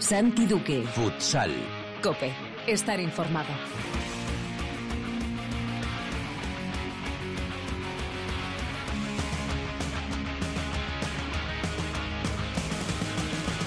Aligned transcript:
Santi 0.00 0.46
Duque. 0.46 0.82
Futsal. 0.94 1.52
Cope. 2.02 2.32
Estar 2.66 2.98
informado. 2.98 3.48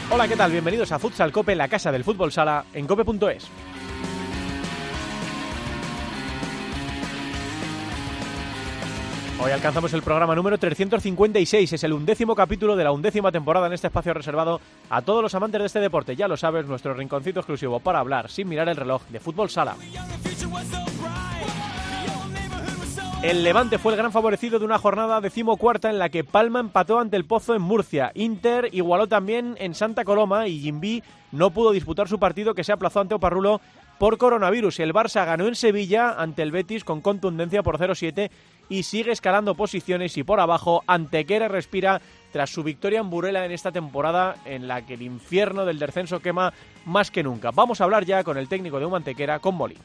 Hola, 0.10 0.28
¿qué 0.28 0.36
tal? 0.36 0.52
Bienvenidos 0.52 0.92
a 0.92 1.00
Futsal 1.00 1.32
Cope, 1.32 1.56
la 1.56 1.68
casa 1.68 1.92
del 1.92 2.04
fútbol 2.04 2.32
sala 2.32 2.66
en 2.74 2.88
cope.es. 2.88 3.48
Hoy 9.44 9.52
alcanzamos 9.52 9.94
el 9.94 10.02
programa 10.02 10.36
número 10.36 10.58
356, 10.58 11.74
es 11.74 11.84
el 11.84 11.92
undécimo 11.92 12.34
capítulo 12.34 12.78
de 12.78 12.86
la 12.86 12.94
undécima 12.94 13.30
temporada 13.30 13.68
en 13.68 13.74
este 13.74 13.88
espacio 13.88 14.14
reservado 14.14 14.62
a 14.90 15.02
todos 15.02 15.22
los 15.22 15.36
amantes 15.36 15.60
de 15.60 15.68
este 15.68 15.82
deporte. 15.82 16.16
Ya 16.16 16.30
lo 16.30 16.38
sabes, 16.38 16.66
nuestro 16.66 16.94
rinconcito 16.94 17.42
exclusivo 17.42 17.82
para 17.82 18.00
hablar 18.00 18.30
sin 18.30 18.48
mirar 18.48 18.70
el 18.70 18.78
reloj 18.78 19.02
de 19.10 19.20
fútbol 19.20 19.50
sala. 19.50 19.76
El 23.22 23.44
Levante 23.44 23.80
fue 23.80 23.92
el 23.92 23.98
gran 23.98 24.14
favorecido 24.14 24.60
de 24.60 24.66
una 24.66 24.78
jornada 24.78 25.20
decimocuarta 25.20 25.90
en 25.90 26.00
la 26.00 26.08
que 26.08 26.24
Palma 26.24 26.62
empató 26.62 27.00
ante 27.00 27.18
el 27.18 27.26
Pozo 27.26 27.54
en 27.54 27.62
Murcia. 27.62 28.14
Inter 28.16 28.70
igualó 28.72 29.08
también 29.08 29.56
en 29.60 29.76
Santa 29.76 30.06
Coloma 30.06 30.48
y 30.48 30.62
Jimbi 30.62 31.04
no 31.34 31.52
pudo 31.52 31.72
disputar 31.72 32.08
su 32.08 32.18
partido 32.18 32.54
que 32.54 32.64
se 32.64 32.72
aplazó 32.72 33.02
ante 33.02 33.16
Oparrulo 33.16 33.60
por 33.98 34.18
coronavirus. 34.18 34.80
El 34.82 34.94
Barça 34.94 35.26
ganó 35.26 35.48
en 35.48 35.56
Sevilla 35.56 36.12
ante 36.12 36.42
el 36.42 36.52
Betis 36.52 36.84
con 36.84 37.02
contundencia 37.02 37.64
por 37.64 37.78
0-7 37.78 38.30
y 38.70 38.84
sigue 38.84 39.12
escalando 39.12 39.56
posiciones 39.56 40.18
y 40.18 40.24
por 40.24 40.40
abajo 40.40 40.84
Antequera 40.88 41.48
respira 41.48 42.02
tras 42.32 42.50
su 42.50 42.64
victoria 42.64 43.00
en 43.00 43.10
Burela 43.10 43.46
en 43.46 43.52
esta 43.52 43.72
temporada 43.72 44.38
en 44.46 44.68
la 44.68 44.86
que 44.86 44.96
el 44.96 45.04
infierno 45.04 45.66
del 45.66 45.80
descenso 45.80 46.20
quema 46.20 46.54
más 46.86 47.12
que 47.12 47.24
nunca. 47.24 47.52
Vamos 47.52 47.80
a 47.80 47.84
hablar 47.84 48.06
ya 48.06 48.24
con 48.24 48.38
el 48.38 48.48
técnico 48.48 48.80
de 48.80 48.86
Humantequera, 48.86 49.40
con 49.40 49.56
Moli. 49.56 49.78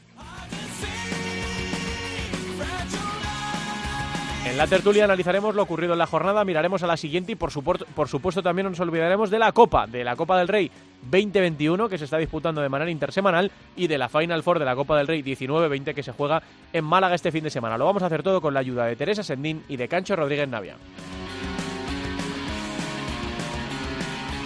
En 4.49 4.57
la 4.57 4.65
tertulia 4.65 5.03
analizaremos 5.03 5.53
lo 5.53 5.61
ocurrido 5.61 5.93
en 5.93 5.99
la 5.99 6.07
jornada, 6.07 6.43
miraremos 6.43 6.81
a 6.81 6.87
la 6.87 6.97
siguiente 6.97 7.33
y 7.33 7.35
por, 7.35 7.51
por 7.53 8.07
supuesto 8.07 8.41
también 8.41 8.67
nos 8.67 8.79
olvidaremos 8.79 9.29
de 9.29 9.37
la 9.37 9.51
Copa, 9.51 9.85
de 9.85 10.03
la 10.03 10.15
Copa 10.15 10.39
del 10.39 10.47
Rey 10.47 10.71
2021 11.03 11.87
que 11.87 11.99
se 11.99 12.05
está 12.05 12.17
disputando 12.17 12.59
de 12.59 12.67
manera 12.67 12.89
intersemanal 12.89 13.51
y 13.75 13.85
de 13.85 13.99
la 13.99 14.09
Final 14.09 14.41
Four 14.41 14.57
de 14.57 14.65
la 14.65 14.75
Copa 14.75 14.97
del 14.97 15.05
Rey 15.05 15.21
19-20 15.21 15.93
que 15.93 16.01
se 16.01 16.13
juega 16.13 16.41
en 16.73 16.83
Málaga 16.83 17.13
este 17.13 17.31
fin 17.31 17.43
de 17.43 17.51
semana. 17.51 17.77
Lo 17.77 17.85
vamos 17.85 18.01
a 18.01 18.07
hacer 18.07 18.23
todo 18.23 18.41
con 18.41 18.55
la 18.55 18.61
ayuda 18.61 18.85
de 18.85 18.95
Teresa 18.95 19.21
Sendín 19.21 19.63
y 19.69 19.77
de 19.77 19.87
Cancho 19.87 20.15
Rodríguez 20.15 20.49
Navia. 20.49 20.77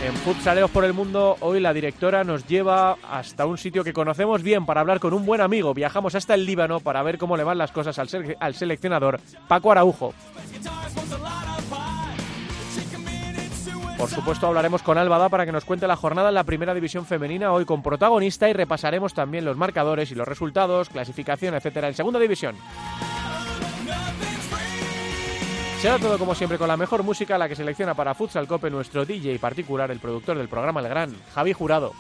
En 0.04 0.14
Futsaleos 0.16 0.70
por 0.70 0.84
el 0.84 0.92
Mundo, 0.92 1.38
hoy 1.40 1.62
la 1.62 1.72
directora 1.72 2.26
nos 2.26 2.46
lleva 2.46 2.98
hasta 3.10 3.46
un 3.46 3.58
sitio 3.58 3.86
que 3.86 3.94
conocemos 3.94 4.44
bien 4.44 4.66
para 4.66 4.82
hablar 4.82 5.00
con 5.00 5.14
un 5.14 5.26
buen 5.26 5.40
amigo. 5.40 5.74
Viajamos 5.74 6.14
hasta 6.14 6.34
el 6.34 6.46
Líbano 6.46 6.82
para 6.82 7.02
ver 7.04 7.18
cómo 7.18 7.38
le 7.38 7.46
van 7.46 7.58
las 7.58 7.72
cosas 7.72 7.98
al, 8.00 8.36
al 8.38 8.54
seleccionador 8.54 9.22
Paco 9.48 9.72
Araujo. 9.72 10.14
Por 13.98 14.10
supuesto 14.10 14.48
hablaremos 14.48 14.84
con 14.84 14.98
Álvada 14.98 15.30
para 15.30 15.46
que 15.46 15.54
nos 15.54 15.64
cuente 15.64 15.88
la 15.88 15.96
jornada 15.96 16.28
en 16.28 16.36
la 16.36 16.44
primera 16.44 16.74
división 16.74 17.06
femenina 17.06 17.54
hoy 17.54 17.64
con 17.64 17.82
protagonista 17.82 18.50
y 18.50 18.54
repasaremos 18.54 19.14
también 19.14 19.46
los 19.46 19.56
marcadores 19.56 20.12
y 20.12 20.16
los 20.16 20.28
resultados, 20.28 20.90
clasificación, 20.90 21.56
etcétera 21.56 21.88
en 21.88 21.94
segunda 21.94 22.20
división. 22.20 22.58
Será 25.84 26.00
todo 26.00 26.18
como 26.18 26.34
siempre 26.34 26.58
con 26.58 26.70
la 26.70 26.78
mejor 26.78 27.04
música, 27.04 27.38
la 27.38 27.50
que 27.50 27.58
selecciona 27.58 27.94
para 27.94 28.16
Futsal 28.16 28.48
Cope 28.48 28.70
nuestro 28.70 29.04
DJ 29.04 29.38
particular, 29.38 29.92
el 29.92 30.00
productor 30.00 30.38
del 30.38 30.48
programa 30.48 30.80
El 30.80 30.88
Gran, 30.88 31.14
Javi 31.36 31.52
Jurado. 31.52 31.92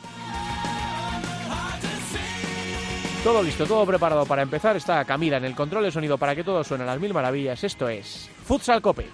Todo 3.25 3.43
listo, 3.43 3.65
todo 3.65 3.85
preparado 3.85 4.25
para 4.25 4.41
empezar. 4.41 4.77
Está 4.77 5.03
Camila 5.03 5.35
en 5.35 5.43
el 5.43 5.53
control 5.53 5.83
de 5.83 5.91
sonido 5.91 6.17
para 6.17 6.33
que 6.33 6.45
todo 6.45 6.63
suene 6.63 6.85
a 6.85 6.87
las 6.87 7.01
mil 7.01 7.13
maravillas. 7.13 7.61
Esto 7.65 7.89
es 7.89 8.29
Futsal 8.45 8.81
Cope. 8.81 9.09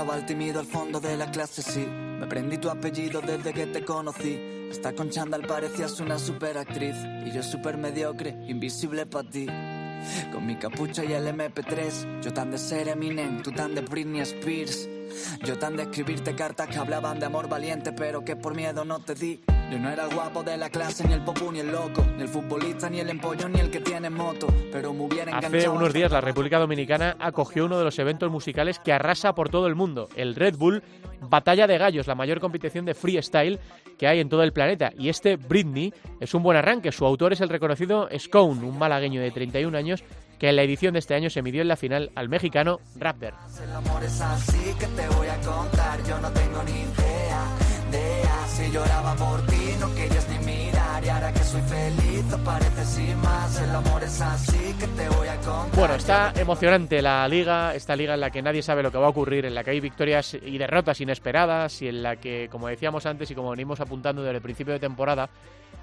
Chaval 0.00 0.24
tímido 0.24 0.60
al 0.60 0.66
fondo 0.66 0.98
de 0.98 1.14
la 1.14 1.30
clase, 1.30 1.60
sí. 1.60 1.86
Me 1.86 2.24
aprendí 2.24 2.56
tu 2.56 2.70
apellido 2.70 3.20
desde 3.20 3.52
que 3.52 3.66
te 3.66 3.84
conocí. 3.84 4.40
Hasta 4.70 4.94
con 4.94 5.10
Chandal 5.10 5.42
parecías 5.42 6.00
una 6.00 6.18
superactriz. 6.18 6.96
Y 7.26 7.32
yo 7.32 7.42
super 7.42 7.76
mediocre, 7.76 8.30
invisible 8.48 9.04
para 9.04 9.28
ti. 9.28 9.44
Con 10.32 10.46
mi 10.46 10.56
capucha 10.56 11.04
y 11.04 11.12
el 11.12 11.26
MP3. 11.26 12.22
Yo 12.22 12.32
tan 12.32 12.50
de 12.50 12.56
ser 12.56 12.88
Eminem, 12.88 13.42
tú 13.42 13.52
tan 13.52 13.74
de 13.74 13.82
Britney 13.82 14.22
Spears. 14.22 14.88
Yo 15.44 15.58
tan 15.58 15.76
de 15.76 15.82
escribirte 15.82 16.34
cartas 16.34 16.68
que 16.68 16.78
hablaban 16.78 17.20
de 17.20 17.26
amor 17.26 17.50
valiente, 17.50 17.92
pero 17.92 18.24
que 18.24 18.36
por 18.36 18.54
miedo 18.54 18.86
no 18.86 19.00
te 19.00 19.14
di. 19.14 19.38
Yo 19.70 19.78
no 19.78 19.88
era 19.88 20.04
el 20.04 20.12
guapo 20.12 20.42
de 20.42 20.56
la 20.56 20.68
clase, 20.68 21.06
ni 21.06 21.14
el 21.14 21.20
popu, 21.20 21.52
ni 21.52 21.60
el 21.60 21.70
loco, 21.70 22.04
ni 22.16 22.22
el 22.22 22.28
futbolista, 22.28 22.90
ni 22.90 22.98
el 22.98 23.08
empollo, 23.08 23.48
ni 23.48 23.60
el 23.60 23.70
que 23.70 23.78
tiene 23.78 24.10
moto, 24.10 24.48
pero 24.72 24.92
me 24.92 25.04
hubiera 25.04 25.38
Hace 25.38 25.68
unos 25.68 25.92
días 25.92 26.10
la 26.10 26.20
República 26.20 26.58
Dominicana 26.58 27.16
acogió 27.20 27.66
uno 27.66 27.78
de 27.78 27.84
los 27.84 27.96
eventos 28.00 28.32
musicales 28.32 28.80
que 28.80 28.92
arrasa 28.92 29.32
por 29.32 29.48
todo 29.48 29.68
el 29.68 29.76
mundo, 29.76 30.08
el 30.16 30.34
Red 30.34 30.56
Bull 30.56 30.82
Batalla 31.20 31.68
de 31.68 31.78
Gallos, 31.78 32.08
la 32.08 32.16
mayor 32.16 32.40
competición 32.40 32.84
de 32.84 32.94
freestyle 32.94 33.60
que 33.96 34.08
hay 34.08 34.18
en 34.18 34.28
todo 34.28 34.42
el 34.42 34.52
planeta. 34.52 34.92
Y 34.98 35.08
este 35.08 35.36
Britney 35.36 35.94
es 36.18 36.34
un 36.34 36.42
buen 36.42 36.56
arranque. 36.56 36.90
Su 36.90 37.06
autor 37.06 37.32
es 37.32 37.40
el 37.40 37.48
reconocido 37.48 38.08
Scone, 38.18 38.64
un 38.64 38.76
malagueño 38.76 39.20
de 39.20 39.30
31 39.30 39.78
años 39.78 40.02
que 40.40 40.48
en 40.48 40.56
la 40.56 40.62
edición 40.62 40.94
de 40.94 40.98
este 40.98 41.14
año 41.14 41.30
se 41.30 41.42
midió 41.42 41.62
en 41.62 41.68
la 41.68 41.76
final 41.76 42.10
al 42.16 42.28
mexicano 42.28 42.80
Rapper. 42.96 43.34
El 43.62 43.70
amor 43.70 44.02
es 44.02 44.20
así 44.20 44.74
que 44.80 44.86
te 44.86 45.06
voy 45.14 45.28
a 45.28 45.36
contar, 45.42 46.02
yo 46.08 46.18
no 46.18 46.30
tengo 46.32 46.60
ni 46.64 46.72
idea 46.72 47.69
Bueno, 55.74 55.94
está 55.94 56.32
emocionante 56.36 57.02
la 57.02 57.26
liga, 57.26 57.74
esta 57.74 57.96
liga 57.96 58.14
en 58.14 58.20
la 58.20 58.30
que 58.30 58.42
nadie 58.42 58.62
sabe 58.62 58.82
lo 58.82 58.92
que 58.92 58.98
va 58.98 59.06
a 59.06 59.10
ocurrir, 59.10 59.46
en 59.46 59.54
la 59.54 59.64
que 59.64 59.70
hay 59.70 59.80
victorias 59.80 60.34
y 60.34 60.58
derrotas 60.58 61.00
inesperadas 61.00 61.82
y 61.82 61.88
en 61.88 62.02
la 62.02 62.16
que, 62.16 62.48
como 62.50 62.68
decíamos 62.68 63.06
antes 63.06 63.30
y 63.30 63.34
como 63.34 63.50
venimos 63.50 63.80
apuntando 63.80 64.22
desde 64.22 64.36
el 64.36 64.42
principio 64.42 64.74
de 64.74 64.80
temporada, 64.80 65.28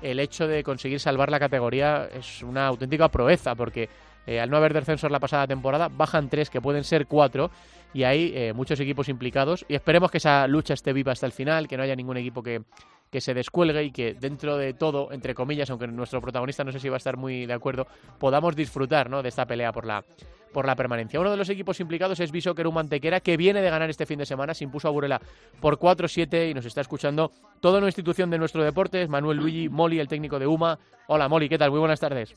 el 0.01 0.19
hecho 0.19 0.47
de 0.47 0.63
conseguir 0.63 0.99
salvar 0.99 1.31
la 1.31 1.39
categoría 1.39 2.07
es 2.13 2.43
una 2.43 2.67
auténtica 2.67 3.09
proeza 3.09 3.55
porque 3.55 3.89
eh, 4.27 4.39
al 4.39 4.49
no 4.49 4.57
haber 4.57 4.73
descensos 4.73 5.09
la 5.09 5.19
pasada 5.19 5.47
temporada, 5.47 5.89
bajan 5.89 6.29
tres, 6.29 6.49
que 6.49 6.61
pueden 6.61 6.83
ser 6.83 7.07
cuatro, 7.07 7.49
y 7.93 8.03
hay 8.03 8.33
eh, 8.35 8.53
muchos 8.53 8.79
equipos 8.79 9.09
implicados. 9.09 9.65
Y 9.67 9.75
esperemos 9.75 10.11
que 10.11 10.17
esa 10.17 10.45
lucha 10.47 10.73
esté 10.73 10.93
viva 10.93 11.13
hasta 11.13 11.25
el 11.25 11.31
final, 11.31 11.67
que 11.67 11.77
no 11.77 11.83
haya 11.83 11.95
ningún 11.95 12.17
equipo 12.17 12.43
que, 12.43 12.61
que 13.09 13.21
se 13.21 13.33
descuelgue 13.33 13.83
y 13.83 13.91
que 13.91 14.13
dentro 14.13 14.57
de 14.57 14.73
todo, 14.73 15.11
entre 15.11 15.33
comillas, 15.33 15.69
aunque 15.69 15.87
nuestro 15.87 16.21
protagonista 16.21 16.63
no 16.63 16.71
sé 16.71 16.79
si 16.79 16.89
va 16.89 16.95
a 16.95 16.97
estar 16.97 17.17
muy 17.17 17.45
de 17.45 17.53
acuerdo, 17.53 17.87
podamos 18.19 18.55
disfrutar 18.55 19.09
¿no? 19.09 19.23
de 19.23 19.29
esta 19.29 19.45
pelea 19.45 19.71
por 19.71 19.85
la, 19.85 20.03
por 20.51 20.65
la 20.65 20.75
permanencia. 20.75 21.19
Uno 21.19 21.31
de 21.31 21.37
los 21.37 21.49
equipos 21.49 21.79
implicados 21.79 22.19
es 22.19 22.31
Bishoker 22.31 22.69
Mantequera, 22.69 23.21
que 23.21 23.37
viene 23.37 23.61
de 23.61 23.69
ganar 23.69 23.89
este 23.89 24.05
fin 24.05 24.19
de 24.19 24.25
semana, 24.25 24.53
se 24.53 24.65
impuso 24.65 24.87
a 24.87 24.91
Burela 24.91 25.21
por 25.61 25.79
4-7 25.79 26.51
y 26.51 26.53
nos 26.53 26.65
está 26.65 26.81
escuchando 26.81 27.31
toda 27.61 27.77
una 27.77 27.87
institución 27.87 28.29
de 28.29 28.37
nuestro 28.37 28.63
deporte, 28.63 29.07
Manuel 29.07 29.37
Luigi 29.37 29.69
Moli, 29.69 29.99
el 29.99 30.07
técnico 30.07 30.37
de 30.39 30.47
UMA. 30.47 30.77
Hola 31.07 31.29
Moli, 31.29 31.47
¿qué 31.47 31.57
tal? 31.57 31.71
Muy 31.71 31.79
buenas 31.79 31.99
tardes. 31.99 32.35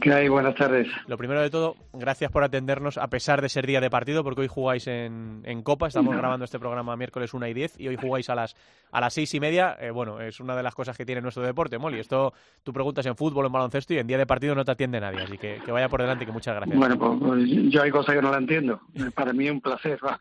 ¿Qué 0.00 0.12
hay? 0.12 0.28
Buenas 0.28 0.56
tardes. 0.56 0.88
Lo 1.06 1.16
primero 1.16 1.40
de 1.40 1.48
todo, 1.48 1.76
gracias 1.92 2.30
por 2.32 2.42
atendernos 2.42 2.98
a 2.98 3.08
pesar 3.08 3.40
de 3.40 3.48
ser 3.48 3.66
día 3.66 3.80
de 3.80 3.88
partido, 3.88 4.24
porque 4.24 4.40
hoy 4.40 4.48
jugáis 4.48 4.86
en, 4.88 5.62
Copa. 5.62 5.86
Estamos 5.86 6.16
grabando 6.16 6.44
este 6.44 6.58
programa 6.58 6.96
miércoles 6.96 7.32
1 7.32 7.46
y 7.46 7.54
10 7.54 7.80
y 7.80 7.88
hoy 7.88 7.96
jugáis 7.96 8.28
a 8.28 8.34
las, 8.34 8.56
a 8.90 9.00
las 9.00 9.14
6 9.14 9.34
y 9.34 9.40
media. 9.40 9.76
Eh, 9.80 9.90
bueno, 9.90 10.20
es 10.20 10.40
una 10.40 10.56
de 10.56 10.62
las 10.62 10.74
cosas 10.74 10.96
que 10.96 11.06
tiene 11.06 11.20
nuestro 11.20 11.44
deporte, 11.44 11.78
Molly. 11.78 12.00
Esto 12.00 12.32
tú 12.64 12.72
preguntas 12.72 13.06
en 13.06 13.16
fútbol, 13.16 13.46
en 13.46 13.52
baloncesto 13.52 13.94
y 13.94 13.98
en 13.98 14.06
día 14.06 14.18
de 14.18 14.26
partido 14.26 14.54
no 14.54 14.64
te 14.64 14.72
atiende 14.72 15.00
nadie. 15.00 15.22
Así 15.22 15.38
que, 15.38 15.60
que 15.64 15.72
vaya 15.72 15.88
por 15.88 16.00
delante 16.00 16.24
y 16.24 16.26
que 16.26 16.32
muchas 16.32 16.56
gracias. 16.56 16.78
Bueno, 16.78 16.98
pues, 16.98 17.18
pues 17.20 17.48
yo 17.70 17.82
hay 17.82 17.90
cosas 17.90 18.16
que 18.16 18.22
no 18.22 18.30
la 18.30 18.38
entiendo. 18.38 18.80
Para 19.14 19.32
mí 19.32 19.46
es 19.46 19.52
un 19.52 19.60
placer. 19.60 19.98
¿va? 20.04 20.20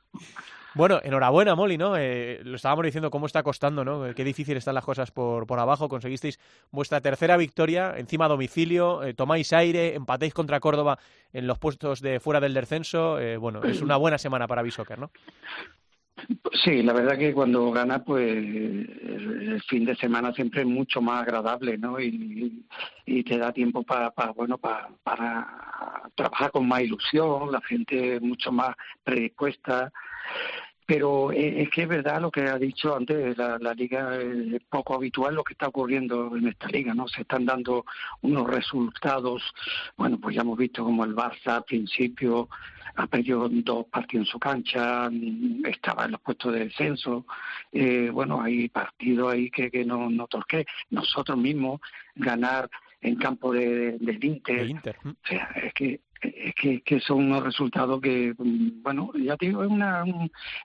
Bueno, 0.76 1.00
enhorabuena, 1.02 1.56
Molly, 1.56 1.78
¿no? 1.78 1.96
Eh, 1.96 2.42
lo 2.44 2.58
estábamos 2.58 2.84
diciendo 2.84 3.10
cómo 3.10 3.28
está 3.28 3.44
costando, 3.44 3.86
¿no? 3.86 4.14
Qué 4.14 4.26
difícil 4.26 4.58
están 4.58 4.76
las 4.76 4.84
cosas 4.84 5.10
por, 5.10 5.48
por 5.48 5.58
abajo. 5.58 5.88
Conseguisteis 5.88 6.38
vuestra 6.70 7.00
tercera 7.00 7.38
victoria 7.38 7.94
encima 7.98 8.26
a 8.26 8.28
domicilio, 8.28 9.02
eh, 9.02 9.14
tomáis 9.14 9.54
aire, 9.54 9.96
empatéis 9.96 10.34
contra 10.34 10.60
Córdoba 10.60 11.00
en 11.32 11.48
los 11.48 11.60
puestos 11.60 12.02
de 12.02 12.20
fuera 12.20 12.42
del 12.42 12.54
descenso. 12.54 13.18
Eh, 13.22 13.38
bueno, 13.38 13.64
es 13.64 13.82
una 13.82 13.96
buena 13.96 14.18
semana 14.18 14.50
para 14.50 14.64
Bishoker, 14.64 15.00
¿no? 15.00 15.12
Sí, 16.52 16.84
la 16.84 16.92
verdad 16.92 17.18
que 17.18 17.34
cuando 17.34 17.72
gana, 17.72 18.04
pues 18.04 18.36
el 18.36 19.62
fin 19.70 19.86
de 19.86 19.96
semana 19.96 20.34
siempre 20.34 20.62
es 20.62 20.68
mucho 20.68 21.00
más 21.00 21.22
agradable, 21.22 21.78
¿no? 21.78 22.02
Y, 22.02 22.66
y 23.06 23.24
te 23.24 23.38
da 23.38 23.54
tiempo 23.54 23.84
para, 23.84 24.12
bueno, 24.36 24.58
para 24.58 24.90
trabajar 26.16 26.52
con 26.52 26.68
más 26.68 26.82
ilusión, 26.82 27.50
la 27.50 27.62
gente 27.62 28.20
mucho 28.20 28.52
más 28.52 28.76
predispuesta 29.04 29.90
pero 30.86 31.32
es 31.32 31.70
que 31.70 31.84
es 31.84 31.88
verdad 31.88 32.22
lo 32.22 32.32
que 32.32 32.42
ha 32.42 32.60
dicho 32.60 32.96
antes, 32.96 33.38
la, 33.38 33.58
la 33.60 33.74
liga 33.74 34.18
es 34.18 34.62
poco 34.70 34.96
habitual 34.96 35.36
lo 35.36 35.44
que 35.44 35.54
está 35.54 35.68
ocurriendo 35.68 36.36
en 36.36 36.48
esta 36.48 36.68
liga, 36.68 36.94
¿no? 36.94 37.08
Se 37.08 37.22
están 37.22 37.46
dando 37.46 37.86
unos 38.22 38.48
resultados, 38.48 39.44
bueno, 39.98 40.20
pues 40.20 40.36
ya 40.36 40.42
hemos 40.42 40.58
visto 40.58 40.84
como 40.84 41.04
el 41.04 41.16
Barça 41.16 41.56
al 41.56 41.64
principio 41.64 42.50
ha 42.98 43.08
perdido 43.08 43.50
dos 43.50 43.88
partidos 43.88 44.28
en 44.28 44.32
su 44.32 44.40
cancha, 44.40 45.10
estaba 45.66 46.06
en 46.06 46.12
los 46.12 46.22
puestos 46.22 46.54
de 46.54 46.66
descenso, 46.66 47.26
eh, 47.72 48.10
bueno, 48.12 48.42
hay 48.42 48.70
partidos 48.70 49.34
ahí 49.34 49.50
que, 49.50 49.70
que 49.70 49.84
no, 49.84 50.10
no 50.10 50.28
toqué, 50.28 50.66
nosotros 50.90 51.38
mismos 51.38 51.82
ganar 52.16 52.70
en 53.02 53.16
campo 53.18 53.52
de, 53.52 53.98
de, 54.00 54.18
Inter. 54.22 54.76
O 55.06 55.28
sea, 55.28 55.50
es 55.62 55.74
que 55.74 56.00
que, 56.20 56.82
que, 56.82 57.00
son 57.00 57.26
unos 57.26 57.44
resultados 57.44 58.02
que, 58.02 58.34
bueno, 58.38 59.12
ya 59.16 59.36
digo, 59.40 59.64
es 59.64 59.70
una, 59.70 60.04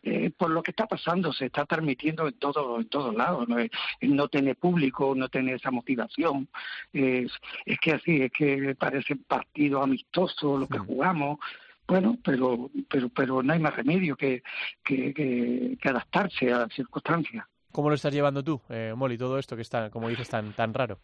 eh, 0.02 0.30
por 0.36 0.50
lo 0.50 0.62
que 0.62 0.70
está 0.70 0.86
pasando, 0.86 1.32
se 1.32 1.46
está 1.46 1.64
transmitiendo 1.66 2.28
en, 2.28 2.34
todo, 2.34 2.80
en 2.80 2.88
todos 2.88 3.14
lados, 3.14 3.48
¿no? 3.48 3.56
no 4.00 4.28
tiene 4.28 4.54
público, 4.54 5.14
no 5.14 5.28
tiene 5.28 5.54
esa 5.54 5.70
motivación, 5.70 6.48
es, 6.92 7.32
es 7.66 7.78
que 7.80 7.92
así, 7.92 8.22
es 8.22 8.32
que 8.32 8.74
parece 8.74 9.16
partido 9.16 9.82
amistoso 9.82 10.58
lo 10.58 10.68
que 10.68 10.78
jugamos, 10.78 11.38
bueno, 11.86 12.16
pero, 12.24 12.70
pero, 12.88 13.08
pero 13.08 13.42
no 13.42 13.52
hay 13.52 13.58
más 13.58 13.74
remedio 13.74 14.16
que, 14.16 14.42
que, 14.84 15.12
que, 15.12 15.88
adaptarse 15.88 16.52
a 16.52 16.60
las 16.60 16.72
circunstancias. 16.72 17.44
¿Cómo 17.72 17.88
lo 17.88 17.96
estás 17.96 18.14
llevando 18.14 18.44
tú, 18.44 18.60
eh, 18.68 18.94
Molly, 18.96 19.18
todo 19.18 19.38
esto 19.38 19.56
que 19.56 19.62
está, 19.62 19.90
como 19.90 20.08
dices, 20.08 20.28
tan, 20.28 20.52
tan 20.52 20.72
raro? 20.72 21.00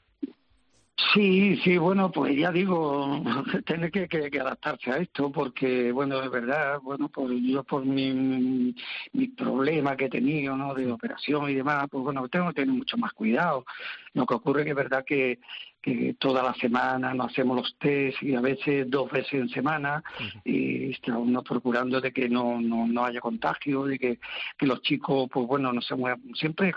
Sí, 0.99 1.57
sí, 1.63 1.77
bueno, 1.77 2.11
pues 2.11 2.35
ya 2.39 2.51
digo, 2.51 3.23
tiene 3.67 3.91
que, 3.91 4.09
que, 4.09 4.41
adaptarse 4.41 4.91
a 4.91 4.97
esto 4.97 5.31
porque, 5.31 5.93
bueno, 5.93 6.23
es 6.23 6.31
verdad, 6.31 6.81
bueno, 6.81 7.11
pues 7.11 7.33
yo 7.43 7.63
por 7.65 7.85
mi, 7.85 8.75
mi 9.13 9.29
problema 9.29 9.95
que 9.95 10.07
he 10.07 10.09
tenido, 10.09 10.57
¿no?, 10.57 10.73
de 10.73 10.91
operación 10.91 11.51
y 11.51 11.55
demás, 11.55 11.87
pues 11.91 12.03
bueno, 12.03 12.27
tengo 12.29 12.49
que 12.49 12.55
tener 12.63 12.75
mucho 12.75 12.97
más 12.97 13.13
cuidado. 13.13 13.67
Lo 14.15 14.25
que 14.25 14.35
ocurre 14.35 14.65
que 14.65 14.71
es 14.71 14.77
verdad 14.77 15.05
que, 15.07 15.39
que 15.87 16.17
toda 16.19 16.43
la 16.43 16.53
semana 16.55 17.15
nos 17.15 17.31
hacemos 17.31 17.56
los 17.59 17.77
test 17.79 18.21
y 18.21 18.35
a 18.35 18.41
veces 18.41 18.91
dos 18.91 19.09
veces 19.09 19.35
en 19.35 19.49
semana 19.49 20.03
y 20.44 20.91
estamos 20.91 21.44
procurando 21.44 22.00
de 22.00 22.12
que 22.12 22.29
no, 22.29 22.61
no, 22.61 22.88
no 22.88 23.05
haya 23.05 23.21
contagio, 23.21 23.85
de 23.85 23.97
que, 23.97 24.19
que 24.59 24.67
los 24.67 24.83
chicos, 24.83 25.29
pues 25.33 25.47
bueno, 25.47 25.73
no 25.73 25.81
se 25.81 25.94
muevan, 25.94 26.21
siempre 26.35 26.73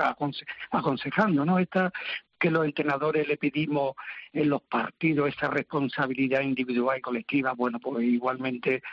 aconsejando, 0.70 1.44
¿no? 1.44 1.58
Esta 1.58 1.92
que 2.40 2.52
los 2.52 2.64
entrenadores 2.64 3.28
le 3.28 3.36
pedimos 3.36 3.96
en 4.32 4.48
los 4.48 4.62
partidos 4.62 5.30
esa 5.30 5.50
responsabilidad 5.50 6.42
individual 6.42 7.00
y 7.00 7.02
colectiva, 7.02 7.54
bueno, 7.54 7.80
pues 7.80 8.06
igualmente 8.06 8.84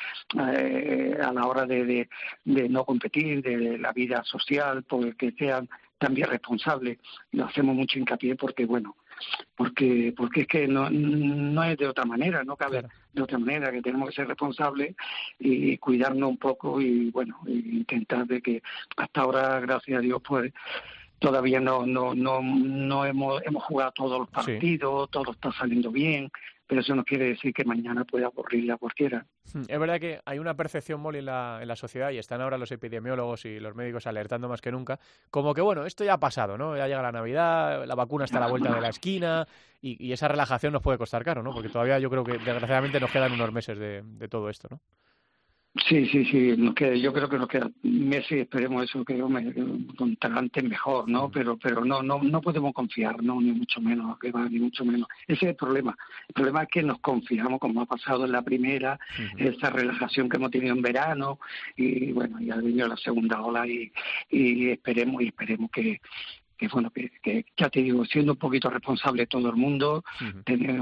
eh, 0.40 1.16
a 1.22 1.30
la 1.30 1.46
hora 1.46 1.66
de, 1.66 2.08
de, 2.42 2.68
no 2.70 2.84
competir, 2.86 3.42
de 3.42 3.78
la 3.78 3.92
vida 3.92 4.24
social, 4.24 4.82
pues 4.82 5.14
que 5.14 5.30
sean 5.32 5.68
también 5.98 6.28
responsables. 6.28 6.98
Lo 7.32 7.44
hacemos 7.44 7.76
mucho 7.76 7.98
hincapié 7.98 8.34
porque, 8.34 8.64
bueno, 8.64 8.96
porque 9.56 10.12
porque 10.16 10.42
es 10.42 10.46
que 10.46 10.68
no, 10.68 10.90
no 10.90 11.64
es 11.64 11.76
de 11.78 11.88
otra 11.88 12.04
manera, 12.04 12.44
no 12.44 12.56
cabe 12.56 12.84
de 13.12 13.22
otra 13.22 13.38
manera, 13.38 13.72
que 13.72 13.82
tenemos 13.82 14.10
que 14.10 14.16
ser 14.16 14.28
responsables 14.28 14.94
y 15.38 15.78
cuidarnos 15.78 16.28
un 16.28 16.36
poco 16.36 16.80
y, 16.80 17.10
bueno, 17.10 17.38
intentar 17.46 18.26
de 18.26 18.42
que 18.42 18.62
hasta 18.96 19.20
ahora, 19.22 19.60
gracias 19.60 19.98
a 19.98 20.02
Dios, 20.02 20.20
pues 20.26 20.52
todavía 21.18 21.60
no 21.60 21.86
no 21.86 22.14
no 22.14 22.42
no 22.42 23.04
hemos 23.06 23.42
hemos 23.44 23.64
jugado 23.64 23.92
todos 23.92 24.18
los 24.20 24.28
partidos, 24.28 25.10
todo 25.10 25.32
está 25.32 25.50
saliendo 25.52 25.90
bien, 25.90 26.30
pero 26.66 26.80
eso 26.80 26.94
no 26.94 27.04
quiere 27.04 27.26
decir 27.26 27.52
que 27.54 27.64
mañana 27.64 28.04
pueda 28.04 28.28
ocurrirle 28.28 28.72
a 28.72 28.76
cualquiera. 28.76 29.26
Hmm, 29.52 29.62
es 29.68 29.78
verdad 29.78 30.00
que 30.00 30.20
hay 30.24 30.38
una 30.38 30.54
percepción, 30.54 31.00
Molly, 31.00 31.20
en 31.20 31.26
la, 31.26 31.58
en 31.62 31.68
la 31.68 31.76
sociedad, 31.76 32.10
y 32.10 32.18
están 32.18 32.40
ahora 32.40 32.58
los 32.58 32.72
epidemiólogos 32.72 33.44
y 33.44 33.60
los 33.60 33.74
médicos 33.74 34.06
alertando 34.06 34.48
más 34.48 34.60
que 34.60 34.72
nunca, 34.72 34.98
como 35.30 35.54
que, 35.54 35.60
bueno, 35.60 35.86
esto 35.86 36.04
ya 36.04 36.14
ha 36.14 36.20
pasado, 36.20 36.58
¿no? 36.58 36.76
Ya 36.76 36.86
llega 36.86 37.02
la 37.02 37.12
Navidad, 37.12 37.84
la 37.86 37.94
vacuna 37.94 38.24
está 38.24 38.38
a 38.38 38.40
la 38.40 38.48
vuelta 38.48 38.74
de 38.74 38.80
la 38.80 38.88
esquina, 38.88 39.46
y, 39.80 40.04
y 40.04 40.12
esa 40.12 40.28
relajación 40.28 40.72
nos 40.72 40.82
puede 40.82 40.98
costar 40.98 41.24
caro, 41.24 41.42
¿no? 41.42 41.52
Porque 41.52 41.68
todavía 41.68 41.98
yo 41.98 42.10
creo 42.10 42.24
que, 42.24 42.32
desgraciadamente, 42.32 42.98
nos 43.00 43.10
quedan 43.10 43.32
unos 43.32 43.52
meses 43.52 43.78
de, 43.78 44.02
de 44.02 44.28
todo 44.28 44.50
esto, 44.50 44.68
¿no? 44.70 44.80
Sí, 45.84 46.06
sí, 46.06 46.24
sí, 46.24 46.54
nos 46.56 46.74
queda, 46.74 46.94
yo 46.94 47.12
creo 47.12 47.28
que 47.28 47.38
nos 47.38 47.48
queda 47.48 47.70
meses 47.82 48.32
y 48.32 48.40
esperemos 48.40 48.84
eso 48.84 49.04
que 49.04 49.18
con 49.18 50.16
antes 50.20 50.64
mejor, 50.64 51.08
¿no? 51.08 51.30
Pero 51.30 51.58
pero 51.58 51.84
no 51.84 52.02
no 52.02 52.22
no 52.22 52.40
podemos 52.40 52.72
confiar, 52.72 53.22
no 53.22 53.40
ni 53.40 53.52
mucho 53.52 53.80
menos, 53.80 54.18
que 54.18 54.30
va 54.30 54.48
ni 54.48 54.58
mucho 54.58 54.84
menos. 54.84 55.06
Ese 55.26 55.44
es 55.44 55.50
el 55.50 55.56
problema. 55.56 55.96
El 56.28 56.34
problema 56.34 56.62
es 56.62 56.68
que 56.70 56.82
nos 56.82 56.98
confiamos 57.00 57.60
como 57.60 57.82
ha 57.82 57.86
pasado 57.86 58.24
en 58.24 58.32
la 58.32 58.42
primera, 58.42 58.98
esa 59.36 59.70
relajación 59.70 60.28
que 60.28 60.36
hemos 60.38 60.50
tenido 60.50 60.74
en 60.74 60.82
verano 60.82 61.38
y 61.76 62.12
bueno, 62.12 62.40
ya 62.40 62.56
venido 62.56 62.88
la 62.88 62.96
segunda 62.96 63.42
ola 63.42 63.66
y, 63.66 63.92
y 64.30 64.70
esperemos 64.70 65.22
y 65.22 65.26
esperemos 65.26 65.70
que 65.70 66.00
que 66.56 66.68
bueno, 66.68 66.90
que, 66.90 67.10
que, 67.22 67.44
ya 67.56 67.68
te 67.68 67.82
digo, 67.82 68.04
siendo 68.04 68.32
un 68.32 68.38
poquito 68.38 68.70
responsable 68.70 69.26
todo 69.26 69.50
el 69.50 69.56
mundo, 69.56 70.04
tener 70.44 70.80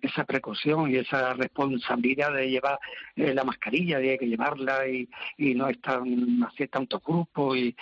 esa 0.00 0.24
precaución 0.24 0.90
y 0.90 0.96
esa 0.96 1.34
responsabilidad 1.34 2.32
de 2.32 2.50
llevar 2.50 2.78
eh, 3.16 3.34
la 3.34 3.44
mascarilla, 3.44 3.98
de 3.98 4.18
que 4.18 4.26
llevarla 4.26 4.86
y, 4.88 5.08
y 5.36 5.54
no 5.54 5.68
estar 5.68 6.02
hacer 6.46 6.68
tantos 6.68 7.02
grupos 7.02 7.56
y, 7.56 7.74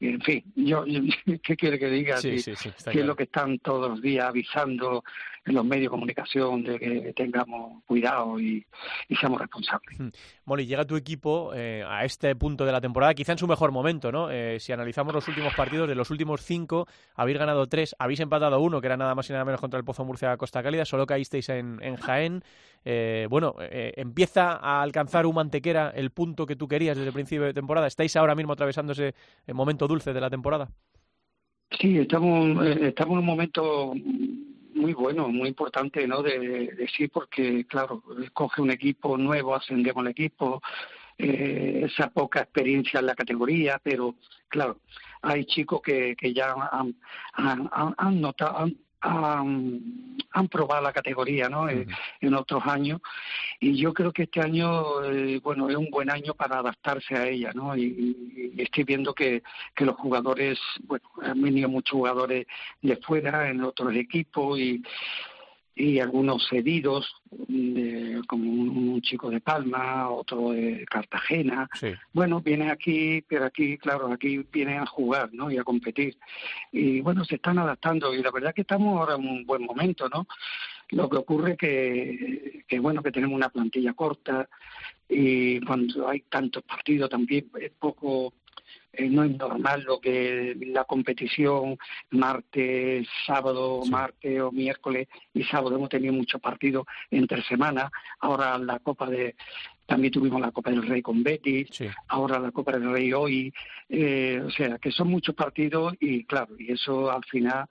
en 0.00 0.20
fin, 0.20 0.44
yo, 0.56 0.84
¿qué 1.42 1.56
quiere 1.56 1.78
que 1.78 1.88
diga? 1.88 2.16
Sí, 2.18 2.38
sí, 2.38 2.52
que 2.90 3.00
es 3.00 3.06
lo 3.06 3.16
que 3.16 3.24
están 3.24 3.58
todos 3.58 3.90
los 3.90 4.02
días 4.02 4.26
avisando 4.26 5.04
en 5.44 5.54
los 5.54 5.64
medios 5.64 5.86
de 5.86 5.90
comunicación 5.90 6.62
de 6.62 6.78
que 6.78 7.12
tengamos 7.14 7.82
cuidado 7.84 8.38
y, 8.38 8.64
seamos 9.20 9.40
responsables. 9.40 9.98
Hmm. 9.98 10.08
Molly, 10.44 10.66
llega 10.66 10.84
tu 10.84 10.96
equipo 10.96 11.52
eh, 11.54 11.84
a 11.86 12.04
este 12.04 12.34
punto 12.36 12.64
de 12.64 12.72
la 12.72 12.80
temporada, 12.80 13.14
quizá 13.14 13.32
en 13.32 13.38
su 13.38 13.48
mejor 13.48 13.72
momento, 13.72 14.12
¿no? 14.12 14.30
Eh, 14.30 14.58
si 14.60 14.72
analizamos 14.72 15.12
los 15.12 15.26
últimos 15.28 15.54
partidos, 15.54 15.88
de 15.88 15.94
los 15.94 16.10
últimos 16.10 16.42
cinco, 16.42 16.86
habéis 17.14 17.38
ganado 17.38 17.66
tres, 17.66 17.96
habéis 17.98 18.20
empatado 18.20 18.60
uno, 18.60 18.80
que 18.80 18.86
era 18.86 18.96
nada 18.96 19.14
más 19.14 19.28
y 19.30 19.32
nada 19.32 19.44
menos 19.44 19.60
contra 19.60 19.78
el 19.78 19.84
Pozo 19.84 20.04
Murcia 20.04 20.36
Costa 20.36 20.62
Cálida, 20.62 20.84
solo 20.84 21.06
caísteis 21.06 21.48
en, 21.48 21.78
en 21.82 21.96
Jaén. 21.96 22.42
Eh, 22.84 23.26
bueno, 23.30 23.54
empieza 23.60 24.52
a 24.54 24.82
alcanzar 24.82 25.26
un 25.26 25.36
mantequera 25.36 25.90
el 25.94 26.10
punto 26.10 26.46
que 26.46 26.56
tú 26.56 26.66
querías 26.68 26.96
desde 26.96 27.08
el 27.08 27.14
principio 27.14 27.44
de 27.44 27.54
temporada. 27.54 27.86
¿Estáis 27.86 28.16
ahora 28.16 28.34
mismo 28.34 28.52
atravesando 28.52 28.92
ese 28.92 29.14
momento 29.52 29.88
dulce 29.88 30.12
de 30.12 30.20
la 30.20 30.30
temporada? 30.30 30.68
Sí, 31.80 31.98
estamos, 31.98 32.66
estamos 32.66 33.12
en 33.12 33.18
un 33.18 33.24
momento 33.24 33.94
muy 34.74 34.92
bueno, 34.92 35.28
muy 35.28 35.48
importante, 35.48 36.06
¿no? 36.06 36.22
De, 36.22 36.38
de 36.38 37.10
porque, 37.12 37.66
claro, 37.66 38.02
coge 38.32 38.62
un 38.62 38.70
equipo 38.70 39.16
nuevo, 39.16 39.54
ascendemos 39.54 40.04
el 40.04 40.10
equipo, 40.10 40.62
eh, 41.18 41.82
esa 41.84 42.10
poca 42.10 42.40
experiencia 42.40 43.00
en 43.00 43.06
la 43.06 43.14
categoría, 43.14 43.80
pero, 43.82 44.16
claro, 44.48 44.78
hay 45.22 45.44
chicos 45.44 45.80
que, 45.82 46.16
que 46.16 46.32
ya 46.32 46.52
han, 46.72 46.96
han, 47.34 47.70
han, 47.96 48.20
notado, 48.20 48.58
han 48.58 48.76
han, 49.02 50.48
probado 50.50 50.82
la 50.82 50.92
categoría 50.92 51.48
¿no? 51.48 51.68
Eh, 51.68 51.86
en 52.20 52.34
otros 52.34 52.62
años 52.66 53.00
y 53.60 53.76
yo 53.76 53.92
creo 53.92 54.12
que 54.12 54.24
este 54.24 54.40
año 54.40 55.02
eh, 55.04 55.40
bueno 55.42 55.68
es 55.68 55.76
un 55.76 55.90
buen 55.90 56.10
año 56.10 56.34
para 56.34 56.58
adaptarse 56.58 57.14
a 57.16 57.28
ella 57.28 57.52
¿no? 57.54 57.76
y, 57.76 58.54
estoy 58.58 58.84
viendo 58.84 59.14
que, 59.14 59.42
que 59.74 59.84
los 59.84 59.96
jugadores 59.96 60.58
bueno 60.84 61.04
han 61.22 61.40
venido 61.40 61.68
muchos 61.68 61.92
jugadores 61.92 62.46
de 62.80 62.96
fuera 62.96 63.48
en 63.48 63.62
otros 63.62 63.94
equipos 63.94 64.58
y 64.58 64.82
y 65.74 66.00
algunos 66.00 66.46
cedidos, 66.48 67.14
como 68.28 68.50
un, 68.50 69.00
chico 69.02 69.30
de 69.30 69.40
Palma, 69.40 70.08
otro 70.10 70.50
de 70.50 70.84
Cartagena. 70.86 71.68
Bueno, 72.12 72.40
vienen 72.40 72.70
aquí, 72.70 73.22
pero 73.26 73.46
aquí, 73.46 73.78
claro, 73.78 74.12
aquí 74.12 74.44
vienen 74.52 74.80
a 74.80 74.86
jugar, 74.86 75.30
¿no? 75.32 75.50
Y 75.50 75.58
a 75.58 75.64
competir. 75.64 76.16
Y 76.70 77.00
bueno, 77.00 77.24
se 77.24 77.36
están 77.36 77.58
adaptando 77.58 78.14
y 78.14 78.22
la 78.22 78.30
verdad 78.30 78.54
que 78.54 78.62
estamos 78.62 78.98
ahora 78.98 79.14
en 79.14 79.26
un 79.26 79.46
buen 79.46 79.64
momento, 79.64 80.08
¿no? 80.08 80.26
Lo 80.90 81.08
que 81.08 81.16
ocurre 81.16 81.56
que, 81.56 82.64
que 82.68 82.78
bueno, 82.78 83.02
que 83.02 83.10
tenemos 83.10 83.34
una 83.34 83.48
plantilla 83.48 83.94
corta 83.94 84.48
y 85.08 85.58
cuando 85.60 86.08
hay 86.08 86.20
tantos 86.20 86.62
partidos 86.64 87.08
también 87.08 87.50
es 87.60 87.70
poco 87.72 88.34
eh, 88.92 89.08
no 89.08 89.24
es 89.24 89.36
normal 89.38 89.84
lo 89.84 90.00
que 90.00 90.54
la 90.66 90.84
competición 90.84 91.78
martes, 92.10 93.08
sábado, 93.26 93.82
martes 93.86 94.40
o 94.40 94.52
miércoles 94.52 95.08
y 95.32 95.42
sábado 95.44 95.76
hemos 95.76 95.88
tenido 95.88 96.12
muchos 96.12 96.40
partidos 96.40 96.86
entre 97.10 97.42
semanas. 97.42 97.90
Ahora 98.20 98.58
la 98.58 98.78
Copa 98.80 99.08
de 99.08 99.34
también 99.86 100.12
tuvimos 100.12 100.40
la 100.40 100.52
Copa 100.52 100.70
del 100.70 100.86
Rey 100.86 101.02
con 101.02 101.22
Betis, 101.22 101.68
ahora 102.08 102.38
la 102.38 102.50
Copa 102.50 102.72
del 102.72 102.90
Rey 102.92 103.12
hoy, 103.12 103.52
eh, 103.88 104.42
o 104.44 104.50
sea 104.50 104.78
que 104.78 104.90
son 104.90 105.08
muchos 105.08 105.34
partidos 105.34 105.94
y 106.00 106.24
claro, 106.24 106.54
y 106.58 106.72
eso 106.72 107.10
al 107.10 107.24
final 107.24 107.66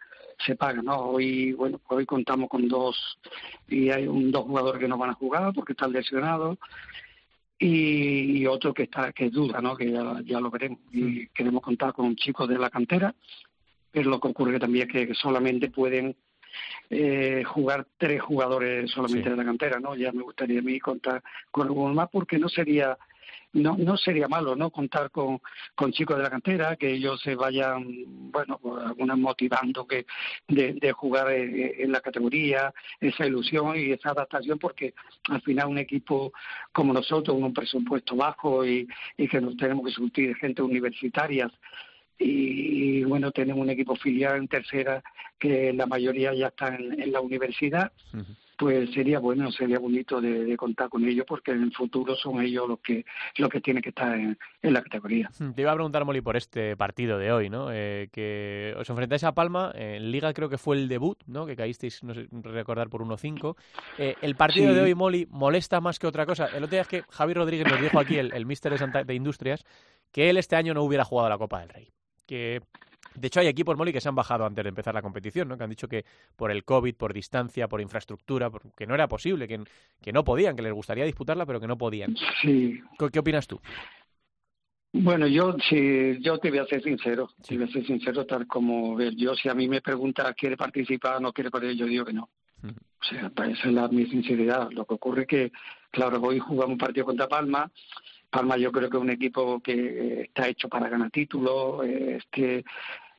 se 0.45 0.55
paga, 0.55 0.81
¿no? 0.81 0.97
Hoy, 0.97 1.53
bueno, 1.53 1.79
hoy 1.87 2.05
contamos 2.05 2.49
con 2.49 2.67
dos 2.67 3.19
y 3.67 3.89
hay 3.89 4.07
un, 4.07 4.31
dos 4.31 4.43
jugadores 4.45 4.79
que 4.79 4.87
no 4.87 4.97
van 4.97 5.11
a 5.11 5.15
jugar 5.15 5.53
porque 5.53 5.73
están 5.73 5.91
lesionados 5.91 6.57
y, 7.63 8.45
otro 8.47 8.73
que 8.73 8.83
está 8.83 9.13
que 9.13 9.25
es 9.27 9.31
duda, 9.31 9.61
¿no? 9.61 9.75
que 9.75 9.91
ya, 9.91 10.39
lo 10.39 10.49
veremos. 10.49 10.79
Y 10.91 11.27
queremos 11.27 11.61
contar 11.61 11.93
con 11.93 12.15
chicos 12.15 12.49
de 12.49 12.57
la 12.57 12.71
cantera, 12.71 13.13
pero 13.91 14.09
lo 14.09 14.19
que 14.19 14.29
ocurre 14.29 14.59
también 14.59 14.87
es 14.87 15.07
que 15.07 15.13
solamente 15.13 15.69
pueden 15.69 16.15
eh, 16.89 17.43
jugar 17.45 17.85
tres 17.97 18.21
jugadores 18.21 18.89
solamente 18.89 19.29
de 19.29 19.37
la 19.37 19.45
cantera, 19.45 19.79
¿no? 19.79 19.95
Ya 19.95 20.11
me 20.11 20.23
gustaría 20.23 20.59
a 20.59 20.63
mí 20.63 20.79
contar 20.79 21.21
con 21.51 21.67
alguno 21.67 21.93
más 21.93 22.09
porque 22.09 22.39
no 22.39 22.49
sería 22.49 22.97
no, 23.53 23.77
no 23.77 23.97
sería 23.97 24.27
malo, 24.27 24.55
¿no? 24.55 24.69
Contar 24.69 25.11
con, 25.11 25.39
con 25.75 25.91
chicos 25.91 26.17
de 26.17 26.23
la 26.23 26.29
cantera, 26.29 26.75
que 26.75 26.91
ellos 26.93 27.19
se 27.21 27.35
vayan, 27.35 27.85
bueno, 28.31 28.59
algunas 28.85 29.17
motivando 29.17 29.85
que 29.85 30.05
de, 30.47 30.73
de 30.73 30.91
jugar 30.93 31.31
en, 31.31 31.91
la 31.91 32.01
categoría, 32.01 32.73
esa 32.99 33.25
ilusión 33.25 33.77
y 33.77 33.91
esa 33.91 34.11
adaptación, 34.11 34.57
porque 34.59 34.93
al 35.29 35.41
final 35.41 35.67
un 35.67 35.77
equipo 35.77 36.31
como 36.71 36.93
nosotros, 36.93 37.35
con 37.35 37.43
un 37.43 37.53
presupuesto 37.53 38.15
bajo 38.15 38.65
y, 38.65 38.87
y 39.17 39.27
que 39.27 39.41
nos 39.41 39.57
tenemos 39.57 39.85
que 39.85 39.91
surtir 39.91 40.35
gente 40.35 40.61
universitaria, 40.61 41.51
y, 42.23 43.03
bueno, 43.03 43.31
tenemos 43.31 43.63
un 43.63 43.71
equipo 43.71 43.95
filial 43.95 44.37
en 44.37 44.47
tercera 44.47 45.01
que 45.39 45.73
la 45.73 45.87
mayoría 45.87 46.33
ya 46.33 46.47
está 46.47 46.75
en, 46.75 47.11
la 47.11 47.19
universidad 47.19 47.91
pues 48.61 48.91
sería 48.91 49.17
bueno, 49.17 49.51
sería 49.51 49.79
bonito 49.79 50.21
de, 50.21 50.55
contar 50.55 50.87
con 50.87 51.03
ellos 51.03 51.25
porque 51.27 51.49
en 51.49 51.63
el 51.63 51.73
futuro 51.73 52.15
son 52.15 52.39
ellos 52.43 52.69
los 52.69 52.79
que 52.79 53.03
los 53.37 53.49
que 53.49 53.59
tienen 53.59 53.81
que 53.81 53.89
estar 53.89 54.15
en, 54.15 54.37
la 54.61 54.83
categoría. 54.83 55.31
Hmm, 55.39 55.53
te 55.53 55.63
iba 55.63 55.71
a 55.71 55.73
preguntar, 55.73 56.05
Molly, 56.05 56.21
por 56.21 56.37
este 56.37 56.77
partido 56.77 57.17
de 57.17 57.31
hoy, 57.31 57.49
¿no? 57.49 57.69
Eh, 57.71 58.09
que 58.11 58.75
os 58.77 58.87
enfrentáis 58.87 59.23
a 59.23 59.31
Palma, 59.31 59.71
en 59.73 60.11
Liga 60.11 60.31
creo 60.33 60.47
que 60.47 60.59
fue 60.59 60.75
el 60.75 60.87
debut, 60.87 61.17
¿no? 61.25 61.47
Que 61.47 61.55
caísteis, 61.55 62.03
no 62.03 62.13
sé, 62.13 62.27
recordar, 62.31 62.87
por 62.89 63.01
1-5. 63.01 63.55
Eh, 63.97 64.13
el 64.21 64.35
partido 64.35 64.75
de 64.75 64.81
hoy, 64.81 64.93
Molly, 64.93 65.25
molesta 65.31 65.81
más 65.81 65.97
que 65.97 66.05
otra 66.05 66.27
cosa. 66.27 66.45
El 66.45 66.63
otro 66.63 66.69
día 66.69 66.81
es 66.81 66.87
que 66.87 67.01
Javier 67.09 67.37
Rodríguez 67.37 67.67
nos 67.67 67.81
dijo 67.81 67.99
aquí, 67.99 68.17
el, 68.19 68.31
el 68.31 68.45
mister 68.45 68.77
de, 68.77 69.03
de 69.05 69.15
Industrias, 69.15 69.65
que 70.11 70.29
él 70.29 70.37
este 70.37 70.55
año 70.55 70.75
no 70.75 70.83
hubiera 70.83 71.03
jugado 71.03 71.29
la 71.29 71.39
Copa 71.39 71.61
del 71.61 71.69
Rey. 71.69 71.89
Que 72.27 72.61
de 73.15 73.27
hecho, 73.27 73.39
hay 73.39 73.47
equipos, 73.47 73.77
Molly, 73.77 73.91
que 73.91 74.01
se 74.01 74.09
han 74.09 74.15
bajado 74.15 74.45
antes 74.45 74.63
de 74.63 74.69
empezar 74.69 74.93
la 74.93 75.01
competición, 75.01 75.47
¿no? 75.47 75.57
Que 75.57 75.63
han 75.63 75.69
dicho 75.69 75.87
que 75.87 76.05
por 76.35 76.51
el 76.51 76.63
COVID, 76.63 76.95
por 76.95 77.13
distancia, 77.13 77.67
por 77.67 77.81
infraestructura, 77.81 78.49
que 78.75 78.87
no 78.87 78.95
era 78.95 79.07
posible, 79.07 79.47
que, 79.47 79.59
que 80.01 80.13
no 80.13 80.23
podían, 80.23 80.55
que 80.55 80.61
les 80.61 80.73
gustaría 80.73 81.05
disputarla, 81.05 81.45
pero 81.45 81.59
que 81.59 81.67
no 81.67 81.77
podían. 81.77 82.15
Sí. 82.41 82.81
¿Qué, 83.11 83.19
opinas 83.19 83.47
tú? 83.47 83.59
Bueno, 84.93 85.27
yo 85.27 85.55
sí, 85.69 86.19
yo 86.21 86.37
te 86.37 86.49
voy 86.49 86.59
a 86.59 86.65
ser 86.65 86.83
sincero, 86.83 87.29
te 87.47 87.55
voy 87.55 87.65
a 87.65 87.71
ser 87.71 87.85
sincero 87.85 88.25
tal 88.25 88.45
como 88.45 88.99
yo 88.99 89.33
si 89.35 89.47
a 89.47 89.53
mí 89.53 89.69
me 89.69 89.81
pregunta 89.81 90.33
quiere 90.33 90.57
participar 90.57 91.21
no 91.21 91.31
quiere 91.31 91.49
participar, 91.49 91.79
yo 91.79 91.85
digo 91.85 92.05
que 92.05 92.13
no. 92.13 92.29
O 92.63 93.03
sea, 93.03 93.31
esa 93.47 93.67
es 93.67 93.73
la, 93.73 93.87
mi 93.87 94.05
sinceridad. 94.05 94.69
Lo 94.71 94.85
que 94.85 94.93
ocurre 94.93 95.21
es 95.21 95.27
que, 95.27 95.51
claro, 95.89 96.21
hoy 96.21 96.39
jugamos 96.39 96.73
un 96.73 96.77
partido 96.77 97.05
contra 97.05 97.27
Palma, 97.27 97.71
Palma 98.31 98.57
yo 98.57 98.71
creo 98.71 98.89
que 98.89 98.97
es 98.97 99.03
un 99.03 99.09
equipo 99.09 99.59
que 99.61 100.21
está 100.21 100.47
hecho 100.47 100.69
para 100.69 100.89
ganar 100.89 101.11
títulos, 101.11 101.85
este, 101.85 102.63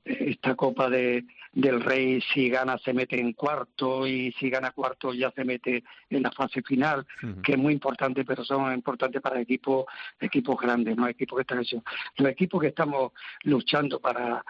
esta 0.04 0.57
Copa 0.57 0.88
de, 0.90 1.25
del 1.52 1.83
Rey 1.83 2.21
si 2.33 2.49
gana 2.49 2.78
se 2.78 2.92
mete 2.92 3.21
en 3.21 3.35
cuarto 3.35 4.07
y 4.07 4.33
si 4.33 4.49
gana 4.49 4.71
cuarto 4.71 5.12
ya 5.12 5.31
se 5.33 5.45
mete 5.45 5.85
en 6.09 6.23
la 6.23 6.33
fase 6.33 6.62
final, 6.62 7.07
que 7.45 7.52
es 7.52 7.59
muy 7.59 7.75
importante, 7.75 8.25
pero 8.25 8.42
son 8.45 8.73
importantes 8.73 9.21
para 9.21 9.40
equipos 9.40 9.85
equipos 10.19 10.59
grandes, 10.59 10.97
no 10.97 11.07
equipos 11.07 11.37
que 11.37 11.42
están 11.42 11.61
hechos. 11.61 11.83
Los 12.16 12.31
equipos 12.31 12.61
que 12.61 12.69
estamos 12.69 13.12
luchando 13.45 14.00
para 14.00 14.42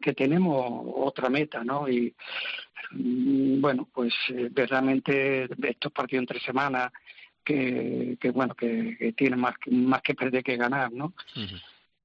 que 0.00 0.12
tenemos 0.12 0.84
otra 0.96 1.30
meta, 1.30 1.62
¿no? 1.62 1.88
Y 1.88 2.12
mm, 2.90 3.60
bueno, 3.60 3.88
pues 3.92 4.12
eh, 4.30 4.48
verdaderamente 4.50 5.48
estos 5.62 5.92
partidos 5.92 6.22
en 6.22 6.26
tres 6.26 6.42
semanas 6.42 6.92
que, 7.48 8.18
que 8.20 8.30
bueno, 8.30 8.54
que, 8.54 9.14
tienen 9.16 9.40
más, 9.40 9.54
más 9.70 10.02
que 10.02 10.14
perder 10.14 10.44
que 10.44 10.56
ganar, 10.56 10.92
¿no? 10.92 11.14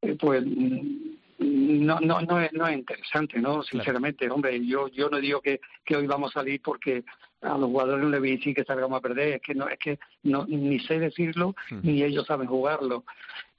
Eh, 0.01 0.15
pues 0.17 0.41
mm, 0.45 1.85
no 1.85 1.99
no 1.99 2.21
no 2.21 2.39
es, 2.39 2.53
no 2.53 2.67
es 2.67 2.77
interesante 2.77 3.39
no 3.39 3.63
sinceramente 3.63 4.29
hombre 4.29 4.65
yo 4.65 4.87
yo 4.87 5.09
no 5.09 5.19
digo 5.19 5.41
que, 5.41 5.59
que 5.83 5.97
hoy 5.97 6.07
vamos 6.07 6.31
a 6.31 6.39
salir 6.39 6.61
porque 6.61 7.03
a 7.41 7.57
los 7.57 7.69
jugadores 7.69 8.03
no 8.03 8.09
les 8.09 8.19
voy 8.21 8.31
a 8.31 8.35
decir 8.35 8.55
que 8.55 8.63
salgamos 8.63 8.97
a 8.97 9.01
perder 9.01 9.33
es 9.33 9.41
que 9.41 9.53
no 9.53 9.67
es 9.67 9.77
que 9.79 9.99
no 10.23 10.45
ni 10.47 10.79
sé 10.79 10.99
decirlo 10.99 11.55
ni 11.81 12.03
ellos 12.03 12.25
saben 12.25 12.47
jugarlo. 12.47 13.03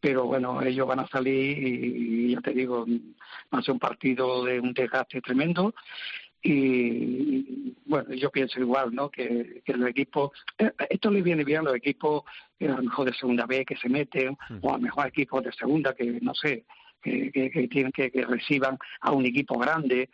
Pero 0.01 0.25
bueno 0.25 0.63
ellos 0.63 0.87
van 0.87 1.01
a 1.01 1.09
salir 1.09 1.59
y, 1.59 2.33
ya 2.33 2.41
te 2.41 2.53
digo 2.53 2.87
va 3.53 3.59
a 3.59 3.63
ser 3.63 3.73
un 3.73 3.81
partido 3.81 4.45
de 4.45 4.61
un 4.61 4.73
desgaste 4.73 5.21
tremendo 5.21 5.75
y 6.47 7.75
bueno, 7.87 8.13
yo 8.15 8.31
pienso 8.31 8.61
igual, 8.61 8.95
¿no? 8.95 9.11
Que, 9.11 9.63
que 9.65 9.73
los 9.73 9.89
equipos, 9.89 10.31
eh, 10.59 10.71
esto 10.91 11.11
le 11.11 11.23
viene 11.23 11.43
bien 11.43 11.61
a 11.61 11.63
los 11.65 11.75
equipos 11.75 12.23
a 12.61 12.67
lo 12.67 12.83
mejor 12.83 13.07
de 13.07 13.15
segunda 13.15 13.47
B 13.47 13.65
que 13.65 13.77
se 13.77 13.89
meten, 13.89 14.37
o 14.61 14.71
a 14.71 14.75
lo 14.75 14.81
mejor 14.81 15.07
equipos 15.07 15.43
de 15.43 15.53
segunda 15.53 15.95
que, 15.95 16.19
no 16.21 16.35
sé, 16.35 16.65
que, 17.03 17.31
que, 17.33 17.69
tienen 17.69 17.93
que, 17.93 18.11
que 18.11 18.25
reciban 18.25 18.79
a 19.01 19.13
un 19.13 19.25
equipo 19.25 19.59
grande, 19.59 20.11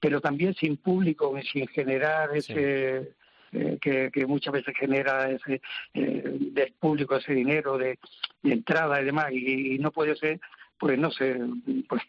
pero 0.00 0.20
también 0.20 0.54
sin 0.54 0.76
público, 0.76 1.34
sin 1.52 1.66
generar 1.68 2.36
ese... 2.36 3.12
Eh, 3.50 3.78
que, 3.80 4.10
que, 4.12 4.26
muchas 4.26 4.52
veces 4.52 4.74
genera 4.78 5.30
ese 5.30 5.62
eh, 5.94 6.22
del 6.38 6.74
público 6.78 7.16
ese 7.16 7.32
dinero 7.32 7.78
de, 7.78 7.98
entrada 8.42 9.00
y 9.00 9.06
demás 9.06 9.32
y, 9.32 9.78
no 9.78 9.90
puede 9.90 10.16
ser 10.16 10.38
pues 10.78 10.98
no 10.98 11.10
sé 11.10 11.34
pues 11.88 12.02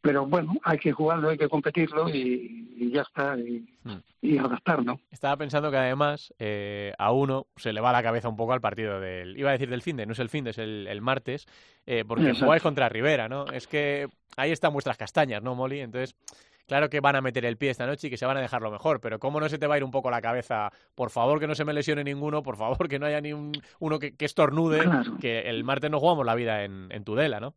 pero 0.00 0.26
bueno, 0.26 0.54
hay 0.62 0.78
que 0.78 0.92
jugarlo, 0.92 1.30
hay 1.30 1.38
que 1.38 1.48
competirlo 1.48 2.08
y, 2.08 2.90
ya 2.92 3.02
está, 3.02 3.36
y, 3.38 3.66
mm. 3.82 3.96
y, 4.22 4.38
adaptarnos. 4.38 5.00
Estaba 5.10 5.36
pensando 5.36 5.70
que 5.70 5.76
además 5.76 6.32
eh, 6.38 6.92
a 6.98 7.12
uno 7.12 7.46
se 7.56 7.72
le 7.72 7.80
va 7.80 7.92
la 7.92 8.02
cabeza 8.02 8.28
un 8.28 8.36
poco 8.36 8.52
al 8.52 8.60
partido 8.60 9.00
del, 9.00 9.36
iba 9.38 9.50
a 9.50 9.52
decir 9.52 9.68
del 9.68 9.82
fin 9.82 9.96
de, 9.96 10.06
no 10.06 10.12
es 10.12 10.18
el 10.18 10.28
fin 10.28 10.44
de, 10.44 10.50
es 10.50 10.58
el, 10.58 11.00
martes, 11.00 11.46
eh, 11.86 12.04
porque 12.06 12.34
jugáis 12.34 12.62
contra 12.62 12.88
Rivera, 12.88 13.28
¿no? 13.28 13.46
Es 13.46 13.66
que 13.66 14.08
ahí 14.36 14.52
están 14.52 14.72
vuestras 14.72 14.96
castañas, 14.96 15.42
¿no, 15.42 15.54
Molly? 15.54 15.80
Entonces, 15.80 16.14
claro 16.66 16.88
que 16.88 17.00
van 17.00 17.16
a 17.16 17.20
meter 17.20 17.44
el 17.44 17.56
pie 17.56 17.70
esta 17.70 17.86
noche 17.86 18.06
y 18.06 18.10
que 18.10 18.16
se 18.16 18.26
van 18.26 18.36
a 18.36 18.40
dejar 18.40 18.62
lo 18.62 18.70
mejor, 18.70 19.00
pero 19.00 19.18
¿cómo 19.18 19.40
no 19.40 19.48
se 19.48 19.58
te 19.58 19.66
va 19.66 19.74
a 19.74 19.78
ir 19.78 19.84
un 19.84 19.90
poco 19.90 20.10
la 20.10 20.20
cabeza? 20.20 20.70
Por 20.94 21.10
favor 21.10 21.40
que 21.40 21.46
no 21.46 21.54
se 21.54 21.64
me 21.64 21.72
lesione 21.72 22.04
ninguno, 22.04 22.42
por 22.42 22.56
favor 22.56 22.88
que 22.88 22.98
no 22.98 23.06
haya 23.06 23.20
ni 23.20 23.32
uno 23.32 23.98
que, 23.98 24.14
estornude, 24.18 24.84
que 25.20 25.40
el 25.40 25.64
martes 25.64 25.90
no 25.90 25.98
jugamos 25.98 26.26
la 26.26 26.34
vida 26.34 26.64
en, 26.64 26.88
en 26.90 27.04
Tudela, 27.04 27.40
¿no? 27.40 27.54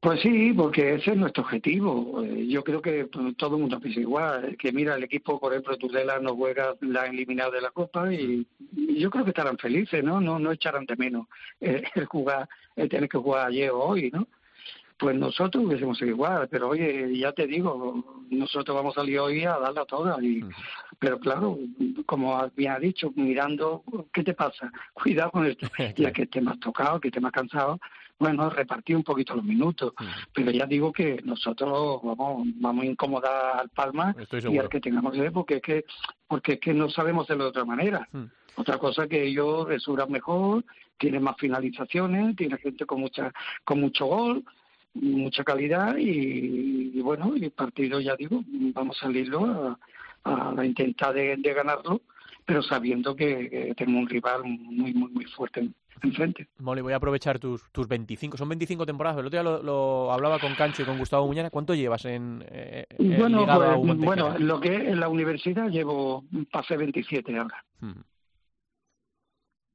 Pues 0.00 0.20
sí, 0.20 0.52
porque 0.52 0.94
ese 0.94 1.12
es 1.12 1.16
nuestro 1.16 1.42
objetivo. 1.42 2.22
Eh, 2.22 2.46
yo 2.46 2.62
creo 2.62 2.82
que 2.82 3.06
pues, 3.06 3.36
todo 3.36 3.56
el 3.56 3.62
mundo 3.62 3.80
piensa 3.80 4.00
igual. 4.00 4.56
Que 4.56 4.70
mira, 4.70 4.94
el 4.94 5.04
equipo, 5.04 5.40
por 5.40 5.52
ejemplo, 5.52 5.76
Tudela 5.76 6.18
no 6.20 6.36
juega, 6.36 6.74
la 6.80 7.02
han 7.02 7.14
eliminado 7.14 7.52
de 7.52 7.62
la 7.62 7.70
Copa 7.70 8.12
y, 8.12 8.46
yo 8.98 9.10
creo 9.10 9.24
que 9.24 9.30
estarán 9.30 9.58
felices, 9.58 10.04
¿no? 10.04 10.20
No, 10.20 10.38
no 10.38 10.52
echarán 10.52 10.86
de 10.86 10.96
menos 10.96 11.26
el, 11.60 11.84
jugar, 12.06 12.48
el 12.76 12.88
tener 12.88 13.08
que 13.08 13.18
jugar 13.18 13.48
ayer 13.48 13.70
o 13.70 13.80
hoy, 13.80 14.10
¿no? 14.12 14.28
Pues 14.98 15.14
nosotros 15.14 15.64
hubiésemos 15.64 15.98
sido 15.98 16.10
igual, 16.10 16.48
pero 16.50 16.70
oye, 16.70 17.18
ya 17.18 17.32
te 17.32 17.46
digo, 17.46 18.24
nosotros 18.30 18.74
vamos 18.74 18.96
a 18.96 19.00
salir 19.00 19.18
hoy 19.18 19.44
a 19.44 19.58
darla 19.58 19.84
toda. 19.84 20.16
Y, 20.22 20.42
Pero 20.98 21.20
claro, 21.20 21.58
como 22.06 22.50
bien 22.56 22.72
ha 22.72 22.78
dicho, 22.78 23.12
mirando, 23.14 23.84
¿qué 24.12 24.24
te 24.24 24.32
pasa? 24.32 24.72
Cuidado 24.94 25.30
con 25.30 25.46
esto. 25.46 25.66
Ya 25.96 26.12
que 26.12 26.22
esté 26.22 26.40
más 26.40 26.58
tocado, 26.60 26.98
que 27.00 27.08
esté 27.08 27.20
más 27.20 27.32
cansado, 27.32 27.78
bueno, 28.18 28.48
repartir 28.48 28.96
un 28.96 29.02
poquito 29.02 29.34
los 29.34 29.44
minutos, 29.44 29.92
pero 30.32 30.50
ya 30.50 30.66
digo 30.66 30.92
que 30.92 31.20
nosotros 31.24 32.00
vamos 32.02 32.46
vamos 32.56 32.84
a 32.84 32.86
incomodar 32.86 33.60
al 33.60 33.68
Palma 33.68 34.16
y 34.50 34.58
al 34.58 34.68
que 34.68 34.80
tengamos 34.80 35.12
que 35.12 35.20
ver 35.20 35.32
porque 35.32 35.56
es 35.56 35.62
que 35.62 35.84
porque 36.26 36.54
es 36.54 36.60
que 36.60 36.72
no 36.72 36.88
sabemos 36.88 37.26
de 37.26 37.36
la 37.36 37.48
otra 37.48 37.64
manera. 37.64 38.08
Otra 38.56 38.78
cosa 38.78 39.06
que 39.06 39.22
ellos 39.22 39.68
resuran 39.68 40.10
mejor, 40.10 40.64
tienen 40.96 41.22
más 41.22 41.36
finalizaciones, 41.36 42.36
tiene 42.36 42.56
gente 42.56 42.86
con 42.86 43.00
mucha 43.00 43.32
con 43.64 43.80
mucho 43.80 44.06
gol, 44.06 44.44
mucha 45.00 45.44
calidad 45.44 45.96
y, 45.98 47.00
bueno, 47.00 47.34
el 47.34 47.50
partido 47.50 48.00
ya 48.00 48.16
digo, 48.16 48.42
vamos 48.74 48.96
a 48.98 49.06
salirlo 49.06 49.78
a, 50.24 50.54
a 50.56 50.64
intentar 50.64 51.14
de, 51.14 51.36
ganarlo, 51.36 52.02
pero 52.44 52.62
sabiendo 52.62 53.14
que, 53.14 53.74
tenemos 53.76 54.02
un 54.02 54.08
rival 54.08 54.44
muy 54.44 54.92
muy 54.92 55.10
muy 55.10 55.24
fuerte 55.26 55.68
enfrente. 56.02 56.48
Molly, 56.58 56.82
voy 56.82 56.92
a 56.92 56.96
aprovechar 56.96 57.38
tus, 57.38 57.62
tus 57.72 57.88
25, 57.88 58.36
son 58.36 58.48
25 58.48 58.84
temporadas, 58.84 59.18
el 59.18 59.26
otro 59.26 59.42
día 59.42 59.62
lo, 59.62 60.12
hablaba 60.12 60.38
con 60.38 60.54
Cancho 60.54 60.82
y 60.82 60.84
con 60.84 60.98
Gustavo 60.98 61.26
Muñana, 61.26 61.50
¿cuánto 61.50 61.74
llevas 61.74 62.04
en, 62.04 62.44
eh, 62.48 62.86
bueno, 62.98 63.46
pues, 63.46 63.98
bueno, 63.98 64.38
lo 64.38 64.60
que 64.60 64.74
en 64.74 65.00
la 65.00 65.08
universidad 65.08 65.68
llevo, 65.68 66.24
pasé 66.50 66.76
27 66.76 67.38
ahora. 67.38 67.64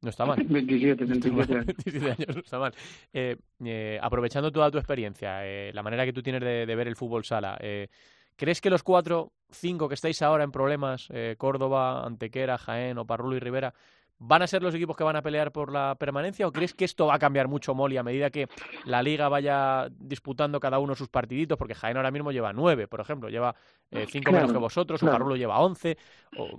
No 0.01 0.09
está 0.09 0.25
mal. 0.25 0.43
27, 0.47 1.05
27 1.05 1.53
años. 1.53 1.65
27 1.85 2.11
años, 2.11 2.35
no 2.35 2.41
está 2.41 2.59
mal. 2.59 2.73
Eh, 3.13 3.37
eh, 3.63 3.99
aprovechando 4.01 4.51
toda 4.51 4.71
tu 4.71 4.77
experiencia, 4.77 5.45
eh, 5.45 5.71
la 5.73 5.83
manera 5.83 6.05
que 6.05 6.13
tú 6.13 6.21
tienes 6.23 6.41
de, 6.41 6.65
de 6.65 6.75
ver 6.75 6.87
el 6.87 6.95
fútbol 6.95 7.23
sala, 7.23 7.57
eh, 7.61 7.87
¿crees 8.35 8.61
que 8.61 8.69
los 8.69 8.83
cuatro, 8.83 9.31
cinco 9.51 9.87
que 9.87 9.95
estáis 9.95 10.21
ahora 10.21 10.43
en 10.43 10.51
problemas, 10.51 11.09
Córdoba, 11.37 12.05
Antequera, 12.05 12.57
Jaén, 12.57 12.97
Oparrulo 12.97 13.35
y 13.35 13.39
Rivera, 13.39 13.73
¿Van 14.23 14.43
a 14.43 14.47
ser 14.47 14.61
los 14.61 14.75
equipos 14.75 14.95
que 14.95 15.03
van 15.03 15.15
a 15.15 15.23
pelear 15.23 15.51
por 15.51 15.73
la 15.73 15.95
permanencia 15.95 16.47
o 16.47 16.51
crees 16.51 16.75
que 16.75 16.85
esto 16.85 17.07
va 17.07 17.15
a 17.15 17.19
cambiar 17.19 17.47
mucho, 17.47 17.73
Molly, 17.73 17.97
a 17.97 18.03
medida 18.03 18.29
que 18.29 18.47
la 18.85 19.01
liga 19.01 19.27
vaya 19.29 19.87
disputando 19.89 20.59
cada 20.59 20.77
uno 20.77 20.93
sus 20.93 21.09
partiditos? 21.09 21.57
Porque 21.57 21.73
Jaén 21.73 21.97
ahora 21.97 22.11
mismo 22.11 22.31
lleva 22.31 22.53
nueve, 22.53 22.87
por 22.87 22.99
ejemplo, 22.99 23.29
lleva 23.29 23.55
eh, 23.89 24.05
cinco 24.07 24.31
menos 24.31 24.51
que 24.51 24.59
vosotros, 24.59 24.99
claro. 24.99 25.35
lleva 25.35 25.59
once. 25.59 25.97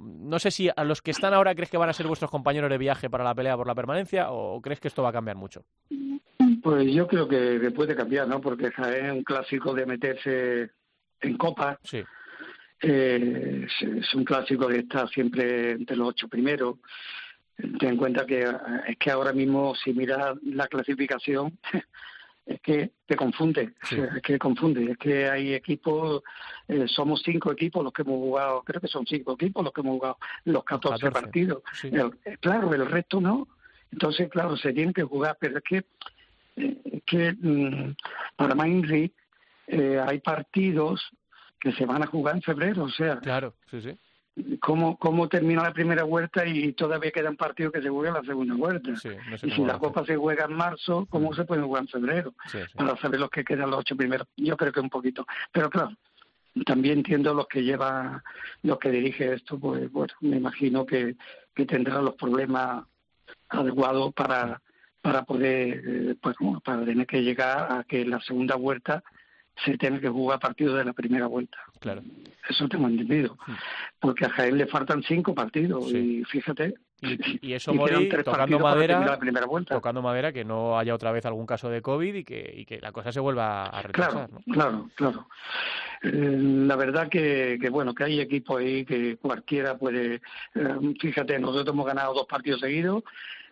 no 0.01 0.41
sé 0.41 0.51
si 0.51 0.71
a 0.75 0.83
los 0.83 1.01
que 1.03 1.13
están 1.13 1.35
ahora 1.35 1.55
crees 1.55 1.71
que 1.71 1.77
van 1.77 1.89
a 1.89 1.93
ser 1.93 2.09
vuestros 2.09 2.33
compañeros 2.33 2.69
de 2.69 2.79
viaje 2.79 3.09
para 3.09 3.23
la 3.23 3.33
pelea 3.33 3.57
por 3.57 3.69
la 3.69 3.77
permanencia 3.77 4.33
o 4.33 4.61
crees 4.61 4.81
que 4.81 4.89
esto 4.89 5.05
va 5.05 5.11
a 5.11 5.13
cambiar 5.13 5.37
mucho. 5.37 5.65
Pues 6.65 6.93
yo 6.93 7.07
creo 7.07 7.29
que 7.29 7.71
puede 7.71 7.95
cambiar, 7.95 8.27
¿no? 8.27 8.41
Porque 8.41 8.73
Jaén 8.73 9.07
es 9.07 9.13
un 9.13 9.23
clásico 9.23 9.73
de 9.73 9.87
meterse 9.87 10.71
en 11.21 11.39
copa. 11.39 11.79
Sí. 11.85 12.03
Eh, 12.81 13.69
es 13.69 14.15
un 14.15 14.25
clásico 14.25 14.67
de 14.67 14.81
estar 14.81 15.09
siempre 15.11 15.71
entre 15.71 15.95
los 15.95 16.09
ocho 16.09 16.27
primeros 16.27 16.79
ten 17.79 17.91
en 17.91 17.97
cuenta 17.97 18.27
que 18.27 18.43
eh, 18.43 18.53
es 18.89 18.99
que 18.99 19.11
ahora 19.11 19.33
mismo 19.33 19.75
si 19.75 19.93
miras 19.93 20.37
la 20.43 20.67
clasificación 20.69 21.59
es 22.47 22.61
que 22.61 22.93
te 23.07 23.17
confunde, 23.17 23.75
es 23.91 24.23
que 24.23 24.39
confunde, 24.39 24.93
es 24.93 24.99
que 24.99 25.29
hay 25.29 25.55
equipos, 25.55 26.23
eh, 26.69 26.87
somos 26.89 27.23
cinco 27.25 27.53
equipos 27.53 27.85
los 27.85 27.93
que 27.93 28.03
hemos 28.03 28.17
jugado, 28.17 28.63
creo 28.63 28.81
que 28.81 28.89
son 28.89 29.07
cinco 29.07 29.35
equipos 29.35 29.65
los 29.65 29.73
que 29.73 29.81
hemos 29.81 29.95
jugado 29.95 30.19
los 30.45 30.65
14, 30.65 31.11
partidos. 31.11 31.63
Eh, 31.85 32.37
claro, 32.41 32.73
el 32.75 32.87
resto 32.87 33.21
no. 33.21 33.49
Entonces, 33.93 34.29
claro, 34.31 34.57
se 34.57 34.73
tiene 34.73 34.93
que 34.93 35.03
jugar, 35.03 35.37
pero 35.39 35.59
es 35.59 35.65
que, 35.65 35.85
eh, 36.57 37.03
que 37.05 37.33
mm, 37.33 37.95
para 38.37 38.55
Mainri 38.55 39.13
eh, 39.67 40.03
hay 40.05 40.21
partidos 40.21 41.11
que 41.61 41.73
se 41.73 41.87
van 41.87 42.03
a 42.03 42.07
jugar 42.07 42.37
en 42.37 42.43
febrero, 42.43 42.85
o 42.85 42.91
sea. 42.91 43.21
Claro, 43.21 43.55
sí, 43.71 43.81
sí 43.83 43.97
cómo, 44.61 44.97
cómo 44.97 45.29
termina 45.29 45.63
la 45.63 45.73
primera 45.73 46.05
vuelta 46.05 46.47
y 46.47 46.73
todavía 46.73 47.11
quedan 47.11 47.37
partidos 47.37 47.73
que 47.73 47.83
se 47.83 47.89
juegan 47.89 48.15
la 48.15 48.23
segunda 48.23 48.55
vuelta. 48.55 48.91
y 49.43 49.51
si 49.51 49.65
la 49.65 49.79
Copa 49.79 50.05
se 50.05 50.17
juega 50.17 50.47
en 50.47 50.55
marzo, 50.55 51.07
¿cómo 51.11 51.31
mm. 51.31 51.35
se 51.35 51.45
puede 51.45 51.63
jugar 51.63 51.83
en 51.83 51.89
febrero? 51.89 52.35
Para 52.75 52.97
saber 52.97 53.21
los 53.21 53.31
que 53.31 53.45
quedan 53.45 53.71
los 53.71 53.81
ocho 53.81 53.97
primeros. 53.97 54.27
Yo 54.37 54.57
creo 54.57 54.73
que 54.73 54.81
un 54.81 54.91
poquito. 54.91 55.27
Pero 55.53 55.71
claro, 55.71 55.97
también 56.65 56.99
entiendo 56.99 57.35
los 57.35 57.47
que 57.47 57.63
lleva, 57.63 58.23
los 58.63 58.79
que 58.79 58.91
dirige 58.91 59.35
esto, 59.35 59.59
pues 59.59 59.91
bueno, 59.91 60.15
me 60.21 60.37
imagino 60.37 60.87
que, 60.87 61.17
que 61.55 61.67
tendrán 61.67 62.05
los 62.05 62.15
problemas 62.15 62.85
adecuados 63.49 64.13
para 64.15 64.61
para 65.03 65.25
poder, 65.25 65.83
eh, 65.85 66.15
pues 66.23 66.37
para 66.65 66.85
tener 66.85 67.07
que 67.07 67.23
llegar 67.23 67.73
a 67.73 67.85
que 67.85 68.05
la 68.07 68.21
segunda 68.21 68.55
vuelta 68.55 69.03
se 69.65 69.77
tiene 69.77 70.01
que 70.01 70.09
jugar 70.09 70.41
partidos 70.41 70.79
de 70.79 70.85
la 70.85 70.93
primera 70.93 71.27
vuelta. 71.27 71.59
Claro. 71.79 72.03
Eso 72.49 72.69
tengo 72.69 72.89
entendido. 72.89 73.37
Porque 74.01 74.27
a 74.27 74.31
Jaén 74.31 74.59
le 74.59 74.67
faltan 74.67 75.03
cinco 75.03 75.35
partidos 75.35 75.93
y 75.93 76.25
fíjate. 76.25 76.75
Y, 77.01 77.53
eso, 77.53 77.75
Mori, 77.75 78.09
tocando 78.09 78.59
madera, 78.59 79.19
tocando 79.69 80.03
madera, 80.03 80.33
que 80.33 80.45
no 80.45 80.79
haya 80.79 80.95
otra 80.95 81.13
vez 81.13 81.27
algún 81.27 81.47
caso 81.47 81.69
de 81.69 81.83
COVID 81.83 82.15
y 82.15 82.25
que, 82.25 82.53
y 82.57 82.65
que 82.65 82.81
la 82.81 82.93
cosa 82.93 83.13
se 83.13 83.21
vuelva 83.21 83.67
a 83.67 83.83
retrasar. 83.83 84.29
Claro, 84.29 84.43
claro, 84.53 84.91
claro. 84.95 85.29
Eh, 86.03 86.11
la 86.13 86.77
verdad 86.77 87.09
que, 87.09 87.59
que, 87.61 87.71
bueno, 87.71 87.95
que 87.95 88.05
hay 88.05 88.21
equipos 88.21 88.61
ahí 88.61 88.85
que 88.85 89.17
cualquiera 89.17 89.77
puede... 89.77 90.21
Eh, 90.55 90.95
fíjate, 91.01 91.39
nosotros 91.39 91.75
hemos 91.75 91.87
ganado 91.87 92.15
dos 92.15 92.27
partidos 92.27 92.61
seguidos 92.61 93.03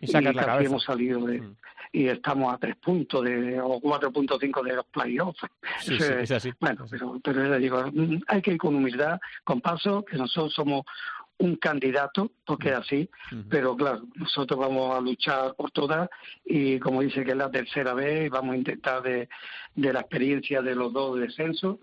y, 0.00 0.64
hemos 0.64 0.84
salido 0.84 1.26
de... 1.26 1.40
Mm 1.40 1.56
y 1.92 2.06
estamos 2.06 2.52
a 2.52 2.58
tres 2.58 2.76
puntos 2.76 3.24
de, 3.24 3.60
o 3.60 3.80
cuatro 3.80 4.12
puntos 4.12 4.38
cinco 4.40 4.62
de 4.62 4.76
los 4.76 4.86
playoffs. 4.86 5.40
Sí, 5.80 5.98
sí, 5.98 6.12
es 6.20 6.30
así. 6.30 6.52
Bueno, 6.60 6.86
pero, 6.88 7.18
pero 7.22 7.58
digo, 7.58 7.84
mm, 7.92 8.22
hay 8.28 8.42
que 8.42 8.52
ir 8.52 8.58
con 8.58 8.76
humildad, 8.76 9.18
con 9.44 9.60
paso, 9.60 10.04
que 10.04 10.16
nosotros 10.16 10.52
somos 10.54 10.84
un 11.38 11.56
candidato, 11.56 12.30
porque 12.44 12.68
es 12.68 12.74
así, 12.74 13.10
pero 13.48 13.74
claro, 13.74 14.02
nosotros 14.14 14.60
vamos 14.60 14.94
a 14.94 15.00
luchar 15.00 15.54
por 15.54 15.70
todas 15.70 16.10
y 16.44 16.78
como 16.78 17.00
dice 17.00 17.24
que 17.24 17.30
es 17.30 17.36
la 17.36 17.50
tercera 17.50 17.94
vez, 17.94 18.28
vamos 18.28 18.54
a 18.54 18.58
intentar 18.58 19.02
de, 19.02 19.26
de 19.74 19.92
la 19.92 20.00
experiencia 20.00 20.60
de 20.60 20.74
los 20.74 20.92
dos 20.92 21.18
descensos. 21.18 21.78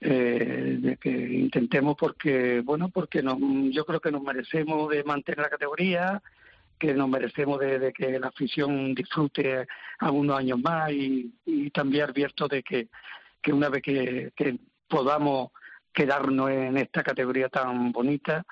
Eh, 0.00 0.76
de 0.80 0.96
que 0.98 1.08
intentemos 1.08 1.96
porque 1.96 2.60
bueno 2.60 2.90
porque 2.90 3.22
no, 3.22 3.38
yo 3.70 3.86
creo 3.86 4.00
que 4.00 4.10
nos 4.10 4.22
merecemos 4.22 4.90
de 4.90 5.02
mantener 5.02 5.38
la 5.38 5.48
categoría 5.48 6.20
que 6.78 6.94
nos 6.94 7.08
merecemos 7.08 7.60
de, 7.60 7.92
que 7.92 8.18
la 8.18 8.28
afición 8.28 8.94
disfrute 8.94 9.66
algunos 9.98 10.38
años 10.38 10.58
más 10.58 10.90
y, 10.92 11.32
también 11.72 12.04
advierto 12.04 12.46
de 12.46 12.62
que, 12.62 12.88
que 13.42 13.52
una 13.52 13.68
vez 13.68 13.82
que, 13.82 14.32
que 14.36 14.58
podamos 14.88 15.50
quedarnos 15.92 16.50
en 16.50 16.76
esta 16.76 17.02
categoría 17.02 17.48
tan 17.48 17.92
bonita, 17.92 18.44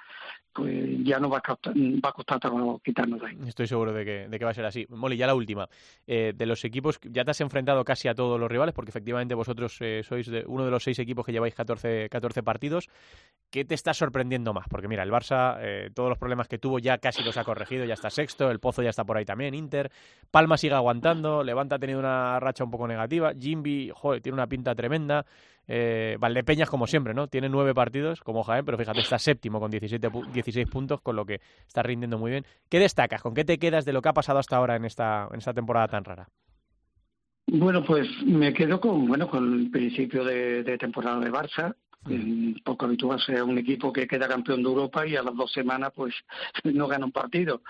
pues 0.55 1.05
ya 1.05 1.19
no 1.19 1.29
va 1.31 1.39
a, 1.39 1.41
costar, 1.41 1.75
va 1.77 2.11
a 2.11 2.39
trabajo 2.39 2.81
quitarnos 2.85 3.23
ahí. 3.23 3.37
Estoy 3.47 3.67
seguro 3.67 3.93
de 3.93 4.05
que, 4.05 4.29
de 4.29 4.39
que 4.39 4.45
va 4.45 4.51
a 4.51 4.55
ser 4.55 4.65
así. 4.65 4.87
Molly, 4.91 5.17
ya 5.17 5.27
la 5.27 5.35
última. 5.35 5.69
Eh, 6.07 6.33
de 6.35 6.47
los 6.47 6.65
equipos, 6.65 6.99
ya 7.03 7.25
te 7.25 7.31
has 7.31 7.41
enfrentado 7.41 7.85
casi 7.85 8.09
a 8.09 8.15
todos 8.15 8.39
los 8.39 8.51
rivales, 8.51 8.75
porque 8.75 8.91
efectivamente 8.91 9.35
vosotros 9.35 9.77
eh, 9.81 10.03
sois 10.05 10.27
de 10.27 10.45
uno 10.47 10.65
de 10.65 10.71
los 10.71 10.83
seis 10.83 10.99
equipos 10.99 11.25
que 11.25 11.33
lleváis 11.33 11.55
14, 11.55 12.09
14 12.09 12.43
partidos. 12.43 12.89
¿Qué 13.51 13.65
te 13.65 13.75
está 13.75 13.95
sorprendiendo 13.95 14.53
más? 14.53 14.67
Porque 14.69 14.89
mira, 14.89 15.03
el 15.03 15.11
Barça, 15.11 15.59
eh, 15.61 15.91
todos 15.95 16.09
los 16.09 16.19
problemas 16.19 16.49
que 16.49 16.59
tuvo 16.59 16.79
ya 16.79 16.99
casi 16.99 17.23
los 17.23 17.37
ha 17.37 17.45
corregido, 17.45 17.85
ya 17.85 17.95
está 17.95 18.11
sexto, 18.11 18.51
el 18.51 18.61
Pozo 18.61 18.83
ya 18.83 18.91
está 18.91 19.05
por 19.05 19.17
ahí 19.17 19.25
también, 19.25 19.55
Inter, 19.55 19.91
Palma 20.31 20.57
sigue 20.57 20.75
aguantando, 20.75 21.43
Levanta 21.43 21.77
ha 21.77 21.79
tenido 21.79 21.99
una 21.99 22.39
racha 22.41 22.65
un 22.65 22.71
poco 22.71 22.87
negativa, 22.87 23.33
Jimby, 23.39 23.91
joder, 23.95 24.21
tiene 24.21 24.35
una 24.35 24.47
pinta 24.47 24.75
tremenda. 24.75 25.25
Eh, 25.69 26.17
Valdepeñas, 26.19 26.69
como 26.69 26.87
siempre, 26.87 27.15
¿no? 27.15 27.29
Tiene 27.29 27.49
nueve 27.49 27.75
partidos, 27.75 28.21
como 28.21 28.43
Jaén, 28.43 28.65
pero 28.65 28.79
fíjate, 28.79 29.01
está 29.01 29.19
séptimo 29.19 29.61
con 29.61 29.71
17 29.71 30.11
16 30.33 30.69
puntos, 30.69 31.01
con 31.01 31.17
lo 31.17 31.25
que 31.25 31.41
está 31.67 31.83
rindiendo 31.83 32.19
muy 32.19 32.31
bien. 32.31 32.45
¿Qué 32.69 32.79
destacas? 32.79 33.23
¿Con 33.23 33.35
qué 33.35 33.45
te 33.45 33.59
quedas 33.59 33.85
de 33.85 33.93
lo 33.93 34.03
que 34.03 34.09
ha 34.09 34.13
pasado 34.13 34.39
hasta 34.39 34.57
ahora 34.57 34.77
en 34.77 34.85
esta, 34.85 35.29
en 35.31 35.39
esta 35.39 35.55
temporada 35.55 35.89
tan 35.89 36.05
rara? 36.05 36.29
Bueno, 37.47 37.85
pues 37.85 38.09
me 38.25 38.53
quedo 38.53 38.81
con 38.81 39.07
bueno 39.07 39.29
con 39.29 39.61
el 39.61 39.71
principio 39.71 40.25
de, 40.25 40.65
temporada 40.79 41.21
de 41.21 41.31
Barça. 41.31 41.75
Mm. 42.05 42.63
poco 42.65 42.87
habitual 42.87 43.21
sea 43.21 43.45
un 43.45 43.59
equipo 43.59 43.93
que 43.93 44.09
queda 44.09 44.27
campeón 44.27 44.61
de 44.61 44.69
Europa 44.69 45.07
y 45.07 45.15
a 45.15 45.23
las 45.23 45.37
dos 45.37 45.53
semanas 45.53 45.93
pues 45.95 46.13
no 46.65 46.89
gana 46.89 47.07
un 47.07 47.13
partido. 47.13 47.63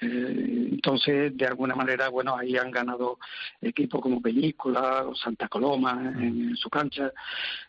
Eh, 0.00 0.68
entonces, 0.72 1.36
de 1.36 1.46
alguna 1.46 1.74
manera, 1.74 2.08
bueno, 2.08 2.36
ahí 2.36 2.56
han 2.56 2.70
ganado 2.70 3.18
equipos 3.60 4.00
como 4.00 4.20
Peñíscola 4.20 5.04
o 5.06 5.14
Santa 5.14 5.48
Coloma 5.48 6.12
en, 6.18 6.56
su 6.56 6.68
cancha. 6.68 7.12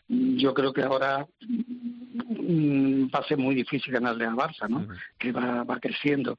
Yo 0.08 0.52
creo 0.52 0.72
que 0.72 0.82
ahora 0.82 1.26
mm, 1.40 3.06
va 3.06 3.20
a 3.20 3.28
ser 3.28 3.38
muy 3.38 3.54
difícil 3.54 3.92
ganarle 3.92 4.26
al 4.26 4.34
Barça, 4.34 4.68
¿no? 4.68 4.86
Que 5.18 5.32
va, 5.32 5.64
va 5.64 5.80
creciendo. 5.80 6.38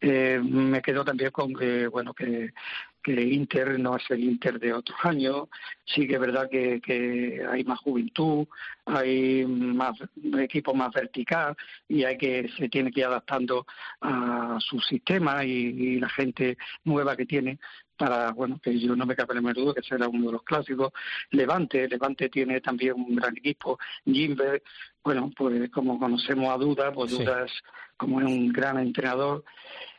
Eh, 0.00 0.40
me 0.42 0.82
quedo 0.82 1.04
también 1.04 1.30
con 1.30 1.54
que, 1.54 1.86
bueno, 1.86 2.12
que 2.12 2.52
que 3.02 3.20
Inter 3.20 3.78
no 3.78 3.96
es 3.96 4.10
el 4.10 4.24
Inter 4.24 4.58
de 4.58 4.72
otros 4.72 4.98
años, 5.02 5.48
sí 5.84 6.06
que 6.06 6.14
es 6.14 6.20
verdad 6.20 6.48
que, 6.50 6.80
que 6.80 7.44
hay 7.50 7.64
más 7.64 7.78
juventud, 7.80 8.46
hay 8.84 9.46
más 9.46 9.96
equipo 10.38 10.74
más 10.74 10.92
vertical 10.92 11.56
y 11.88 12.04
hay 12.04 12.16
que 12.16 12.50
se 12.56 12.68
tiene 12.68 12.90
que 12.90 13.00
ir 13.00 13.06
adaptando 13.06 13.66
a 14.00 14.58
su 14.60 14.80
sistema 14.80 15.44
y, 15.44 15.98
la 16.00 16.08
gente 16.08 16.56
nueva 16.84 17.16
que 17.16 17.26
tiene 17.26 17.58
para, 17.96 18.32
bueno, 18.32 18.58
que 18.62 18.78
yo 18.78 18.96
no 18.96 19.04
me 19.04 19.14
cabe 19.14 19.36
en 19.36 19.52
duda 19.52 19.74
que 19.74 19.82
será 19.82 20.08
uno 20.08 20.26
de 20.26 20.32
los 20.32 20.42
clásicos. 20.42 20.92
Levante, 21.30 21.86
Levante 21.86 22.30
tiene 22.30 22.60
también 22.62 22.94
un 22.94 23.14
gran 23.14 23.36
equipo. 23.36 23.78
Jimber, 24.06 24.62
bueno, 25.04 25.30
pues 25.36 25.70
como 25.70 25.98
conocemos 25.98 26.48
a 26.48 26.56
Duda, 26.56 26.92
pues 26.92 27.10
Duda 27.10 27.44
es 27.44 27.52
como 27.98 28.20
es 28.20 28.26
un 28.26 28.50
gran 28.50 28.78
entrenador 28.78 29.44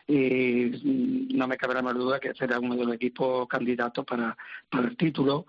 y 0.07 1.29
no 1.33 1.47
me 1.47 1.57
la 1.59 1.81
menor 1.81 1.97
duda 1.97 2.19
que 2.19 2.33
será 2.33 2.59
uno 2.59 2.75
de 2.75 2.85
los 2.85 2.95
equipos 2.95 3.47
candidatos 3.47 4.05
para, 4.05 4.35
para 4.69 4.87
el 4.87 4.97
título. 4.97 5.45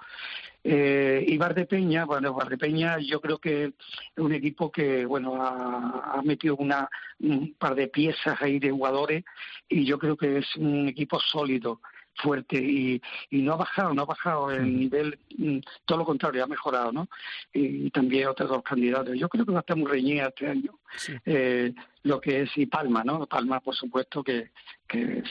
Eh, 0.65 1.25
y 1.27 1.37
Valdepeña, 1.39 2.05
bueno, 2.05 2.35
Valdepeña 2.35 2.99
yo 2.99 3.21
creo 3.21 3.39
que 3.39 3.65
es 3.65 3.73
un 4.17 4.33
equipo 4.33 4.71
que, 4.71 5.05
bueno, 5.05 5.43
ha, 5.43 6.19
ha, 6.19 6.23
metido 6.23 6.55
una, 6.57 6.89
un 7.19 7.55
par 7.55 7.75
de 7.75 7.89
piezas 7.89 8.41
ahí 8.41 8.61
de 8.61 8.71
jugadores 8.71 9.25
y 9.69 9.85
yo 9.85 9.99
creo 9.99 10.17
que 10.17 10.39
es 10.39 10.57
un 10.57 10.87
equipo 10.87 11.19
sólido 11.19 11.81
fuerte 12.15 12.57
y, 12.57 13.01
y 13.31 13.43
no 13.43 13.55
ha 13.55 13.57
bajado, 13.57 13.95
no 13.95 14.03
ha 14.03 14.07
bajado 14.07 14.51
el 14.51 14.79
nivel, 14.79 15.19
mm, 15.37 15.59
todo 15.85 15.99
lo 15.99 16.05
contrario, 16.05 16.45
ha 16.45 16.47
mejorado, 16.47 16.93
¿no? 16.93 17.09
Y, 17.53 17.91
también 17.91 18.29
otros 18.29 18.49
dos 18.49 18.63
candidatos. 18.63 19.19
Yo 19.19 19.29
creo 19.29 19.45
que 19.45 19.53
va 19.53 19.59
a 19.59 19.61
estar 19.61 19.77
muy 19.77 19.91
reñida 19.91 20.29
este 20.29 20.49
año. 20.49 20.79
Eh, 21.25 21.75
lo 22.03 22.21
que 22.21 22.43
es 22.43 22.51
y 22.57 22.67
Palma, 22.67 23.05
¿no? 23.05 23.27
Palma, 23.27 23.61
por 23.61 23.75
supuesto, 23.75 24.23
que, 24.23 24.51
que 24.87 25.23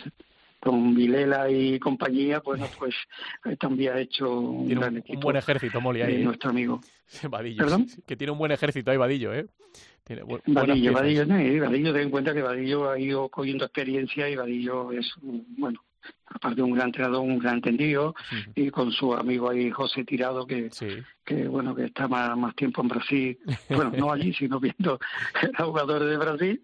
con 0.61 0.93
Vilela 0.93 1.49
y 1.49 1.79
compañía, 1.79 2.39
bueno, 2.39 2.67
pues 2.79 2.95
eh, 3.45 3.57
también 3.57 3.93
ha 3.93 3.99
hecho 3.99 4.39
un, 4.39 4.69
gran 4.69 4.97
equipo. 4.97 5.17
Un 5.17 5.21
buen 5.21 5.35
ejército, 5.35 5.81
Moli, 5.81 6.01
ahí. 6.01 6.15
¿eh? 6.15 6.23
nuestro 6.23 6.51
amigo. 6.51 6.81
Vadillo, 7.29 7.63
¿Perdón? 7.63 7.87
que 8.05 8.15
tiene 8.15 8.31
un 8.31 8.37
buen 8.37 8.51
ejército 8.51 8.91
ahí, 8.91 8.97
Vadillo, 8.97 9.33
¿eh? 9.33 9.47
Tiene 10.03 10.23
Vadillo, 10.23 10.93
Vadillo, 10.93 11.25
no, 11.25 11.35
Vadillo, 11.35 11.93
ten 11.93 12.03
en 12.03 12.09
cuenta 12.09 12.33
que 12.33 12.41
Vadillo 12.41 12.89
ha 12.89 12.99
ido 12.99 13.29
cogiendo 13.29 13.65
experiencia 13.65 14.29
y 14.29 14.35
Vadillo 14.35 14.91
es, 14.91 15.13
bueno, 15.21 15.83
aparte 16.25 16.57
de 16.57 16.63
un 16.63 16.73
gran 16.73 16.87
entrenador, 16.87 17.21
un 17.21 17.39
gran 17.39 17.55
entendido, 17.55 18.15
y 18.55 18.69
con 18.69 18.91
su 18.91 19.13
amigo 19.13 19.49
ahí 19.49 19.69
José 19.69 20.03
Tirado, 20.03 20.45
que, 20.45 20.69
que 21.25 21.47
bueno, 21.47 21.75
que 21.75 21.85
está 21.85 22.07
más, 22.07 22.37
más 22.37 22.55
tiempo 22.55 22.81
en 22.81 22.87
Brasil, 22.87 23.39
bueno, 23.69 23.91
no 23.97 24.11
allí, 24.11 24.33
sino 24.37 24.59
viendo 24.59 24.99
a 25.57 25.63
jugadores 25.63 26.09
de 26.09 26.17
Brasil, 26.17 26.61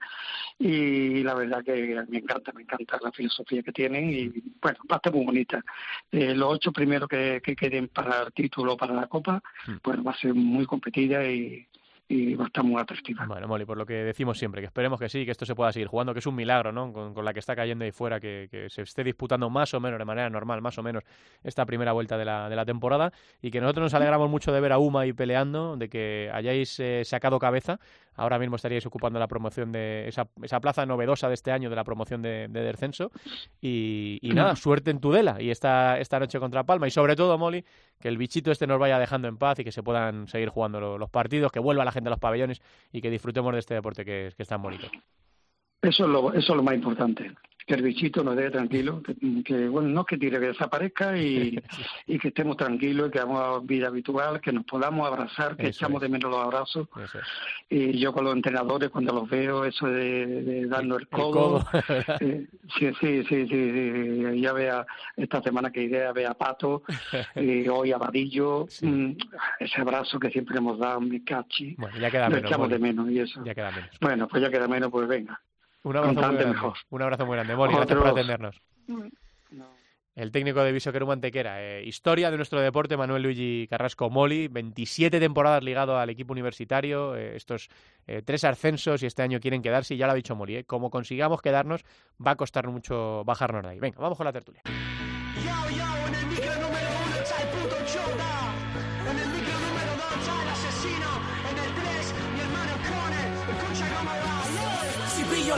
y 0.60 1.24
la 1.24 1.36
verdad 1.36 1.64
que 1.64 2.04
me 2.10 2.20
encanta, 2.20 2.52
me 2.54 2.64
encanta 2.64 2.98
la 3.02 3.12
filosofía 3.12 3.62
que 3.62 3.72
tienen, 3.72 4.10
y 4.10 4.30
bueno, 4.62 4.80
va 4.90 4.96
a 4.96 4.98
estar 4.98 5.14
muy 5.14 5.26
bonita. 5.26 5.64
Eh, 6.12 6.34
los 6.34 6.54
ocho 6.54 6.72
primeros 6.72 7.10
que, 7.10 7.42
que 7.44 7.56
queden 7.56 7.90
para 7.90 8.24
el 8.24 8.34
título, 8.34 8.78
para 8.78 8.94
la 8.94 9.08
Copa, 9.08 9.42
pues 9.82 10.00
va 10.06 10.12
a 10.12 10.18
ser 10.18 10.34
muy 10.34 10.66
competida 10.66 11.24
y 11.30 11.68
y 12.10 12.36
va 12.36 12.46
a 12.46 12.48
estar 12.48 12.64
muy 12.64 12.82
atractiva. 12.82 13.26
Bueno, 13.26 13.48
Moli, 13.48 13.66
por 13.66 13.78
lo 13.78 13.86
que 13.86 13.96
decimos 13.96 14.38
siempre, 14.38 14.62
que 14.62 14.68
esperemos 14.68 15.00
que 15.00 15.10
sí, 15.10 15.26
que 15.26 15.32
esto 15.32 15.46
se 15.46 15.56
pueda 15.56 15.72
seguir 15.74 15.88
jugando, 15.88 16.14
que 16.14 16.20
es 16.20 16.26
un 16.26 16.36
milagro, 16.36 16.72
¿no? 16.72 16.94
Con, 16.94 17.26
la 17.26 17.34
que 17.34 17.40
está 17.40 17.56
cayendo 17.56 17.84
ahí 17.84 17.92
fuera, 17.92 18.20
que, 18.20 18.68
se 18.70 18.82
esté 18.82 19.04
disputando 19.04 19.50
más 19.50 19.74
o 19.74 19.80
menos, 19.80 20.00
de 20.00 20.06
manera 20.06 20.30
normal, 20.30 20.62
más 20.62 20.78
o 20.78 20.84
menos, 20.84 21.04
esta 21.44 21.66
primera 21.66 21.92
vuelta 21.92 22.18
de 22.18 22.26
la, 22.26 22.50
de 22.50 22.56
la 22.56 22.66
temporada 22.66 23.12
y 23.42 23.52
que 23.52 23.60
nosotros 23.60 23.86
nos 23.86 23.94
alegramos 23.94 24.30
mucho 24.30 24.54
de 24.54 24.62
ver 24.62 24.72
a 24.72 24.78
Uma 24.78 25.02
ahí 25.02 25.14
peleando, 25.14 25.76
de 25.76 25.90
que 25.90 26.30
hayáis 26.34 26.80
eh, 26.80 27.04
sacado 27.04 27.40
cabeza 27.40 27.80
ahora 28.18 28.38
mismo 28.40 28.56
estaríais 28.58 28.86
ocupando 28.86 29.20
la 29.20 29.28
promoción 29.28 29.72
de 29.72 30.08
esa, 30.08 30.28
esa 30.42 30.60
plaza 30.60 30.86
novedosa 30.86 31.28
de 31.28 31.36
este 31.36 31.52
año 31.52 31.70
de 31.70 31.76
la 31.76 31.84
promoción 31.84 32.22
de, 32.22 32.48
descenso. 32.50 33.12
Y, 33.62 34.20
nada, 34.24 34.56
suerte 34.56 34.92
en 34.92 35.00
Tudela 35.00 35.42
y 35.42 35.52
esta, 35.52 35.98
esta 36.00 36.20
noche 36.20 36.40
contra 36.40 36.66
Palma. 36.66 36.88
Y 36.88 36.92
sobre 36.92 37.16
todo, 37.16 37.38
Molly, 37.38 37.64
que 38.00 38.10
el 38.10 38.18
bichito 38.18 38.52
este 38.52 38.68
nos 38.68 38.80
vaya 38.80 39.00
dejando 39.00 39.28
en 39.28 39.38
paz 39.38 39.60
y 39.60 39.64
que 39.64 39.72
se 39.72 39.84
puedan 39.84 40.28
seguir 40.28 40.50
jugando 40.50 40.98
los, 40.98 41.10
partidos, 41.10 41.52
que 41.52 41.60
vuelva 41.60 41.86
la 41.86 41.92
gente 41.92 42.10
a 42.10 42.12
los 42.12 42.20
pabellones 42.20 42.62
y 42.92 43.02
que 43.02 43.10
disfrutemos 43.10 43.54
de 43.54 43.60
este 43.60 43.76
deporte 43.76 44.04
que, 44.04 44.34
que 44.36 44.44
es 44.44 44.50
tan 44.50 44.62
bonito. 44.62 44.88
Eso 45.82 46.06
es 46.06 46.10
lo, 46.10 46.34
eso 46.34 46.54
es 46.54 46.58
lo 46.58 46.64
más 46.64 46.76
importante 46.76 47.32
que 47.68 47.74
el 47.74 47.82
bichito 47.82 48.24
nos 48.24 48.38
deje 48.38 48.52
tranquilo, 48.52 49.04
que, 49.44 49.68
bueno, 49.68 49.90
no 49.90 50.06
que 50.06 50.18
tire, 50.18 50.40
que 50.40 50.48
desaparezca 50.48 51.18
y, 51.18 51.60
y 52.08 52.18
que 52.18 52.30
estemos 52.30 52.56
tranquilos, 52.56 53.12
que 53.12 53.20
hagamos 53.20 53.66
vida 53.66 53.88
habitual, 53.88 54.40
que 54.40 54.54
nos 54.54 54.64
podamos 54.64 55.06
abrazar, 55.06 55.58
que 55.58 55.68
echamos 55.68 56.02
de 56.02 56.08
menos 56.08 56.32
los 56.32 56.42
abrazos. 56.42 56.88
Y 57.70 58.00
yo 58.00 58.14
con 58.14 58.24
los 58.24 58.34
entrenadores, 58.34 58.90
cuando 58.90 59.14
los 59.14 59.30
veo, 59.30 59.66
eso 59.66 59.86
de, 59.88 60.66
darnos 60.68 61.00
el 61.00 61.08
codo, 61.10 61.68
eh, 62.22 62.48
sí, 62.80 62.90
sí, 63.02 63.24
sí, 63.28 63.48
sí, 63.48 64.42
ya 64.42 64.54
vea 64.54 64.86
esta 65.18 65.42
semana 65.42 65.70
que 65.70 65.84
idea, 65.84 66.14
vea 66.14 66.34
Pato, 66.36 66.84
y 67.36 67.68
hoy 67.68 67.92
a 67.92 67.98
Vadillo, 67.98 68.66
mm, 68.82 69.12
ese 69.60 69.82
abrazo 69.82 70.20
que 70.20 70.30
siempre 70.30 70.58
hemos 70.58 70.80
dado, 70.80 71.02
mi 71.02 71.22
cachi, 71.22 71.76
bueno, 71.78 71.98
ya 72.00 72.10
queda 72.10 72.30
menos, 72.30 72.46
echamos 72.46 72.70
de 72.70 72.80
menos 72.80 73.12
y 73.12 73.20
eso. 73.20 73.44
Ya 73.44 73.54
queda 73.54 73.72
menos. 73.72 73.90
Bueno, 74.00 74.28
pues 74.30 74.42
ya 74.42 74.50
queda 74.50 74.70
menos, 74.70 74.90
pues 74.90 75.06
venga. 75.06 75.42
Un 75.88 75.96
abrazo, 75.96 76.14
muy 76.14 76.38
grande. 76.38 76.56
Un 76.90 77.02
abrazo 77.02 77.26
muy 77.26 77.36
grande, 77.36 77.56
Moni. 77.56 77.74
Gracias 77.74 77.98
por 77.98 78.08
atendernos. 78.08 78.62
El 80.16 80.32
técnico 80.32 80.64
de 80.64 80.72
Viso 80.72 80.92
Mantequera. 81.06 81.62
Eh, 81.62 81.86
historia 81.86 82.32
de 82.32 82.38
nuestro 82.38 82.60
deporte, 82.60 82.98
Manuel 82.98 83.24
Luigi 83.24 83.68
Carrasco 83.70 84.10
Moli. 84.10 84.48
27 84.48 85.20
temporadas 85.20 85.64
ligado 85.64 85.98
al 85.98 86.10
equipo 86.10 86.34
universitario. 86.34 87.16
Eh, 87.16 87.36
estos 87.36 87.70
eh, 88.08 88.22
tres 88.26 88.44
ascensos 88.44 89.02
y 89.04 89.06
este 89.06 89.22
año 89.22 89.40
quieren 89.40 89.62
quedarse. 89.62 89.94
Y 89.94 89.98
ya 89.98 90.08
lo 90.08 90.14
ha 90.14 90.16
dicho 90.16 90.36
Moli. 90.36 90.64
Como 90.64 90.90
consigamos 90.90 91.42
quedarnos, 91.42 91.86
va 92.26 92.32
a 92.32 92.36
costar 92.36 92.68
mucho 92.68 93.24
bajarnos 93.24 93.64
de 93.64 93.70
ahí. 93.70 93.80
Venga, 93.80 94.00
vamos 94.00 94.18
con 94.18 94.26
la 94.26 94.34
tertulia. 94.34 94.64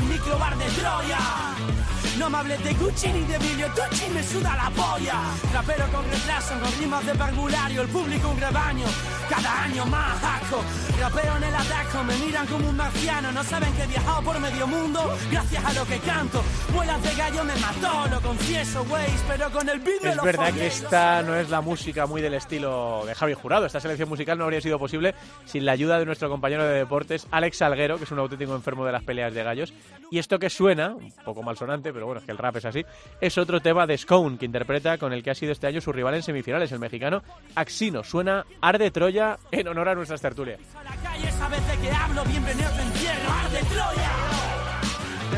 Microbar 0.01 0.57
de 0.57 0.65
Troya. 0.65 1.78
No 2.19 2.29
me 2.29 2.37
hables 2.37 2.61
de 2.65 2.73
Gucci 2.73 3.07
ni 3.07 3.21
de 3.21 3.35
Emilio 3.35 3.67
Tucci, 3.67 4.09
me 4.13 4.21
suda 4.21 4.53
la 4.57 4.69
polla. 4.71 5.21
Rapero 5.53 5.87
con 5.87 6.03
retraso, 6.03 6.53
con 6.59 6.71
rimas 6.77 7.05
de 7.05 7.15
parvulario, 7.15 7.81
el 7.81 7.87
público 7.87 8.29
un 8.29 8.37
rebaño, 8.37 8.85
cada 9.29 9.63
año 9.63 9.85
más 9.85 10.21
asco. 10.21 10.61
Rapeo 10.99 11.37
en 11.37 11.43
el 11.45 11.55
ataco, 11.55 12.03
me 12.03 12.17
miran 12.17 12.45
como 12.47 12.69
un 12.69 12.75
marciano, 12.75 13.31
no 13.31 13.41
saben 13.41 13.73
que 13.73 13.83
he 13.83 13.87
viajado 13.87 14.21
por 14.21 14.39
medio 14.41 14.67
mundo 14.67 15.17
gracias 15.31 15.63
a 15.63 15.73
lo 15.73 15.85
que 15.85 15.97
canto. 15.99 16.43
Vuelas 16.73 17.01
de 17.01 17.15
gallo 17.15 17.43
me 17.45 17.55
mató, 17.55 18.07
lo 18.09 18.21
confieso, 18.21 18.83
güey, 18.83 19.07
pero 19.25 19.49
con 19.51 19.69
el 19.69 19.79
beat 19.79 20.03
Es 20.03 20.21
verdad 20.21 20.53
que 20.53 20.67
esta 20.67 21.23
no 21.23 21.35
es 21.35 21.49
la 21.49 21.61
música 21.61 22.05
muy 22.05 22.21
del 22.21 22.33
estilo 22.33 23.03
de 23.05 23.15
Javi 23.15 23.33
Jurado. 23.33 23.65
Esta 23.65 23.79
selección 23.79 24.09
musical 24.09 24.37
no 24.37 24.43
habría 24.43 24.59
sido 24.59 24.77
posible 24.77 25.15
sin 25.45 25.63
la 25.63 25.71
ayuda 25.71 25.97
de 25.97 26.05
nuestro 26.05 26.29
compañero 26.29 26.65
de 26.65 26.79
deportes, 26.79 27.27
Alex 27.31 27.57
Salguero, 27.57 27.97
que 27.97 28.03
es 28.03 28.11
un 28.11 28.19
auténtico 28.19 28.53
enfermo 28.55 28.85
de 28.85 28.91
las 28.91 29.03
peleas 29.03 29.33
de 29.33 29.41
gallos. 29.41 29.73
Y 30.11 30.19
esto 30.19 30.37
que 30.37 30.49
suena, 30.49 30.95
un 30.95 31.13
poco 31.23 31.43
malsonante, 31.43 31.93
pero 31.93 32.08
bueno, 32.09 32.19
es 32.19 32.25
que 32.25 32.31
el 32.31 32.37
rap 32.37 32.55
es 32.57 32.65
así, 32.65 32.85
es 33.21 33.37
otro 33.37 33.59
tema 33.59 33.85
de 33.85 33.97
Scone, 33.97 34.37
que 34.37 34.45
interpreta 34.45 34.97
con 34.97 35.13
el 35.13 35.23
que 35.23 35.31
ha 35.31 35.35
sido 35.35 35.51
este 35.51 35.67
año 35.67 35.81
su 35.81 35.91
rival 35.91 36.15
en 36.15 36.23
semifinales, 36.23 36.71
el 36.71 36.79
mexicano 36.79 37.21
Axino. 37.55 38.03
Suena 38.03 38.45
Arde 38.61 38.91
Troya 38.91 39.37
en 39.51 39.67
honor 39.67 39.89
a 39.89 39.95
nuestras 39.95 40.21
tertulias. 40.21 40.59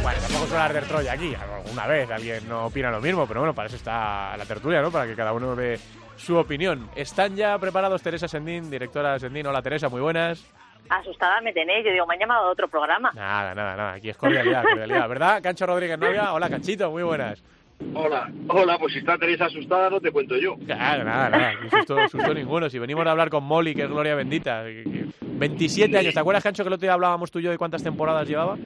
Bueno, 0.02 0.20
tampoco 0.22 0.48
suena 0.48 0.66
Arde 0.66 0.82
Troya 0.82 1.14
aquí, 1.14 1.36
alguna 1.36 1.88
vez 1.88 2.10
alguien 2.10 2.48
no 2.48 2.66
opina 2.68 2.90
lo 2.90 3.02
mismo, 3.02 3.28
pero 3.28 3.42
bueno, 3.42 3.54
para 3.54 3.68
eso 3.68 3.76
está 3.76 4.36
la 4.38 4.46
tertulia, 4.46 4.82
¿no? 4.82 4.92
Para 4.92 5.06
que 5.06 5.16
cada 5.16 5.34
uno 5.34 5.56
dé 5.56 5.80
su 6.18 6.38
opinión. 6.38 6.90
¿Están 6.96 7.36
ya 7.36 7.58
preparados 7.60 8.02
Teresa 8.02 8.28
Sendín, 8.28 8.70
directora 8.72 9.20
Sendín? 9.20 9.46
Hola 9.48 9.62
Teresa, 9.62 9.90
muy 9.90 10.02
buenas 10.02 10.44
asustada 10.90 11.42
me 11.42 11.54
tenéis. 11.54 11.86
Yo 11.86 11.92
digo, 11.92 12.06
me 12.06 12.16
han 12.16 12.20
llamado 12.20 12.48
a 12.48 12.52
otro 12.52 12.68
programa. 12.68 13.12
Nada, 13.14 13.56
nada, 13.56 13.76
nada. 13.76 13.94
Aquí 13.94 14.10
es 14.10 14.18
cordialidad, 14.18 14.64
cordialidad. 14.64 15.10
¿Verdad? 15.10 15.42
Cancho 15.42 15.66
Rodríguez 15.66 15.98
Novia. 15.98 16.34
Hola, 16.34 16.50
Canchito, 16.50 16.92
muy 16.92 17.04
buenas. 17.04 17.44
Hola, 17.96 18.32
hola, 18.48 18.78
pues 18.78 18.94
si 18.94 19.00
está 19.00 19.18
Teresa 19.18 19.46
asustada 19.46 19.90
no 19.90 20.00
te 20.00 20.12
cuento 20.12 20.38
yo. 20.38 20.56
Claro, 20.66 21.04
nada, 21.04 21.30
nada, 21.30 21.54
susto, 21.70 21.98
susto 22.10 22.34
ninguno. 22.34 22.70
Si 22.70 22.78
venimos 22.78 23.06
a 23.08 23.12
hablar 23.12 23.32
con 23.32 23.44
Molly, 23.44 23.74
que 23.74 23.84
es 23.84 23.90
Gloria 23.90 24.14
Bendita, 24.14 24.64
27 25.24 25.98
años, 25.98 26.14
¿te 26.14 26.20
acuerdas, 26.20 26.44
Cancho, 26.44 26.64
que 26.64 26.68
el 26.68 26.74
otro 26.74 26.86
día 26.86 26.94
hablábamos 26.94 27.32
tú 27.32 27.40
y 27.40 27.44
yo 27.44 27.50
de 27.50 27.58
cuántas 27.58 27.82
temporadas 27.82 28.28
llevaba? 28.28 28.58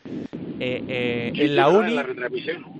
Eh, 0.60 0.84
eh, 0.88 1.32
en 1.34 1.56
la 1.56 1.70
uni, 1.70 1.98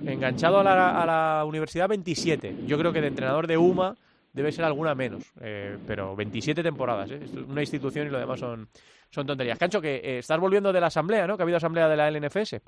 enganchado 0.06 0.60
a 0.60 0.64
la, 0.64 1.02
a 1.02 1.06
la 1.06 1.44
universidad, 1.46 1.88
27. 1.88 2.54
Yo 2.66 2.78
creo 2.78 2.92
que 2.92 3.00
de 3.00 3.08
entrenador 3.08 3.46
de 3.46 3.56
UMA 3.56 3.94
debe 4.36 4.52
ser 4.52 4.66
alguna 4.66 4.94
menos, 4.94 5.32
eh, 5.40 5.78
pero 5.86 6.14
27 6.14 6.62
temporadas, 6.62 7.10
¿eh? 7.10 7.20
una 7.48 7.62
institución 7.62 8.06
y 8.06 8.10
lo 8.10 8.18
demás 8.18 8.38
son, 8.38 8.68
son 9.10 9.26
tonterías. 9.26 9.58
Cancho, 9.58 9.80
que 9.80 9.96
eh, 9.96 10.18
estás 10.18 10.38
volviendo 10.38 10.72
de 10.72 10.80
la 10.80 10.88
asamblea, 10.88 11.26
¿no? 11.26 11.36
Que 11.36 11.42
ha 11.42 11.44
habido 11.44 11.56
asamblea 11.56 11.88
de 11.88 11.96
la 11.96 12.10
LNFS. 12.10 12.60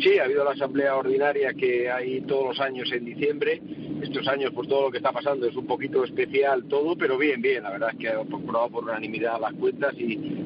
Sí, 0.00 0.18
ha 0.18 0.24
habido 0.24 0.44
la 0.44 0.50
asamblea 0.50 0.96
ordinaria 0.96 1.54
que 1.54 1.90
hay 1.90 2.20
todos 2.22 2.48
los 2.48 2.60
años 2.60 2.90
en 2.92 3.04
diciembre. 3.04 3.62
Estos 4.02 4.26
años, 4.28 4.52
por 4.52 4.66
todo 4.66 4.82
lo 4.82 4.90
que 4.90 4.98
está 4.98 5.12
pasando, 5.12 5.46
es 5.46 5.56
un 5.56 5.66
poquito 5.66 6.04
especial 6.04 6.64
todo, 6.64 6.96
pero 6.96 7.16
bien, 7.16 7.40
bien. 7.40 7.62
La 7.62 7.70
verdad 7.70 7.90
es 7.92 7.98
que 7.98 8.08
ha 8.08 8.16
comprobado 8.16 8.70
por 8.70 8.84
unanimidad 8.84 9.40
las 9.40 9.54
cuentas 9.54 9.94
y, 9.96 10.44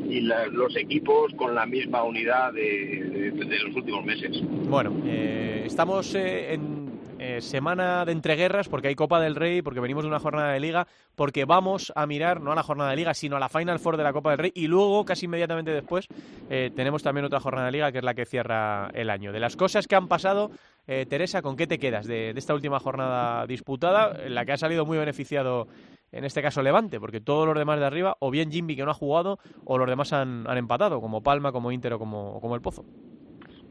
los 0.53 0.75
equipos 0.77 1.33
con 1.35 1.55
la 1.55 1.67
misma 1.67 2.03
unidad 2.03 2.53
de, 2.53 3.33
los 3.65 3.77
últimos 3.77 4.05
meses. 4.05 4.41
Bueno, 4.69 5.03
eh, 5.05 5.65
estamos 5.67 6.15
en 6.15 6.88
eh, 7.19 7.41
semana 7.41 8.05
de 8.05 8.13
entreguerras 8.13 8.69
porque 8.69 8.89
hay 8.89 8.95
Copa 8.95 9.21
del 9.21 9.35
Rey, 9.35 9.61
porque 9.61 9.81
venimos 9.81 10.05
de 10.05 10.09
una 10.09 10.21
jornada 10.21 10.53
de 10.53 10.61
liga, 10.61 10.87
porque 11.17 11.45
vamos 11.45 11.93
a 11.97 12.07
mirar 12.07 12.41
no 12.41 12.53
a 12.53 12.55
la 12.55 12.63
jornada 12.63 12.91
de 12.91 12.97
liga, 12.97 13.13
sino 13.13 13.37
a 13.37 13.41
la 13.41 13.49
Final 13.49 13.81
Four 13.81 13.97
de 13.97 14.05
la 14.05 14.13
Copa 14.13 14.31
del 14.31 14.39
Rey 14.39 14.53
y 14.55 14.69
luego, 14.69 15.05
casi 15.05 15.27
inmediatamente 15.27 15.73
después, 15.73 16.07
eh, 16.49 16.71
tenemos 16.77 17.03
también 17.03 17.25
otra 17.25 17.41
jornada 17.41 17.67
de 17.67 17.73
liga 17.73 17.91
que 17.91 17.99
es 17.99 18.05
la 18.05 18.15
que 18.15 18.25
cierra 18.25 18.89
el 18.95 19.11
año. 19.11 19.33
De 19.33 19.41
las 19.41 19.57
cosas 19.57 19.89
que 19.89 19.97
han 19.97 20.07
pasado, 20.07 20.51
eh, 20.87 21.07
Teresa, 21.07 21.43
¿con 21.43 21.57
qué 21.57 21.67
te 21.67 21.79
quedas 21.79 22.07
de, 22.07 22.31
esta 22.31 22.55
última 22.55 22.79
jornada 22.79 23.47
disputada, 23.47 24.17
en 24.25 24.35
la 24.35 24.45
que 24.45 24.53
ha 24.53 24.57
salido 24.57 24.87
muy 24.87 24.99
beneficiado 24.99 25.67
en 26.13 26.25
este 26.25 26.41
caso 26.41 26.63
Levante, 26.63 27.01
porque 27.01 27.21
todos 27.21 27.47
los 27.47 27.59
demás 27.59 27.81
de 27.81 27.85
arriba, 27.85 28.17
o 28.21 28.31
bien 28.31 28.51
Jimmy 28.51 28.77
que 28.77 28.85
no 28.85 28.93
ha 28.93 28.95
jugado, 28.95 29.39
o 29.65 29.77
los 29.77 29.89
demás 29.89 30.13
han, 30.13 30.47
empatado, 30.57 31.01
como 31.01 31.23
Palma, 31.23 31.53
como 31.53 31.73
Inter 31.73 31.99
como 31.99 32.55
el 32.55 32.63
Pozo. 32.63 32.85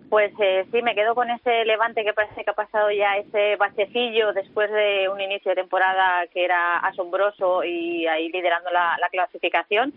Pues 0.09 0.31
eh, 0.39 0.65
sí, 0.71 0.81
me 0.81 0.95
quedo 0.95 1.15
con 1.15 1.29
ese 1.29 1.65
levante 1.65 2.05
que 2.05 2.13
parece 2.13 2.43
que 2.43 2.49
ha 2.49 2.53
pasado 2.53 2.89
ya 2.91 3.17
ese 3.17 3.57
bachecillo 3.57 4.31
después 4.31 4.71
de 4.71 5.09
un 5.09 5.19
inicio 5.19 5.49
de 5.49 5.55
temporada 5.55 6.25
que 6.27 6.45
era 6.45 6.77
asombroso 6.77 7.65
y 7.65 8.07
ahí 8.07 8.29
liderando 8.31 8.69
la, 8.71 8.97
clasificación. 9.11 9.93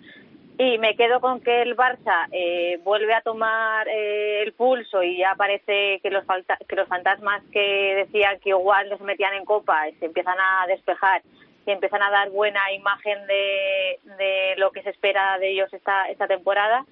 Y 0.58 0.78
me 0.78 0.96
quedo 0.96 1.20
con 1.20 1.40
que 1.40 1.62
el 1.62 1.76
Barça 1.76 2.26
eh, 2.32 2.80
vuelve 2.82 3.14
a 3.14 3.22
tomar 3.22 3.88
eh, 3.88 4.42
el 4.42 4.52
pulso 4.52 5.02
y 5.02 5.18
ya 5.18 5.34
parece 5.36 6.00
que 6.02 6.10
los, 6.10 6.24
que 6.68 6.76
los 6.76 6.88
fantasmas 6.88 7.42
que 7.52 7.94
decían 7.94 8.40
que 8.40 8.50
igual 8.50 8.90
los 8.90 9.00
metían 9.00 9.34
en 9.34 9.44
copa 9.44 9.84
se 10.00 10.06
empiezan 10.06 10.36
a 10.38 10.66
despejar 10.66 11.22
y 11.66 11.70
empiezan 11.70 12.02
a 12.02 12.10
dar 12.10 12.30
buena 12.30 12.72
imagen 12.72 13.26
de, 13.26 14.00
de 14.18 14.54
lo 14.56 14.70
que 14.72 14.82
se 14.82 14.90
espera 14.90 15.38
de 15.38 15.52
ellos 15.52 15.72
esta, 15.72 16.10
esta 16.10 16.26
temporada 16.26 16.84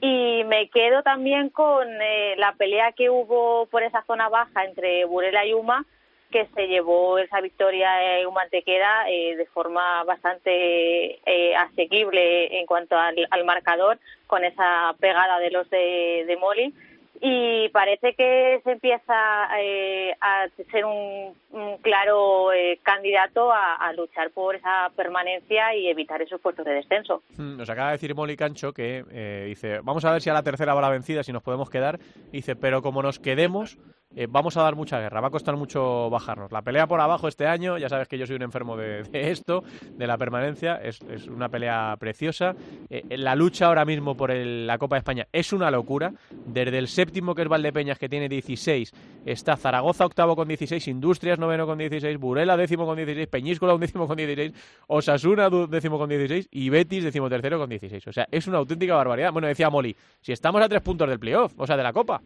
y 0.00 0.44
me 0.44 0.68
quedo 0.68 1.02
también 1.02 1.50
con 1.50 1.86
eh, 2.00 2.34
la 2.36 2.52
pelea 2.52 2.92
que 2.92 3.10
hubo 3.10 3.66
por 3.66 3.82
esa 3.82 4.02
zona 4.06 4.28
baja 4.28 4.64
entre 4.64 5.04
Burela 5.04 5.44
y 5.44 5.54
Uma, 5.54 5.84
que 6.30 6.46
se 6.54 6.68
llevó 6.68 7.18
esa 7.18 7.40
victoria 7.40 8.18
en 8.18 8.26
Humantequera 8.26 9.10
eh, 9.10 9.34
de 9.36 9.46
forma 9.46 10.04
bastante 10.04 11.20
eh, 11.24 11.56
asequible 11.56 12.58
en 12.60 12.66
cuanto 12.66 12.96
al, 12.98 13.44
marcador, 13.44 13.98
con 14.26 14.44
esa 14.44 14.94
pegada 15.00 15.38
de 15.38 15.50
los 15.50 15.68
de, 15.70 16.24
de 16.26 16.36
Moli 16.36 16.74
y 17.20 17.68
parece 17.70 18.14
que 18.14 18.60
se 18.62 18.72
empieza 18.72 19.48
eh, 19.60 20.14
a 20.20 20.46
ser 20.70 20.84
un, 20.84 21.34
claro 21.82 22.52
eh, 22.52 22.78
candidato 22.82 23.50
a, 23.52 23.92
luchar 23.96 24.30
por 24.30 24.54
esa 24.54 24.90
permanencia 24.94 25.74
y 25.74 25.88
evitar 25.88 26.20
esos 26.22 26.40
puestos 26.40 26.64
de 26.64 26.72
descenso. 26.72 27.22
Hmm, 27.36 27.56
nos 27.56 27.68
acaba 27.68 27.88
de 27.88 27.92
decir 27.94 28.14
Molly 28.14 28.36
Cancho 28.36 28.72
que 28.72 29.04
eh, 29.10 29.44
dice, 29.48 29.80
vamos 29.80 30.04
a 30.04 30.12
ver 30.12 30.22
si 30.22 30.30
a 30.30 30.34
la 30.34 30.42
tercera 30.42 30.74
va 30.74 30.82
la 30.82 30.90
vencida, 30.90 31.22
si 31.22 31.32
nos 31.32 31.42
podemos 31.42 31.70
quedar. 31.70 31.98
Dice, 32.30 32.54
pero 32.54 32.82
como 32.82 33.02
nos 33.02 33.18
quedemos, 33.18 33.78
eh, 34.16 34.26
vamos 34.28 34.56
a 34.56 34.62
dar 34.62 34.74
mucha 34.74 34.98
guerra, 34.98 35.20
va 35.20 35.28
a 35.28 35.30
costar 35.30 35.56
mucho 35.56 36.08
bajarnos. 36.10 36.50
La 36.50 36.62
pelea 36.62 36.86
por 36.86 37.00
abajo 37.00 37.28
este 37.28 37.46
año, 37.46 37.76
ya 37.76 37.88
sabes 37.88 38.08
que 38.08 38.16
yo 38.16 38.26
soy 38.26 38.36
un 38.36 38.42
enfermo 38.42 38.76
de, 38.76 39.02
esto, 39.12 39.62
de 39.92 40.06
la 40.06 40.16
permanencia, 40.16 40.76
es, 40.76 41.00
una 41.28 41.48
pelea 41.48 41.94
preciosa. 41.98 42.54
Eh, 42.88 43.04
la 43.16 43.34
lucha 43.34 43.66
ahora 43.66 43.84
mismo 43.84 44.16
por 44.16 44.34
la 44.34 44.78
Copa 44.78 44.96
de 44.96 45.00
España 45.00 45.28
es 45.32 45.52
una 45.52 45.70
locura. 45.70 46.14
Desde 46.46 46.78
el 46.78 46.88
séptimo, 46.88 47.34
que 47.34 47.42
es 47.42 47.48
Valdepeñas, 47.48 47.98
que 47.98 48.08
tiene 48.08 48.28
16, 48.28 48.92
está 49.26 49.56
Zaragoza 49.56 50.06
octavo 50.06 50.34
con 50.36 50.48
16, 50.48 50.88
Industrias 50.88 51.38
noveno 51.38 51.66
con 51.66 51.76
16, 51.76 52.18
Burela 52.18 52.56
décimo 52.56 52.86
con 52.86 52.96
16, 52.96 53.28
Peñíscola 53.28 53.74
un 53.74 53.80
décimo 53.80 54.06
con 54.06 54.16
16, 54.16 54.52
Osasuna 54.86 55.50
décimo 55.68 55.98
con 55.98 56.08
16 56.08 56.48
y 56.50 56.70
Betis 56.70 57.04
décimo 57.04 57.28
tercero 57.28 57.58
con 57.58 57.68
16. 57.68 58.06
O 58.06 58.12
sea, 58.12 58.26
es 58.30 58.46
una 58.46 58.58
auténtica 58.58 58.94
barbaridad. 58.94 59.32
Bueno, 59.32 59.48
decía 59.48 59.68
Molly, 59.68 59.94
si 60.22 60.32
estamos 60.32 60.62
a 60.62 60.68
tres 60.68 60.80
puntos 60.80 61.08
del 61.08 61.18
playoff, 61.18 61.52
o 61.58 61.66
sea, 61.66 61.76
de 61.76 61.82
la 61.82 61.92
Copa. 61.92 62.22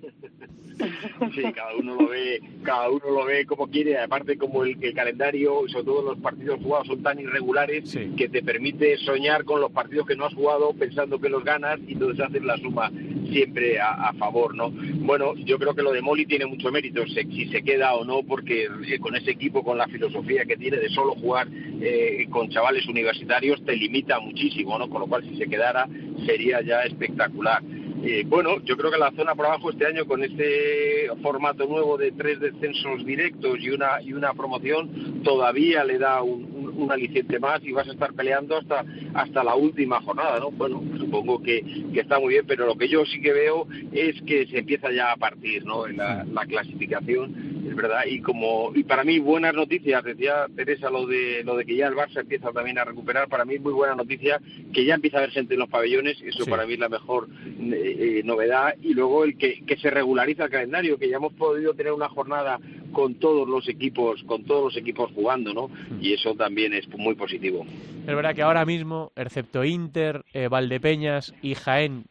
Sí, 1.34 1.42
cada 1.54 1.76
uno 1.76 1.94
lo 1.96 2.08
ve, 2.08 2.40
cada 2.62 2.88
uno 2.88 3.10
lo 3.10 3.24
ve 3.26 3.44
como 3.44 3.66
quiere, 3.66 3.98
aparte 3.98 4.38
como 4.38 4.64
el, 4.64 4.82
el 4.82 4.94
calendario, 4.94 5.62
sobre 5.68 5.84
todo 5.84 6.02
los 6.02 6.18
partidos 6.18 6.58
jugados 6.62 6.86
son 6.86 7.02
tan 7.02 7.18
irregulares 7.20 7.96
que 8.16 8.28
te 8.28 8.42
permite 8.42 8.96
soñar 8.98 9.44
con 9.44 9.60
los 9.60 9.70
partidos 9.70 10.06
que 10.06 10.16
no 10.16 10.24
has 10.24 10.34
jugado 10.34 10.72
pensando 10.72 11.18
que 11.18 11.28
los 11.28 11.44
ganas 11.44 11.78
y 11.86 11.92
entonces 11.92 12.24
haces 12.24 12.42
la 12.42 12.56
suma 12.56 12.90
siempre 13.30 13.78
a, 13.80 14.12
favor, 14.18 14.54
¿no? 14.54 14.70
Bueno, 14.70 15.34
yo 15.36 15.58
creo 15.58 15.74
que 15.74 15.82
lo 15.82 15.92
de 15.92 16.02
Moli 16.02 16.26
tiene 16.26 16.46
mucho 16.46 16.70
mérito, 16.70 17.04
si 17.06 17.46
se 17.46 17.62
queda 17.62 17.94
o 17.94 18.04
no, 18.04 18.22
porque 18.22 18.68
eh, 18.88 18.98
con 18.98 19.14
ese 19.16 19.30
equipo, 19.30 19.62
con 19.62 19.78
la 19.78 19.86
filosofía 19.86 20.44
que 20.44 20.56
tiene 20.56 20.78
de 20.78 20.88
solo 20.88 21.14
jugar 21.14 21.48
eh, 21.52 22.26
con 22.30 22.50
chavales 22.50 22.86
universitarios, 22.86 23.64
te 23.64 23.76
limita 23.76 24.18
muchísimo, 24.20 24.78
¿no? 24.78 24.88
Con 24.88 25.02
lo 25.02 25.06
cual, 25.06 25.22
si 25.22 25.36
se 25.36 25.46
quedara, 25.46 25.88
sería 26.26 26.60
ya 26.62 26.82
espectacular. 26.82 27.62
Eh, 28.02 28.24
bueno, 28.26 28.60
yo 28.64 28.78
creo 28.78 28.90
que 28.90 28.96
la 28.96 29.10
zona 29.12 29.34
por 29.34 29.44
abajo 29.44 29.70
este 29.70 29.86
año 29.86 30.06
con 30.06 30.24
este 30.24 31.10
formato 31.22 31.66
nuevo 31.66 31.98
de 31.98 32.12
tres 32.12 32.40
descensos 32.40 33.04
directos 33.04 33.58
y 33.60 33.70
una 33.70 34.00
y 34.00 34.14
una 34.14 34.32
promoción 34.32 35.22
todavía 35.22 35.84
le 35.84 35.98
da 35.98 36.22
un, 36.22 36.50
aliciente 36.90 37.38
más 37.38 37.62
y 37.62 37.72
vas 37.72 37.86
a 37.86 37.92
estar 37.92 38.14
peleando 38.14 38.56
hasta 38.56 38.84
hasta 39.12 39.44
la 39.44 39.54
última 39.54 40.00
jornada, 40.00 40.40
¿no? 40.40 40.50
Bueno, 40.50 40.82
supongo 40.98 41.42
que, 41.42 41.62
que 41.92 42.00
está 42.00 42.18
muy 42.18 42.30
bien, 42.30 42.46
pero 42.46 42.64
lo 42.64 42.74
que 42.74 42.88
yo 42.88 43.04
sí 43.04 43.20
que 43.20 43.34
veo 43.34 43.68
es 43.92 44.20
que 44.22 44.46
se 44.46 44.58
empieza 44.58 44.90
ya 44.90 45.12
a 45.12 45.16
partir, 45.16 45.64
¿no? 45.66 45.86
En 45.86 45.98
la, 45.98 46.24
la 46.24 46.46
clasificación 46.46 47.60
es 47.70 47.76
verdad 47.76 48.02
y 48.06 48.20
como 48.20 48.72
y 48.74 48.82
para 48.82 49.04
mí 49.04 49.18
buenas 49.18 49.54
noticias 49.54 50.02
decía 50.02 50.46
Teresa 50.54 50.90
lo 50.90 51.06
de 51.06 51.42
lo 51.44 51.56
de 51.56 51.64
que 51.64 51.76
ya 51.76 51.86
el 51.86 51.94
Barça 51.94 52.20
empieza 52.20 52.50
también 52.50 52.78
a 52.78 52.84
recuperar 52.84 53.28
para 53.28 53.44
mí 53.44 53.58
muy 53.58 53.72
buena 53.72 53.94
noticia 53.94 54.40
que 54.72 54.84
ya 54.84 54.94
empieza 54.94 55.18
a 55.18 55.20
haber 55.20 55.30
gente 55.30 55.54
en 55.54 55.60
los 55.60 55.68
pabellones 55.68 56.20
eso 56.22 56.46
para 56.46 56.66
mí 56.66 56.74
es 56.74 56.78
la 56.78 56.88
mejor 56.88 57.28
eh, 57.60 57.89
eh, 57.90 58.22
novedad 58.24 58.74
y 58.82 58.94
luego 58.94 59.24
el 59.24 59.36
que, 59.36 59.62
que 59.66 59.76
se 59.76 59.90
regulariza 59.90 60.44
el 60.44 60.50
calendario 60.50 60.98
que 60.98 61.08
ya 61.08 61.16
hemos 61.16 61.32
podido 61.32 61.74
tener 61.74 61.92
una 61.92 62.08
jornada 62.08 62.58
con 62.92 63.14
todos 63.14 63.48
los 63.48 63.68
equipos 63.68 64.22
con 64.24 64.44
todos 64.44 64.64
los 64.64 64.76
equipos 64.76 65.10
jugando 65.14 65.54
no 65.54 65.68
mm. 65.68 66.02
y 66.02 66.14
eso 66.14 66.34
también 66.34 66.72
es 66.72 66.88
muy 66.88 67.14
positivo 67.14 67.64
es 68.06 68.14
verdad 68.14 68.34
que 68.34 68.42
ahora 68.42 68.64
mismo 68.64 69.12
excepto 69.16 69.64
Inter 69.64 70.24
eh, 70.32 70.48
Valdepeñas 70.48 71.34
y 71.42 71.54
Jaén 71.54 72.04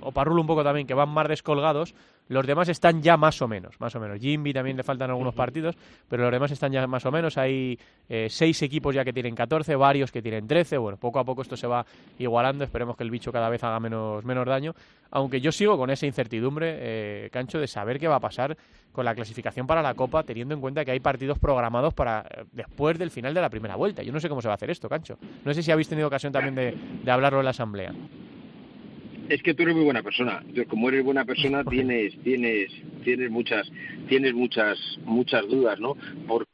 o 0.00 0.12
Parrulo 0.12 0.40
un 0.40 0.46
poco 0.46 0.64
también 0.64 0.86
que 0.86 0.94
van 0.94 1.08
más 1.08 1.28
descolgados 1.28 1.94
los 2.28 2.46
demás 2.46 2.68
están 2.68 3.02
ya 3.02 3.16
más 3.16 3.40
o 3.42 3.48
menos, 3.48 3.78
más 3.80 3.94
o 3.94 4.00
menos. 4.00 4.18
Jimby 4.18 4.52
también 4.52 4.76
le 4.76 4.82
faltan 4.82 5.10
algunos 5.10 5.34
partidos, 5.34 5.76
pero 6.08 6.22
los 6.22 6.32
demás 6.32 6.50
están 6.50 6.72
ya 6.72 6.86
más 6.86 7.04
o 7.04 7.12
menos. 7.12 7.36
Hay 7.36 7.78
eh, 8.08 8.28
seis 8.30 8.62
equipos 8.62 8.94
ya 8.94 9.04
que 9.04 9.12
tienen 9.12 9.34
14, 9.34 9.76
varios 9.76 10.10
que 10.10 10.22
tienen 10.22 10.46
13. 10.46 10.78
Bueno, 10.78 10.96
poco 10.96 11.18
a 11.18 11.24
poco 11.24 11.42
esto 11.42 11.56
se 11.56 11.66
va 11.66 11.84
igualando. 12.18 12.64
Esperemos 12.64 12.96
que 12.96 13.02
el 13.02 13.10
bicho 13.10 13.30
cada 13.30 13.48
vez 13.50 13.62
haga 13.62 13.78
menos, 13.78 14.24
menos 14.24 14.46
daño. 14.46 14.74
Aunque 15.10 15.40
yo 15.40 15.52
sigo 15.52 15.76
con 15.76 15.90
esa 15.90 16.06
incertidumbre, 16.06 16.76
eh, 16.78 17.30
Cancho, 17.30 17.58
de 17.58 17.66
saber 17.66 18.00
qué 18.00 18.08
va 18.08 18.16
a 18.16 18.20
pasar 18.20 18.56
con 18.90 19.04
la 19.04 19.14
clasificación 19.14 19.66
para 19.66 19.82
la 19.82 19.94
Copa, 19.94 20.22
teniendo 20.22 20.54
en 20.54 20.60
cuenta 20.60 20.84
que 20.84 20.92
hay 20.92 21.00
partidos 21.00 21.38
programados 21.38 21.92
para 21.92 22.20
eh, 22.20 22.44
después 22.52 22.98
del 22.98 23.10
final 23.10 23.34
de 23.34 23.40
la 23.42 23.50
primera 23.50 23.76
vuelta. 23.76 24.02
Yo 24.02 24.12
no 24.12 24.20
sé 24.20 24.28
cómo 24.28 24.40
se 24.40 24.48
va 24.48 24.54
a 24.54 24.56
hacer 24.56 24.70
esto, 24.70 24.88
Cancho. 24.88 25.18
No 25.44 25.52
sé 25.52 25.62
si 25.62 25.70
habéis 25.70 25.88
tenido 25.88 26.08
ocasión 26.08 26.32
también 26.32 26.54
de, 26.54 26.74
de 27.02 27.10
hablarlo 27.10 27.40
en 27.40 27.44
la 27.44 27.50
Asamblea 27.50 27.92
es 29.28 29.42
que 29.42 29.54
tú 29.54 29.62
eres 29.62 29.74
muy 29.74 29.84
buena 29.84 30.02
persona. 30.02 30.42
como 30.68 30.88
eres 30.88 31.04
buena 31.04 31.24
persona 31.24 31.64
tienes 31.64 32.16
tienes 32.22 32.70
tienes 33.04 33.30
muchas 33.30 33.70
tienes 34.08 34.34
muchas 34.34 34.78
muchas 35.04 35.46
dudas, 35.48 35.78
¿no? 35.80 35.96
Porque 36.26 36.48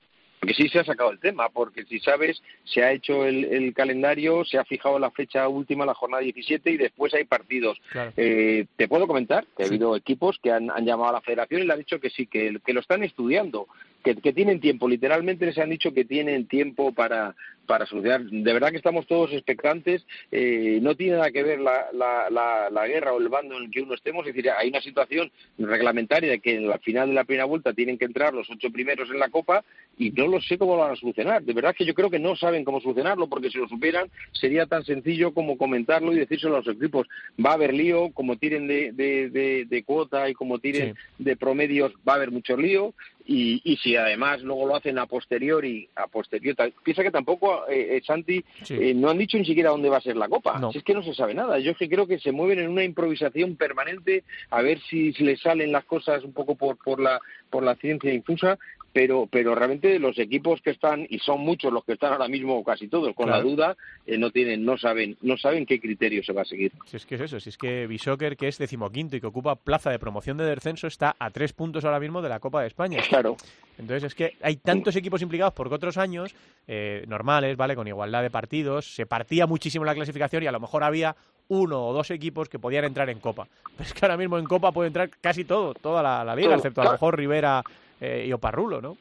sí 0.55 0.69
se 0.69 0.79
ha 0.79 0.85
sacado 0.85 1.11
el 1.11 1.19
tema, 1.19 1.49
porque 1.51 1.85
si 1.85 2.01
sabes, 2.01 2.43
se 2.65 2.83
ha 2.83 2.93
hecho 2.93 3.27
el, 3.27 3.75
calendario, 3.75 4.45
se 4.45 4.59
ha 4.59 4.65
fijado 4.65 4.99
la 4.99 5.11
fecha 5.11 5.47
última, 5.49 5.85
la 5.85 5.95
jornada 5.95 6.23
17, 6.23 6.71
y 6.71 6.77
después 6.77 7.13
hay 7.15 7.25
partidos. 7.25 7.79
Eh, 8.17 8.67
te 8.77 8.89
puedo 8.89 9.07
comentar 9.07 9.47
que 9.57 9.65
ha 9.65 9.67
habido 9.67 9.95
equipos 9.97 10.39
que 10.43 10.51
han, 10.51 10.69
llamado 10.85 11.11
a 11.11 11.13
la 11.15 11.21
federación 11.21 11.63
y 11.63 11.67
le 11.67 11.73
han 11.73 11.79
dicho 11.79 12.01
que 12.01 12.11
sí, 12.11 12.27
que, 12.27 12.59
que 12.65 12.73
lo 12.73 12.81
están 12.81 13.05
estudiando, 13.05 13.69
que, 14.03 14.17
que, 14.17 14.33
tienen 14.33 14.61
tiempo, 14.61 14.89
literalmente 14.89 15.45
les 15.45 15.59
han 15.59 15.71
dicho 15.71 15.93
que 15.93 16.05
tienen 16.05 16.47
tiempo 16.47 16.93
para, 16.93 17.35
para 17.71 17.87
solucionar. 17.87 18.25
De 18.25 18.53
verdad 18.53 18.73
que 18.73 18.79
estamos 18.79 19.07
todos 19.07 19.33
expectantes, 19.33 20.05
eh, 20.33 20.81
no 20.83 20.97
tiene 20.97 21.19
nada 21.19 21.31
que 21.31 21.45
ver 21.45 21.61
la, 21.61 21.87
la, 21.93 22.69
la, 22.69 22.87
guerra 22.89 23.13
o 23.13 23.21
el 23.21 23.29
bando 23.29 23.57
en 23.57 23.63
el 23.63 23.71
que 23.71 23.83
uno 23.83 23.95
estemos, 23.95 24.27
es 24.27 24.35
decir, 24.35 24.51
hay 24.51 24.71
una 24.71 24.81
situación 24.81 25.31
reglamentaria 25.57 26.33
de 26.33 26.41
que 26.41 26.57
en 26.57 26.67
la 26.67 26.79
final 26.79 27.11
de 27.11 27.15
la 27.15 27.23
primera 27.23 27.45
vuelta 27.45 27.73
tienen 27.73 27.97
que 27.97 28.07
entrar 28.07 28.35
los 28.35 28.51
ocho 28.51 28.73
primeros 28.73 29.09
en 29.09 29.21
la 29.21 29.29
Copa 29.29 29.63
y 29.97 30.11
no 30.11 30.27
lo 30.27 30.41
sé 30.41 30.59
cómo 30.59 30.75
lo 30.75 30.81
van 30.81 30.95
a 30.95 30.97
solucionar. 30.97 31.45
De 31.45 31.53
verdad 31.53 31.73
que 31.77 31.85
yo 31.85 31.95
creo 31.95 32.11
que 32.11 32.19
no 32.19 32.35
saben 32.35 32.65
cómo 32.65 32.81
solucionarlo, 32.81 33.29
porque 33.29 33.51
si 33.51 33.59
lo 33.59 33.69
supieran 33.69 34.11
sería 34.33 34.67
tan 34.67 34.85
sencillo 34.85 35.33
como 35.33 35.57
comentarlo 35.57 36.13
y 36.13 36.19
decírselo 36.19 36.57
a 36.57 36.59
los 36.59 36.75
equipos. 36.75 37.07
Va 37.39 37.51
a 37.51 37.55
haber 37.55 37.73
lío, 37.73 38.11
como 38.13 38.37
tiren 38.37 38.67
de, 38.67 38.91
de, 38.93 39.67
de, 39.67 39.83
cuota 39.85 40.29
y 40.29 40.35
como 40.35 40.59
tiren 40.59 40.97
de 41.19 41.37
promedios, 41.37 41.93
va 42.09 42.15
a 42.15 42.17
haber 42.17 42.33
mucho 42.33 42.57
lío. 42.57 42.95
Y, 43.27 43.61
y, 43.63 43.77
si 43.77 43.95
además 43.95 44.43
luego 44.43 44.67
lo 44.67 44.75
hacen 44.75 44.99
a 44.99 45.07
posteriori, 45.07 45.89
a 45.95 46.09
posteriori, 46.09 46.73
piensa 46.83 47.03
que 47.03 47.13
tampoco, 47.13 47.60
eh, 47.69 47.97
eh 47.97 48.03
Santi, 48.05 48.45
eh, 48.69 48.95
no 48.95 49.11
han 49.11 49.19
dicho 49.19 49.39
ni 49.39 49.45
siquiera 49.45 49.71
dónde 49.71 49.89
va 49.89 49.99
a 49.99 50.03
ser 50.03 50.17
la 50.17 50.29
copa. 50.29 50.61
Si 50.73 50.79
es 50.79 50.85
que 50.85 50.95
no 50.95 51.03
se 51.03 51.15
sabe 51.15 51.35
nada. 51.35 51.59
Yo 51.59 51.73
es 51.73 51.79
que 51.79 51.89
creo 51.89 52.07
que 52.07 52.19
se 52.19 52.33
mueven 52.33 52.59
en 52.59 52.69
una 52.69 52.85
improvisación 52.85 53.57
permanente 53.57 54.25
a 54.51 54.63
ver 54.63 54.81
si 54.89 55.13
les 55.13 55.41
salen 55.41 55.73
las 55.73 55.85
cosas 55.85 56.25
un 56.25 56.33
poco 56.33 56.55
por, 56.55 56.77
por, 56.77 57.01
la, 57.01 57.21
por 57.51 57.63
la 57.63 57.75
ciencia 57.77 58.13
infusa 58.13 58.59
pero 58.93 59.29
pero 59.31 59.55
realmente 59.55 59.99
los 59.99 60.19
equipos 60.19 60.61
que 60.63 60.71
están 60.71 61.07
y 61.09 61.19
son 61.19 61.41
muchos 61.41 61.73
los 61.73 61.85
que 61.85 61.93
están 61.93 62.13
ahora 62.13 62.29
mismo 62.29 62.63
casi 62.65 62.89
todos 62.89 63.15
con 63.15 63.31
la 63.31 63.41
duda 63.41 63.77
eh, 64.07 64.19
no 64.19 64.31
tienen 64.31 64.65
no 64.65 64.77
saben 64.79 65.17
no 65.23 65.37
saben 65.37 65.67
qué 65.67 65.81
criterio 65.81 66.23
se 66.25 66.33
va 66.33 66.43
a 66.43 66.45
seguir. 66.45 66.73
Si 66.87 66.97
es 66.97 67.07
que 67.07 67.15
es 67.15 67.21
eso 67.21 67.41
si 67.41 67.51
es 67.51 67.59
que 67.59 67.87
Bishoker 67.87 68.37
que 68.37 68.49
es 68.49 68.59
decimoquinto 68.59 69.17
y 69.17 69.21
que 69.21 69.27
ocupa 69.27 69.57
plaza 69.57 69.91
de 69.91 69.99
promoción 69.99 70.37
de 70.37 70.45
descenso 70.45 70.87
está 70.87 71.15
a 71.19 71.31
tres 71.31 71.53
puntos 71.53 71.85
ahora 71.85 72.01
mismo 72.01 72.23
de 72.23 72.29
la 72.29 72.41
Copa 72.41 72.63
de 72.63 72.67
España. 72.67 73.01
Claro. 73.09 73.37
Entonces 73.79 74.05
es 74.05 74.15
que 74.15 74.37
hay 74.43 74.57
tantos 74.57 74.95
equipos 74.97 75.23
implicados 75.23 75.55
porque 75.55 75.75
otros 75.75 75.97
años 75.97 76.35
eh, 76.67 77.05
normales 77.09 77.57
vale 77.57 77.75
con 77.75 77.89
igualdad 77.89 78.23
de 78.23 78.31
partidos 78.31 78.95
se 78.95 79.07
partía 79.07 79.47
muchísimo 79.47 79.85
la 79.85 79.95
clasificación 79.95 80.43
y 80.43 80.47
a 80.47 80.53
lo 80.53 80.61
mejor 80.61 80.85
había 80.85 81.17
uno 81.49 81.87
o 81.87 81.93
dos 81.93 82.11
equipos 82.11 82.49
que 82.49 82.59
podían 82.59 82.85
entrar 82.85 83.11
en 83.11 83.19
Copa. 83.19 83.49
Pero 83.77 83.89
es 83.89 83.93
que 83.93 84.05
ahora 84.05 84.17
mismo 84.17 84.39
en 84.39 84.45
Copa 84.45 84.73
puede 84.73 84.89
entrar 84.89 85.11
casi 85.21 85.45
todo 85.45 85.75
toda 85.75 86.03
la, 86.03 86.37
liga 86.37 86.55
excepto 86.55 86.81
a 86.81 86.85
lo 86.85 86.93
mejor 86.93 87.17
Rivera 87.17 87.63
eh, 88.01 88.25
y 88.27 88.33
Oparrulo, 88.33 88.81
¿no? 88.81 88.97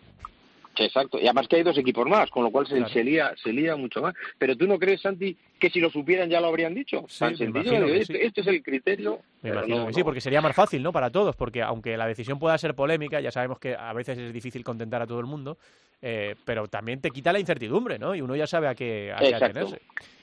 Exacto, 0.75 1.19
y 1.19 1.25
además 1.25 1.47
que 1.47 1.57
hay 1.57 1.63
dos 1.63 1.77
equipos 1.77 2.07
más, 2.07 2.29
con 2.29 2.43
lo 2.43 2.51
cual 2.51 2.65
se, 2.67 2.85
se, 2.87 3.03
lía, 3.03 3.33
se 3.41 3.51
lía 3.51 3.75
mucho 3.75 4.01
más. 4.01 4.13
Pero 4.37 4.55
tú 4.55 4.65
no 4.65 4.79
crees, 4.79 5.01
Santi, 5.01 5.35
que 5.59 5.69
si 5.69 5.79
lo 5.79 5.89
supieran 5.89 6.29
ya 6.29 6.39
lo 6.39 6.47
habrían 6.47 6.73
dicho. 6.73 7.05
Sí, 7.09 7.25
este, 7.25 8.25
este, 8.25 8.41
es 8.41 8.47
el 8.47 8.63
criterio. 8.63 9.19
Me 9.41 9.49
imagino 9.49 9.87
que 9.87 9.93
sí, 9.93 10.03
porque 10.03 10.21
sería 10.21 10.41
más 10.41 10.55
fácil, 10.55 10.81
¿no? 10.81 10.93
Para 10.93 11.09
todos, 11.09 11.35
porque 11.35 11.61
aunque 11.61 11.97
la 11.97 12.07
decisión 12.07 12.39
pueda 12.39 12.57
ser 12.57 12.75
polémica, 12.75 13.19
ya 13.19 13.31
sabemos 13.31 13.59
que 13.59 13.75
a 13.75 13.91
veces 13.93 14.17
es 14.17 14.31
difícil 14.31 14.63
contentar 14.63 15.01
a 15.01 15.07
todo 15.07 15.19
el 15.19 15.25
mundo, 15.25 15.57
eh, 16.01 16.35
pero 16.45 16.67
también 16.67 17.01
te 17.01 17.11
quita 17.11 17.33
la 17.33 17.39
incertidumbre, 17.39 17.99
¿no? 17.99 18.15
Y 18.15 18.21
uno 18.21 18.35
ya 18.35 18.47
sabe 18.47 18.67
a 18.67 18.75
qué, 18.75 19.11
a 19.13 19.19
qué 19.19 19.35
atenerse. 19.35 19.81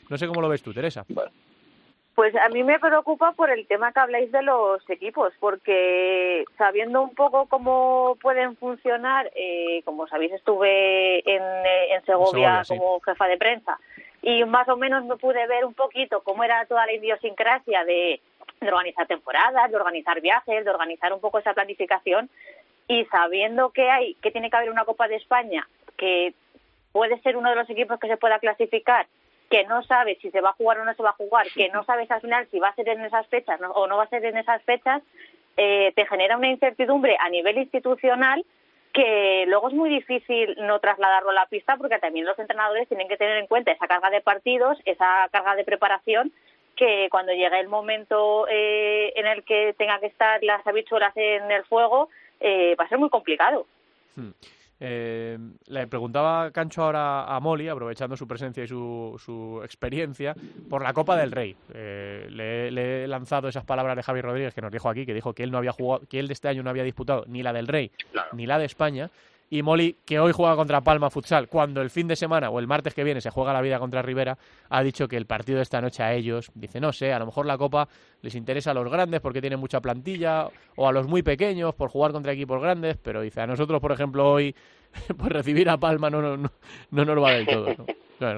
No 0.08 0.16
sé 0.16 0.26
cómo 0.26 0.40
lo 0.40 0.48
ves 0.48 0.62
tú, 0.62 0.72
Teresa. 0.72 1.04
Bueno. 1.08 1.30
Pues 2.16 2.34
a 2.34 2.48
mí 2.48 2.64
me 2.64 2.80
preocupa 2.80 3.32
por 3.32 3.50
el 3.50 3.66
tema 3.66 3.92
que 3.92 4.00
habláis 4.00 4.32
de 4.32 4.42
los 4.42 4.88
equipos, 4.88 5.34
porque 5.38 6.46
sabiendo 6.56 7.02
un 7.02 7.14
poco 7.14 7.44
cómo 7.44 8.16
pueden 8.22 8.56
funcionar, 8.56 9.30
eh, 9.34 9.82
como 9.84 10.08
sabéis 10.08 10.32
estuve 10.32 11.18
en, 11.30 11.42
eh, 11.42 11.94
en 11.94 12.04
Segovia, 12.06 12.62
como 12.66 13.00
jefa 13.00 13.28
de 13.28 13.36
prensa 13.36 13.78
y 14.22 14.42
más 14.46 14.66
o 14.70 14.78
menos 14.78 15.04
me 15.04 15.16
pude 15.16 15.46
ver 15.46 15.66
un 15.66 15.74
poquito 15.74 16.22
cómo 16.22 16.42
era 16.42 16.64
toda 16.64 16.86
la 16.86 16.94
idiosincrasia 16.94 17.84
de, 17.84 18.22
de 18.62 18.68
organizar 18.68 19.06
temporadas, 19.06 19.70
de 19.70 19.76
organizar 19.76 20.18
viajes, 20.22 20.64
de 20.64 20.70
organizar 20.70 21.12
un 21.12 21.20
poco 21.20 21.38
esa 21.38 21.52
planificación 21.52 22.30
y 22.88 23.04
sabiendo 23.04 23.72
que 23.72 23.90
hay, 23.90 24.14
que 24.22 24.30
tiene 24.30 24.48
que 24.48 24.56
haber 24.56 24.70
una 24.70 24.86
Copa 24.86 25.06
de 25.06 25.16
España 25.16 25.68
que 25.98 26.32
puede 26.92 27.20
ser 27.20 27.36
uno 27.36 27.50
de 27.50 27.56
los 27.56 27.68
equipos 27.68 28.00
que 28.00 28.08
se 28.08 28.16
pueda 28.16 28.38
clasificar 28.38 29.06
que 29.50 29.64
no 29.64 29.82
sabe 29.84 30.18
si 30.20 30.30
se 30.30 30.40
va 30.40 30.50
a 30.50 30.54
jugar 30.54 30.80
o 30.80 30.84
no 30.84 30.94
se 30.94 31.02
va 31.02 31.10
a 31.10 31.14
jugar, 31.14 31.46
que 31.54 31.68
no 31.68 31.84
sabes 31.84 32.10
al 32.10 32.20
final 32.20 32.46
si 32.50 32.58
va 32.58 32.68
a 32.68 32.74
ser 32.74 32.88
en 32.88 33.04
esas 33.04 33.26
fechas 33.28 33.60
o 33.74 33.86
no 33.86 33.96
va 33.96 34.04
a 34.04 34.08
ser 34.08 34.24
en 34.24 34.36
esas 34.36 34.62
fechas, 34.62 35.02
eh, 35.56 35.92
te 35.94 36.06
genera 36.06 36.36
una 36.36 36.48
incertidumbre 36.48 37.16
a 37.20 37.28
nivel 37.28 37.58
institucional 37.58 38.44
que 38.92 39.44
luego 39.46 39.68
es 39.68 39.74
muy 39.74 39.90
difícil 39.90 40.56
no 40.60 40.78
trasladarlo 40.80 41.30
a 41.30 41.34
la 41.34 41.46
pista 41.46 41.76
porque 41.76 41.98
también 41.98 42.24
los 42.24 42.38
entrenadores 42.38 42.88
tienen 42.88 43.08
que 43.08 43.18
tener 43.18 43.36
en 43.36 43.46
cuenta 43.46 43.70
esa 43.70 43.86
carga 43.86 44.10
de 44.10 44.22
partidos, 44.22 44.78
esa 44.86 45.28
carga 45.30 45.54
de 45.54 45.64
preparación 45.64 46.32
que 46.76 47.08
cuando 47.10 47.32
llegue 47.32 47.60
el 47.60 47.68
momento 47.68 48.46
eh, 48.48 49.12
en 49.16 49.26
el 49.26 49.44
que 49.44 49.74
tenga 49.78 49.98
que 50.00 50.06
estar 50.06 50.42
las 50.42 50.66
habichuelas 50.66 51.16
en 51.16 51.50
el 51.50 51.64
fuego, 51.64 52.08
eh, 52.40 52.74
va 52.78 52.84
a 52.84 52.88
ser 52.88 52.98
muy 52.98 53.10
complicado. 53.10 53.66
Hmm. 54.14 54.30
Eh, 54.78 55.38
le 55.66 55.86
preguntaba 55.86 56.50
Cancho 56.50 56.84
ahora 56.84 57.24
a 57.24 57.40
Molly, 57.40 57.68
aprovechando 57.68 58.16
su 58.16 58.26
presencia 58.26 58.64
y 58.64 58.68
su, 58.68 59.20
su 59.24 59.60
experiencia, 59.64 60.34
por 60.68 60.82
la 60.82 60.92
Copa 60.92 61.16
del 61.16 61.32
Rey. 61.32 61.56
Eh, 61.72 62.26
le, 62.30 63.04
he 63.04 63.08
lanzado 63.08 63.48
esas 63.48 63.64
palabras 63.64 63.96
de 63.96 64.02
Javi 64.02 64.20
Rodríguez 64.20 64.54
que 64.54 64.60
nos 64.60 64.72
dijo 64.72 64.88
aquí, 64.88 65.06
que 65.06 65.14
dijo 65.14 65.32
que 65.32 65.42
él 65.42 65.50
no 65.50 65.58
había 65.58 65.72
jugado, 65.72 66.06
que 66.08 66.18
él 66.18 66.28
de 66.28 66.34
este 66.34 66.48
año 66.48 66.62
no 66.62 66.70
había 66.70 66.84
disputado 66.84 67.24
ni 67.26 67.42
la 67.42 67.52
del 67.52 67.66
Rey 67.66 67.90
ni 68.32 68.46
la 68.46 68.58
de 68.58 68.66
España 68.66 69.10
y 69.48 69.62
Molly, 69.62 69.98
que 70.04 70.18
hoy 70.18 70.32
juega 70.32 70.56
contra 70.56 70.80
Palma 70.80 71.10
Futsal, 71.10 71.48
cuando 71.48 71.80
el 71.80 71.90
fin 71.90 72.08
de 72.08 72.16
semana 72.16 72.50
o 72.50 72.58
el 72.58 72.66
martes 72.66 72.94
que 72.94 73.04
viene 73.04 73.20
se 73.20 73.30
juega 73.30 73.52
la 73.52 73.60
vida 73.60 73.78
contra 73.78 74.02
Rivera, 74.02 74.36
ha 74.68 74.82
dicho 74.82 75.06
que 75.06 75.16
el 75.16 75.26
partido 75.26 75.56
de 75.58 75.62
esta 75.62 75.80
noche 75.80 76.02
a 76.02 76.14
ellos, 76.14 76.50
dice, 76.54 76.80
no 76.80 76.92
sé, 76.92 77.12
a 77.12 77.18
lo 77.18 77.26
mejor 77.26 77.46
la 77.46 77.56
Copa 77.56 77.88
les 78.22 78.34
interesa 78.34 78.72
a 78.72 78.74
los 78.74 78.90
grandes 78.90 79.20
porque 79.20 79.40
tienen 79.40 79.60
mucha 79.60 79.80
plantilla, 79.80 80.48
o 80.74 80.88
a 80.88 80.92
los 80.92 81.06
muy 81.06 81.22
pequeños 81.22 81.74
por 81.74 81.90
jugar 81.90 82.12
contra 82.12 82.32
equipos 82.32 82.60
grandes, 82.60 82.96
pero 82.96 83.22
dice, 83.22 83.40
a 83.40 83.46
nosotros, 83.46 83.80
por 83.80 83.92
ejemplo, 83.92 84.28
hoy, 84.28 84.54
pues 85.16 85.30
recibir 85.30 85.68
a 85.68 85.76
Palma 85.76 86.10
no, 86.10 86.20
no, 86.20 86.36
no, 86.36 86.50
no 86.90 87.04
nos 87.04 87.24
va 87.24 87.32
del 87.32 87.46
todo. 87.46 87.76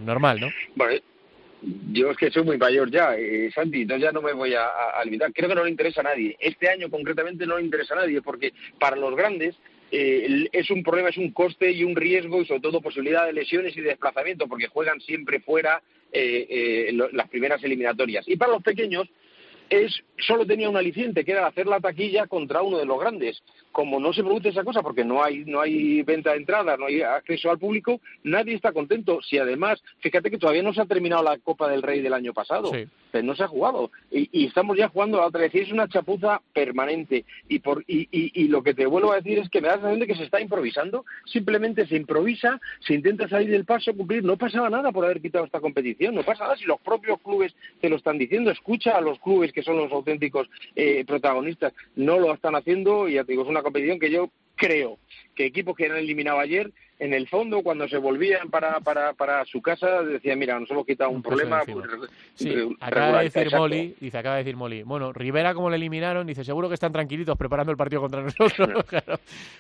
normal, 0.03 0.41
¿no? 0.41 0.49
Bueno, 0.75 1.01
yo 1.91 2.11
es 2.11 2.17
que 2.19 2.31
soy 2.31 2.45
muy 2.45 2.59
mayor 2.59 2.91
ya, 2.91 3.17
eh, 3.17 3.51
Santi, 3.55 3.83
entonces 3.83 4.05
ya 4.05 4.13
no 4.13 4.21
me 4.21 4.33
voy 4.33 4.55
a, 4.55 4.67
a, 4.67 5.03
olvidar. 5.03 5.33
Creo 5.33 5.49
que 5.49 5.55
no 5.55 5.65
le 5.65 5.71
interesa 5.71 6.03
a 6.03 6.05
nadie. 6.05 6.37
Este 6.39 6.69
año 6.69 6.91
concretamente 6.91 7.47
no 7.47 7.57
le 7.57 7.65
interesa 7.65 7.95
a 7.95 7.99
nadie, 7.99 8.21
porque 8.21 8.53
para 8.79 8.97
los 8.97 9.17
grandes 9.17 9.57
eh, 9.91 10.49
es 10.53 10.71
un 10.71 10.83
problema, 10.83 11.09
es 11.09 11.17
un 11.17 11.33
coste 11.33 11.71
y 11.71 11.85
un 11.85 11.97
riesgo 11.97 12.43
y 12.43 12.47
sobre 12.47 12.61
todo 12.61 12.81
posibilidad 12.81 13.27
de 13.27 13.33
lesiones 13.33 13.77
y 13.77 13.81
de 13.81 13.91
desplazamiento 13.91 14.47
porque 14.47 14.69
juegan 14.69 15.01
siempre 15.01 15.41
fuera 15.41 15.83
eh, 16.13 16.47
eh, 16.91 17.09
las 17.13 17.29
primeras 17.29 17.63
eliminatorias. 17.65 18.29
Y 18.29 18.37
para 18.37 18.53
los 18.53 18.63
pequeños 18.63 19.09
es 19.71 20.03
solo 20.19 20.47
tenía 20.47 20.71
un 20.71 20.77
aliciente 20.77 21.25
que 21.25 21.33
era 21.33 21.47
hacer 21.47 21.67
la 21.67 21.81
taquilla 21.81 22.27
contra 22.27 22.63
uno 22.63 22.79
de 22.79 22.87
los 22.87 22.99
grandes 22.99 23.43
como 23.79 24.01
no 24.01 24.13
se 24.13 24.25
produce 24.25 24.49
esa 24.49 24.65
cosa 24.65 24.83
porque 24.83 25.05
no 25.05 25.23
hay 25.23 25.45
no 25.45 25.61
hay 25.61 26.03
venta 26.03 26.33
de 26.33 26.39
entrada, 26.39 26.77
no 26.77 26.87
hay 26.87 27.01
acceso 27.01 27.49
al 27.49 27.61
público, 27.61 28.01
nadie 28.25 28.57
está 28.57 28.73
contento. 28.73 29.21
Si 29.23 29.39
además, 29.39 29.81
fíjate 30.01 30.33
que 30.33 30.39
todavía 30.39 30.65
no 30.65 30.75
se 30.75 30.81
ha 30.81 30.87
terminado 30.87 31.23
la 31.23 31.39
Copa 31.39 31.69
del 31.69 31.83
Rey 31.83 32.01
del 32.01 32.13
año 32.13 32.33
pasado, 32.33 32.73
pero 33.13 33.25
no 33.25 33.37
se 33.37 33.45
ha 33.45 33.47
jugado 33.47 33.93
y, 34.11 34.47
estamos 34.47 34.77
ya 34.77 34.89
jugando 34.89 35.23
a 35.23 35.27
otra 35.27 35.43
vez. 35.43 35.55
es 35.55 35.71
una 35.71 35.87
chapuza 35.87 36.43
permanente 36.53 37.25
y 37.49 37.61
por 37.61 37.85
y, 37.87 38.09
y, 38.11 38.49
lo 38.49 38.65
que 38.65 38.75
te 38.75 38.85
vuelvo 38.85 39.13
a 39.13 39.21
decir 39.21 39.39
es 39.39 39.49
que 39.49 39.61
me 39.61 39.69
da 39.69 39.77
la 39.77 39.83
sensación 39.83 40.01
de 40.01 40.07
que 40.09 40.17
se 40.17 40.25
está 40.25 40.41
improvisando. 40.41 41.05
Simplemente 41.27 41.87
se 41.87 41.95
improvisa, 41.95 42.61
se 42.81 42.95
intenta 42.95 43.29
salir 43.29 43.51
del 43.51 43.65
paso, 43.65 43.95
cumplir. 43.95 44.25
No 44.25 44.37
pasaba 44.37 44.71
nada 44.71 44.91
por 44.91 45.05
haber 45.05 45.21
quitado 45.21 45.45
esta 45.45 45.61
competición, 45.61 46.17
no 46.17 46.25
pasa 46.25 46.43
nada 46.43 46.57
si 46.57 46.65
los 46.65 46.81
propios 46.81 47.21
clubes 47.21 47.55
te 47.81 47.89
lo 47.89 47.95
están 47.95 48.19
diciendo. 48.19 48.51
Escucha 48.51 48.97
a 48.97 49.01
los 49.01 49.21
clubes 49.21 49.53
que 49.53 49.63
son 49.63 49.77
los 49.77 49.93
auténticos 49.93 50.51
eh, 50.75 51.05
protagonistas, 51.07 51.73
no 51.95 52.19
lo 52.19 52.35
están 52.35 52.57
haciendo 52.57 53.09
y 53.09 53.15
ya 53.15 53.23
te 53.23 53.33
digo, 53.33 53.45
es 53.45 53.49
una 53.49 53.63
competición 53.69 53.99
que 53.99 54.11
yo 54.11 54.31
creo 54.59 54.99
que 55.35 55.47
equipos 55.47 55.77
que 55.77 55.87
han 55.87 55.97
eliminado 55.97 56.41
ayer, 56.41 56.73
en 56.99 57.15
el 57.15 57.29
fondo, 57.29 57.63
cuando 57.63 57.89
se 57.89 57.97
volvían 57.97 58.51
para, 58.51 58.81
para, 58.81 59.13
para 59.13 59.45
su 59.45 59.63
casa, 59.63 60.03
decían, 60.03 60.37
mira, 60.37 60.59
nos 60.59 60.69
hemos 60.69 60.85
quitado 60.85 61.11
un, 61.11 61.23
problema. 61.23 61.63
Pues, 61.65 61.87
sí, 62.35 62.53
acaba 62.81 63.19
de 63.19 63.31
decir 63.31 63.53
Molly, 63.57 63.95
dice, 64.01 64.19
acaba 64.19 64.35
de 64.35 64.43
decir 64.43 64.57
Molly, 64.57 64.83
bueno, 64.83 65.13
Rivera 65.13 65.55
como 65.55 65.71
le 65.71 65.77
eliminaron, 65.77 66.27
dice, 66.27 66.43
seguro 66.43 66.67
que 66.67 66.75
están 66.75 66.93
tranquilitos 66.93 67.39
preparando 67.39 67.71
el 67.71 67.79
partido 67.79 68.03
contra 68.03 68.23
nosotros. 68.23 68.85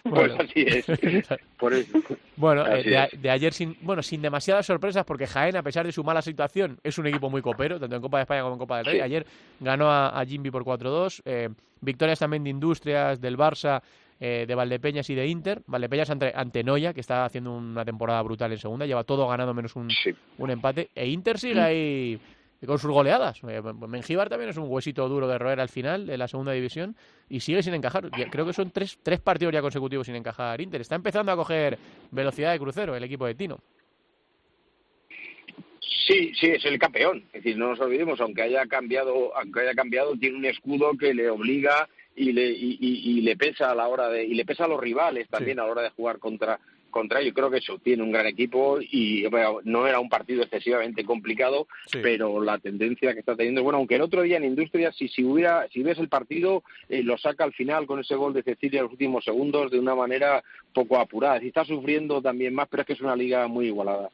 Pues 0.02 0.14
bueno. 0.14 0.36
Pues 0.36 0.50
así 0.50 0.64
es. 0.66 0.86
Por 1.58 1.74
eso. 1.74 1.98
Bueno, 2.36 2.66
eh, 2.66 3.08
de, 3.12 3.30
ayer 3.30 3.52
sin, 3.52 3.76
bueno, 3.82 4.02
sin 4.02 4.22
demasiadas 4.22 4.66
sorpresas, 4.66 5.04
porque 5.04 5.26
Jaén, 5.26 5.56
a 5.56 5.62
pesar 5.62 5.86
de 5.86 5.92
su 5.92 6.02
mala 6.02 6.22
situación, 6.22 6.78
es 6.82 6.98
un 6.98 7.06
equipo 7.06 7.30
muy 7.30 7.42
copero, 7.42 7.78
tanto 7.78 7.94
en 7.94 8.02
Copa 8.02 8.18
de 8.18 8.22
España 8.22 8.42
como 8.42 8.54
en 8.54 8.58
Copa 8.58 8.78
del 8.78 8.86
Rey. 8.86 9.00
Ayer 9.00 9.26
ganó 9.60 9.90
a, 9.90 10.18
a 10.18 10.24
Jimby 10.24 10.50
por 10.50 10.64
4-2, 10.64 11.22
eh, 11.24 11.48
victorias 11.80 12.18
también 12.18 12.44
de 12.44 12.50
Industrias, 12.50 13.20
del 13.20 13.36
Barça, 13.36 13.82
eh, 14.20 14.44
de 14.46 14.54
Valdepeñas 14.54 15.08
y 15.10 15.14
de 15.14 15.26
Inter. 15.26 15.62
Valdepeñas 15.66 16.10
ante, 16.10 16.32
ante, 16.34 16.64
Noya, 16.64 16.92
que 16.92 17.00
está 17.00 17.24
haciendo 17.24 17.52
una 17.56 17.84
temporada 17.84 18.22
brutal 18.22 18.52
en 18.52 18.58
segunda, 18.58 18.86
lleva 18.86 19.04
todo 19.04 19.28
ganado 19.28 19.54
menos 19.54 19.76
un, 19.76 19.88
un 20.38 20.50
empate. 20.50 20.90
E 20.94 21.06
Inter 21.08 21.38
sigue 21.38 21.60
ahí 21.60 22.20
con 22.66 22.78
sus 22.78 22.90
goleadas. 22.90 23.40
Eh, 23.48 23.62
Mengíbar 23.86 24.28
también 24.28 24.50
es 24.50 24.56
un 24.56 24.66
huesito 24.68 25.08
duro 25.08 25.28
de 25.28 25.38
roer 25.38 25.60
al 25.60 25.68
final 25.68 26.06
de 26.06 26.18
la 26.18 26.26
segunda 26.26 26.52
división 26.52 26.96
y 27.28 27.40
sigue 27.40 27.62
sin 27.62 27.74
encajar. 27.74 28.10
Creo 28.30 28.46
que 28.46 28.52
son 28.52 28.70
tres, 28.70 28.98
tres 29.02 29.20
partidos 29.20 29.54
ya 29.54 29.60
consecutivos 29.60 30.06
sin 30.06 30.16
encajar 30.16 30.60
Inter. 30.60 30.80
Está 30.80 30.96
empezando 30.96 31.30
a 31.30 31.36
coger 31.36 31.78
velocidad 32.10 32.52
de 32.52 32.58
crucero 32.58 32.96
el 32.96 33.04
equipo 33.04 33.26
de 33.26 33.34
Tino. 33.34 33.58
Sí, 36.08 36.32
sí, 36.40 36.46
es 36.46 36.64
el 36.64 36.78
campeón. 36.78 37.22
Es 37.32 37.44
decir, 37.44 37.58
no 37.58 37.68
nos 37.68 37.80
olvidemos, 37.80 38.18
aunque 38.20 38.42
haya 38.42 38.66
cambiado, 38.66 39.36
aunque 39.36 39.60
haya 39.60 39.74
cambiado, 39.74 40.16
tiene 40.16 40.38
un 40.38 40.44
escudo 40.46 40.96
que 40.96 41.12
le 41.12 41.28
obliga 41.28 41.86
y 42.18 42.32
le, 42.32 42.48
y, 42.50 43.20
le 43.20 43.36
pesa 43.36 43.70
a 43.70 43.74
la 43.74 43.88
hora 43.88 44.08
de 44.08 44.24
y 44.24 44.34
le 44.34 44.44
pesa 44.44 44.64
a 44.64 44.68
los 44.68 44.80
rivales 44.80 45.28
también 45.28 45.60
a 45.60 45.64
la 45.64 45.70
hora 45.70 45.82
de 45.82 45.90
jugar 45.90 46.18
contra 46.18 46.58
contra 46.90 47.20
ellos. 47.20 47.34
Creo 47.34 47.50
que 47.50 47.58
eso 47.58 47.78
tiene 47.78 48.02
un 48.02 48.12
gran 48.12 48.26
equipo 48.26 48.80
y 48.80 49.24
no 49.64 49.86
era 49.86 50.00
un 50.00 50.08
partido 50.08 50.42
excesivamente 50.42 51.04
complicado, 51.04 51.66
pero 51.90 52.42
la 52.42 52.58
tendencia 52.58 53.12
que 53.12 53.20
está 53.20 53.36
teniendo, 53.36 53.62
bueno, 53.62 53.78
aunque 53.78 53.96
el 53.96 54.02
otro 54.02 54.22
día 54.22 54.38
en 54.38 54.44
Industria, 54.44 54.92
si, 54.92 55.08
si 55.08 55.24
hubiera, 55.24 55.68
si 55.68 55.82
ves 55.82 55.98
el 55.98 56.08
partido, 56.08 56.62
eh, 56.88 57.02
lo 57.02 57.18
saca 57.18 57.44
al 57.44 57.52
final 57.52 57.86
con 57.86 58.00
ese 58.00 58.14
gol 58.14 58.32
de 58.32 58.42
Cecilia 58.42 58.80
en 58.80 58.84
los 58.84 58.92
últimos 58.92 59.24
segundos 59.24 59.70
de 59.70 59.78
una 59.78 59.94
manera 59.94 60.42
poco 60.72 60.98
apurada. 60.98 61.42
Y 61.42 61.48
está 61.48 61.64
sufriendo 61.64 62.20
también 62.20 62.54
más, 62.54 62.68
pero 62.68 62.82
es 62.82 62.86
que 62.86 62.92
es 62.94 63.00
una 63.00 63.16
liga 63.16 63.46
muy 63.48 63.66
igualada. 63.66 64.10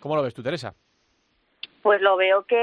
¿Cómo 0.00 0.16
lo 0.16 0.22
ves 0.22 0.34
tú, 0.34 0.42
Teresa? 0.42 0.74
Pues 1.82 2.00
lo 2.00 2.16
veo 2.16 2.44
que 2.44 2.56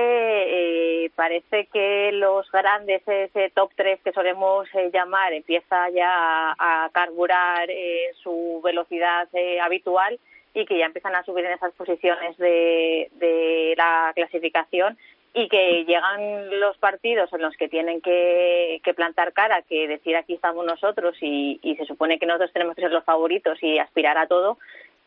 eh, 1.06 1.12
parece 1.14 1.66
que 1.66 2.12
los 2.14 2.50
grandes, 2.52 3.06
ese 3.06 3.50
top 3.50 3.70
3 3.76 4.00
que 4.02 4.14
solemos 4.14 4.68
eh, 4.74 4.90
llamar, 4.94 5.34
empieza 5.34 5.90
ya 5.90 6.56
a, 6.58 6.90
carburar 6.94 7.70
eh, 7.70 8.12
su 8.24 8.62
velocidad 8.64 9.28
habitual 9.62 10.18
y 10.54 10.66
que 10.66 10.78
ya 10.78 10.86
empiezan 10.86 11.16
a 11.16 11.24
subir 11.24 11.44
en 11.44 11.52
esas 11.52 11.74
posiciones 11.74 12.38
de, 12.38 13.10
de, 13.16 13.74
la 13.78 14.14
clasificación 14.16 14.98
y 15.34 15.50
que 15.50 15.84
llegan 15.84 16.60
los 16.60 16.78
partidos 16.78 17.32
en 17.34 17.42
los 17.42 17.56
que 17.58 17.68
tienen 17.68 18.00
que, 18.02 18.80
que 18.84 18.94
plantar 18.94 19.34
cara, 19.34 19.62
que 19.64 19.88
decir 19.88 20.16
aquí 20.16 20.36
estamos 20.36 20.66
nosotros 20.66 21.16
y, 21.20 21.60
y 21.62 21.76
se 21.76 21.86
supone 21.86 22.20
que 22.20 22.26
nosotros 22.26 22.54
tenemos 22.54 22.76
que 22.76 22.84
ser 22.84 22.92
los 22.92 23.04
favoritos 23.04 23.62
y 23.62 23.80
aspirar 23.80 24.18
a 24.18 24.28
todo, 24.28 24.58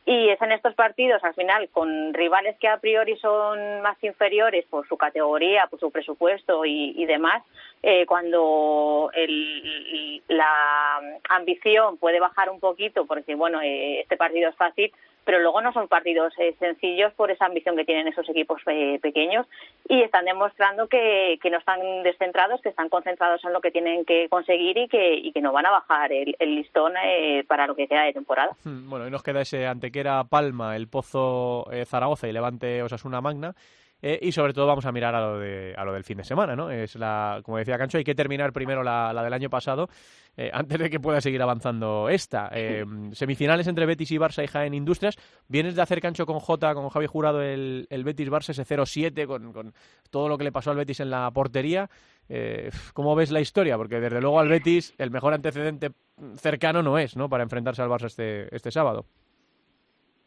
y 0.04 0.30
es 0.30 0.42
en 0.42 0.50
estos 0.50 0.74
partidos, 0.74 1.22
al 1.22 1.34
final, 1.34 1.68
con 1.70 2.12
rivales 2.12 2.56
que 2.58 2.66
a 2.66 2.78
priori 2.78 3.16
son 3.18 3.82
más 3.82 4.02
inferiores 4.02 4.64
por 4.66 4.86
su 4.88 4.96
categoría, 4.96 5.68
por 5.68 5.78
su 5.78 5.92
presupuesto 5.92 6.64
y, 6.64 7.04
demás, 7.06 7.44
eh, 7.82 8.04
cuando 8.06 9.10
la 10.28 11.00
ambición 11.28 11.98
puede 11.98 12.18
bajar 12.18 12.50
un 12.50 12.58
poquito, 12.58 13.06
porque 13.06 13.36
bueno, 13.36 13.60
eh, 13.62 14.00
este 14.00 14.16
partido 14.16 14.50
es 14.50 14.56
fácil, 14.56 14.92
pero 15.24 15.40
luego 15.40 15.60
no 15.60 15.72
son 15.72 15.88
partidos 15.88 16.32
eh, 16.38 16.54
sencillos 16.58 17.12
por 17.14 17.30
esa 17.30 17.46
ambición 17.46 17.76
que 17.76 17.84
tienen 17.84 18.08
esos 18.08 18.28
equipos 18.28 18.60
eh, 18.66 18.98
pequeños 19.00 19.46
y 19.88 20.02
están 20.02 20.24
demostrando 20.24 20.88
que, 20.88 21.38
que, 21.42 21.50
no 21.50 21.58
están 21.58 21.80
descentrados, 22.02 22.60
que 22.60 22.70
están 22.70 22.88
concentrados 22.88 23.44
en 23.44 23.52
lo 23.52 23.60
que 23.60 23.70
tienen 23.70 24.04
que 24.04 24.28
conseguir 24.28 24.76
y 24.78 24.88
que, 24.88 25.14
y 25.14 25.32
que 25.32 25.40
no 25.40 25.52
van 25.52 25.66
a 25.66 25.70
bajar 25.70 26.12
el, 26.12 26.34
listón 26.38 26.94
eh, 27.04 27.44
para 27.46 27.66
lo 27.66 27.74
que 27.74 27.86
queda 27.86 28.02
de 28.02 28.12
temporada. 28.12 28.56
Hmm, 28.64 28.88
bueno, 28.88 29.06
y 29.06 29.10
nos 29.10 29.22
queda 29.22 29.42
ese 29.42 29.66
Antequera 29.66 30.24
Palma, 30.24 30.76
el 30.76 30.88
Pozo 30.88 31.66
Zaragoza 31.86 32.28
y 32.28 32.32
Levante 32.32 32.82
Osasuna 32.82 33.20
Magna. 33.20 33.54
Eh, 34.04 34.18
y 34.20 34.32
sobre 34.32 34.52
todo 34.52 34.66
vamos 34.66 34.84
a 34.84 34.90
mirar 34.90 35.14
a 35.14 35.20
lo, 35.20 35.38
de, 35.38 35.74
a 35.76 35.84
lo 35.84 35.92
del 35.92 36.02
fin 36.02 36.16
de 36.16 36.24
semana, 36.24 36.56
¿no? 36.56 36.70
Es 36.70 36.96
la, 36.96 37.40
como 37.44 37.58
decía 37.58 37.78
Cancho, 37.78 37.98
hay 37.98 38.04
que 38.04 38.16
terminar 38.16 38.52
primero 38.52 38.82
la, 38.82 39.12
la 39.12 39.22
del 39.22 39.32
año 39.32 39.48
pasado 39.48 39.88
eh, 40.36 40.50
antes 40.52 40.76
de 40.76 40.90
que 40.90 40.98
pueda 40.98 41.20
seguir 41.20 41.40
avanzando 41.40 42.08
esta. 42.08 42.50
Eh, 42.64 42.84
semifinales 43.12 43.66
entre 43.66 43.86
Betis 43.86 44.10
y 44.12 44.18
Barça 44.18 44.44
y 44.44 44.46
Jaén 44.46 44.72
Industrias. 44.74 45.16
Vienes 45.48 45.74
de 45.74 45.82
hacer 45.82 46.00
Cancho 46.00 46.26
con 46.26 46.38
J, 46.38 46.74
con 46.74 46.88
Javi 46.90 47.06
Jurado, 47.06 47.42
el, 47.42 47.86
el 47.90 48.04
Betis-Barça, 48.04 48.50
ese 48.50 48.64
0-7 48.64 49.26
con, 49.26 49.52
con, 49.52 49.74
todo 50.10 50.28
lo 50.28 50.38
que 50.38 50.44
le 50.44 50.52
pasó 50.52 50.70
al 50.70 50.76
Betis 50.76 51.00
en 51.00 51.10
la 51.10 51.30
portería. 51.32 51.90
¿Cómo 52.94 53.14
ves 53.16 53.30
la 53.30 53.40
historia? 53.40 53.76
Porque 53.76 54.00
desde 54.00 54.20
luego 54.20 54.38
al 54.38 54.48
Betis 54.48 54.94
el 54.98 55.10
mejor 55.10 55.34
antecedente 55.34 55.90
cercano 56.36 56.82
no 56.82 56.98
es, 56.98 57.16
¿no? 57.16 57.28
Para 57.28 57.42
enfrentarse 57.42 57.82
al 57.82 57.88
Barça 57.88 58.06
este, 58.06 58.54
este 58.54 58.70
sábado. 58.70 59.06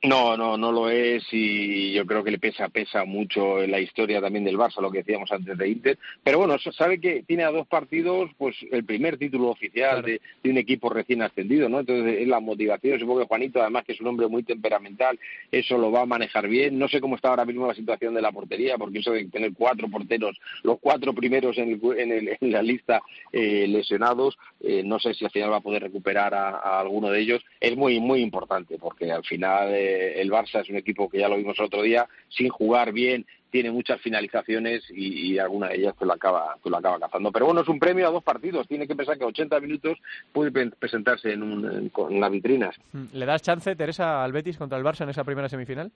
No, 0.06 0.38
no, 0.38 0.56
no 0.56 0.72
lo 0.72 0.88
es 0.88 1.24
y 1.32 1.92
yo 1.92 2.06
creo 2.06 2.24
que 2.24 2.30
le 2.30 2.38
pesa, 2.38 2.70
pesa 2.70 3.06
mucho 3.06 3.64
en 3.64 3.72
la 3.72 3.80
historia 3.80 4.22
también 4.22 4.46
del 4.46 4.58
Barça, 4.58 4.80
lo 4.80 4.92
que 4.92 5.00
decíamos 5.00 5.32
antes 5.32 5.58
de 5.58 5.68
Inter. 5.68 5.98
Pero 6.24 6.38
bueno, 6.38 6.58
sabe 6.60 7.00
que 7.00 7.24
tiene 7.24 7.44
a 7.44 7.50
dos 7.50 7.66
partidos, 7.66 8.30
pues 8.38 8.56
el 8.72 8.86
primer 8.86 9.18
título 9.18 9.50
oficial 9.50 10.04
de, 10.04 10.22
un 10.44 10.58
equipo 10.58 10.90
recién 10.90 11.24
ascendido, 11.24 11.70
¿no? 11.70 11.80
Entonces 11.80 12.22
es 12.22 12.28
la 12.28 12.40
motivación, 12.40 13.00
supongo 13.00 13.22
que 13.22 13.26
Juanito, 13.26 13.62
además 13.62 13.84
que 13.84 13.94
es 13.94 14.02
un 14.02 14.08
hombre 14.08 14.28
muy 14.28 14.44
temperamental, 14.44 15.20
eso 15.52 15.76
lo 15.80 15.92
va 15.92 16.02
a 16.02 16.06
manejar 16.06 16.48
bien. 16.48 16.78
No 16.78 16.88
sé 16.88 17.02
cómo 17.02 17.16
está 17.16 17.30
ahora 17.30 17.46
mismo 17.46 17.66
la 17.66 17.74
situación 17.74 18.14
de 18.14 18.22
la 18.22 18.32
portería, 18.32 18.78
porque 18.78 19.00
eso 19.00 19.12
de 19.12 19.26
tener 19.26 19.54
cuatro 19.54 19.90
porteros, 19.90 20.38
los 20.62 20.78
cuatro 20.80 21.14
primeros 21.14 21.58
en, 21.58 21.82
en, 21.82 22.52
la 22.52 22.62
lista 22.62 23.02
eh, 23.32 23.66
lesionados, 23.68 24.38
eh, 24.62 24.84
no 24.86 25.00
sé 25.00 25.16
si 25.16 25.26
al 25.26 25.32
final 25.32 25.52
va 25.52 25.58
a 25.58 25.62
poder 25.62 25.82
recuperar 25.82 26.36
a, 26.36 26.80
alguno 26.80 27.10
de 27.10 27.22
ellos. 27.22 27.44
Es 27.60 27.76
muy, 27.76 28.00
muy 28.00 28.22
importante, 28.22 28.78
porque 28.78 29.12
al 29.12 29.24
final... 29.24 29.70
Eh, 29.74 29.95
eh, 29.96 30.22
el 30.22 30.32
Barça 30.32 30.62
es 30.62 30.70
un 30.70 30.78
equipo 30.78 31.10
que 31.10 31.20
ya 31.20 31.30
lo 31.30 31.38
vimos 31.38 31.58
el 31.60 31.66
otro 31.66 31.82
día, 31.82 32.08
sin 32.30 32.50
jugar 32.50 32.92
bien, 32.92 33.26
tiene 33.56 33.72
muchas 33.72 34.02
finalizaciones 34.02 34.84
y, 34.90 35.40
alguna 35.40 35.70
de 35.70 35.78
ellas 35.78 35.96
te 35.98 36.06
lo 36.06 36.12
acaba 36.12 36.58
te 36.62 36.70
lo 36.70 36.76
acaba 36.76 37.00
cazando. 37.00 37.32
Pero 37.32 37.46
bueno, 37.46 37.62
es 37.62 37.68
un 37.70 37.80
premio 37.80 38.06
a 38.06 38.12
dos 38.12 38.22
partidos. 38.22 38.68
Tiene 38.68 38.86
que 38.86 38.96
pensar 38.96 39.18
que 39.18 39.24
80 39.24 39.62
minutos 39.62 39.98
puede 40.34 40.52
presentarse 40.72 41.32
en, 41.32 41.42
un, 41.42 41.66
en, 41.66 42.20
las 42.20 42.32
vitrinas. 42.32 42.76
Mm, 42.92 43.06
¿Le 43.14 43.26
das 43.26 43.42
chance, 43.42 43.74
Teresa, 43.78 44.24
al 44.26 44.34
Betis 44.34 44.58
contra 44.58 44.78
el 44.78 44.84
Barça 44.84 45.04
en 45.04 45.10
esa 45.10 45.24
primera 45.24 45.48
semifinal? 45.48 45.90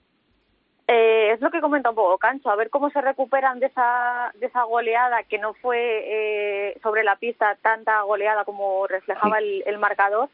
Eh, 0.88 1.32
es 1.34 1.40
lo 1.42 1.50
que 1.50 1.60
comenta 1.60 1.90
un 1.90 1.96
poco 1.96 2.16
Cancho, 2.16 2.50
a 2.50 2.56
ver 2.56 2.70
cómo 2.70 2.88
se 2.88 3.02
recuperan 3.02 3.60
de 3.60 3.66
esa, 3.66 4.32
de 4.40 4.46
esa 4.46 4.62
goleada 4.62 5.22
que 5.24 5.38
no 5.38 5.52
fue 5.52 5.78
eh, 5.78 6.78
sobre 6.82 7.04
la 7.04 7.16
pista 7.16 7.58
tanta 7.60 8.00
goleada 8.02 8.44
como 8.46 8.86
reflejaba 8.86 9.38
el, 9.38 9.62
el 9.66 9.78
marcador 9.78 10.30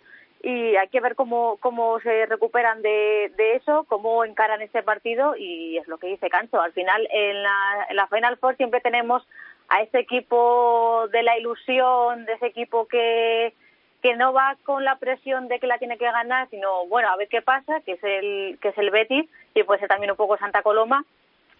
y 0.46 0.76
hay 0.76 0.86
que 0.86 1.00
ver 1.00 1.16
cómo, 1.16 1.56
cómo 1.56 1.98
se 1.98 2.24
recuperan 2.26 2.80
de, 2.80 3.32
de 3.36 3.56
eso, 3.56 3.84
cómo 3.88 4.24
encaran 4.24 4.62
este 4.62 4.80
partido 4.84 5.34
y 5.36 5.76
es 5.76 5.88
lo 5.88 5.98
que 5.98 6.06
dice 6.06 6.30
Cancho. 6.30 6.60
Al 6.60 6.72
final, 6.72 7.08
en 7.10 7.42
la, 7.42 7.86
en 7.90 7.96
la 7.96 8.06
Final 8.06 8.36
Four 8.36 8.56
siempre 8.56 8.80
tenemos 8.80 9.26
a 9.68 9.82
ese 9.82 9.98
equipo 9.98 11.08
de 11.10 11.24
la 11.24 11.36
ilusión, 11.36 12.26
de 12.26 12.34
ese 12.34 12.46
equipo 12.46 12.86
que, 12.86 13.54
que 14.00 14.14
no 14.14 14.32
va 14.32 14.56
con 14.62 14.84
la 14.84 15.00
presión 15.00 15.48
de 15.48 15.58
que 15.58 15.66
la 15.66 15.78
tiene 15.78 15.98
que 15.98 16.04
ganar, 16.04 16.48
sino 16.48 16.86
bueno, 16.86 17.08
a 17.08 17.16
ver 17.16 17.26
qué 17.26 17.42
pasa, 17.42 17.80
que 17.80 17.94
es 17.94 18.04
el, 18.04 18.56
que 18.62 18.68
es 18.68 18.78
el 18.78 18.92
Betis 18.92 19.28
y 19.52 19.64
puede 19.64 19.80
ser 19.80 19.88
también 19.88 20.12
un 20.12 20.16
poco 20.16 20.38
Santa 20.38 20.62
Coloma. 20.62 21.04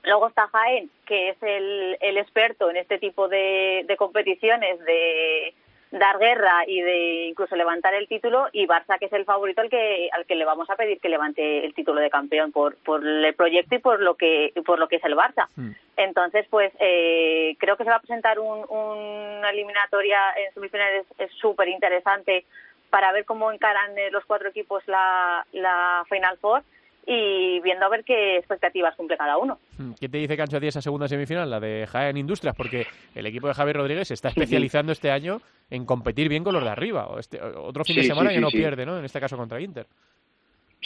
Luego 0.05 0.29
está 0.29 0.47
Jaén, 0.47 0.89
que 1.07 1.31
es 1.31 1.43
el, 1.43 1.99
el 2.01 2.19
experto 2.19 2.71
en 2.71 2.77
este 2.77 2.99
tipo 3.01 3.27
de, 3.27 3.83
de 3.89 3.97
competiciones, 3.97 4.79
de, 4.85 5.55
dar 5.99 6.19
guerra 6.19 6.65
y 6.67 6.81
de 6.81 7.27
incluso 7.27 7.57
levantar 7.57 7.95
el 7.95 8.09
título 8.09 8.49
y 8.53 8.67
Barça 8.67 8.99
que 8.99 9.07
es 9.07 9.13
el 9.13 9.25
favorito 9.25 9.61
al 9.61 9.71
que 9.71 10.09
al 10.13 10.27
que 10.27 10.35
le 10.35 10.45
vamos 10.45 10.69
a 10.71 10.77
pedir 10.77 11.01
que 11.01 11.09
levante 11.09 11.65
el 11.65 11.75
título 11.75 12.01
de 12.01 12.11
campeón 12.11 12.53
por 12.53 12.77
por 12.79 13.07
el 13.07 13.35
proyecto 13.35 13.75
y 13.75 13.79
por 13.79 14.01
lo 14.01 14.15
que 14.15 14.53
por 14.65 14.79
lo 14.79 14.89
que 14.89 14.97
es 14.97 15.05
el 15.05 15.17
Barça. 15.17 15.49
Entonces 15.97 16.47
pues 16.51 16.73
eh, 16.81 17.57
creo 17.59 17.77
que 17.77 17.85
se 17.85 17.91
va 17.91 17.97
a 17.97 18.01
presentar 18.01 18.39
un, 18.39 18.65
una 18.69 19.51
eliminatoria 19.51 20.19
en 20.37 20.53
semifinales 20.55 21.07
súper 21.41 21.69
interesante 21.69 22.45
para 22.91 23.13
ver 23.13 23.25
cómo 23.25 23.51
encaran 23.51 23.97
eh, 23.99 24.11
los 24.11 24.25
cuatro 24.25 24.49
equipos 24.49 24.87
la 24.87 25.47
la 25.53 26.05
Final 26.09 26.39
Four 26.39 26.63
y 27.07 27.61
viendo 27.61 27.87
a 27.87 27.89
ver 27.89 28.03
qué 28.05 28.37
expectativas 28.37 28.97
cumple 28.97 29.17
cada 29.17 29.39
uno. 29.39 29.59
Hmm, 29.79 29.93
¿Qué 29.93 30.09
te 30.09 30.19
dice 30.19 30.37
Cancho 30.37 30.57
a 30.57 30.61
esa 30.61 30.83
segunda 30.83 31.07
semifinal, 31.07 31.49
la 31.49 31.61
de 31.61 31.87
Jaén 31.87 32.17
Industrias? 32.17 32.57
Porque 32.57 32.87
el 33.15 33.27
equipo 33.27 33.47
de 33.47 33.55
Javier 33.55 33.77
Rodríguez 33.77 34.09
se 34.09 34.15
está 34.15 34.29
especializando 34.29 34.91
este 34.91 35.13
año 35.13 35.41
en 35.71 35.87
competir 35.87 36.29
bien 36.29 36.43
con 36.43 36.55
los 36.55 36.65
de 36.65 36.71
arriba. 36.71 37.09
Este, 37.19 37.41
otro 37.41 37.85
fin 37.85 37.97
de 37.97 38.03
semana 38.03 38.31
que 38.31 38.41
no 38.41 38.49
pierde, 38.49 38.85
¿no? 38.85 38.99
En 38.99 39.05
este 39.05 39.21
caso 39.21 39.37
contra 39.37 39.61
Inter. 39.61 39.87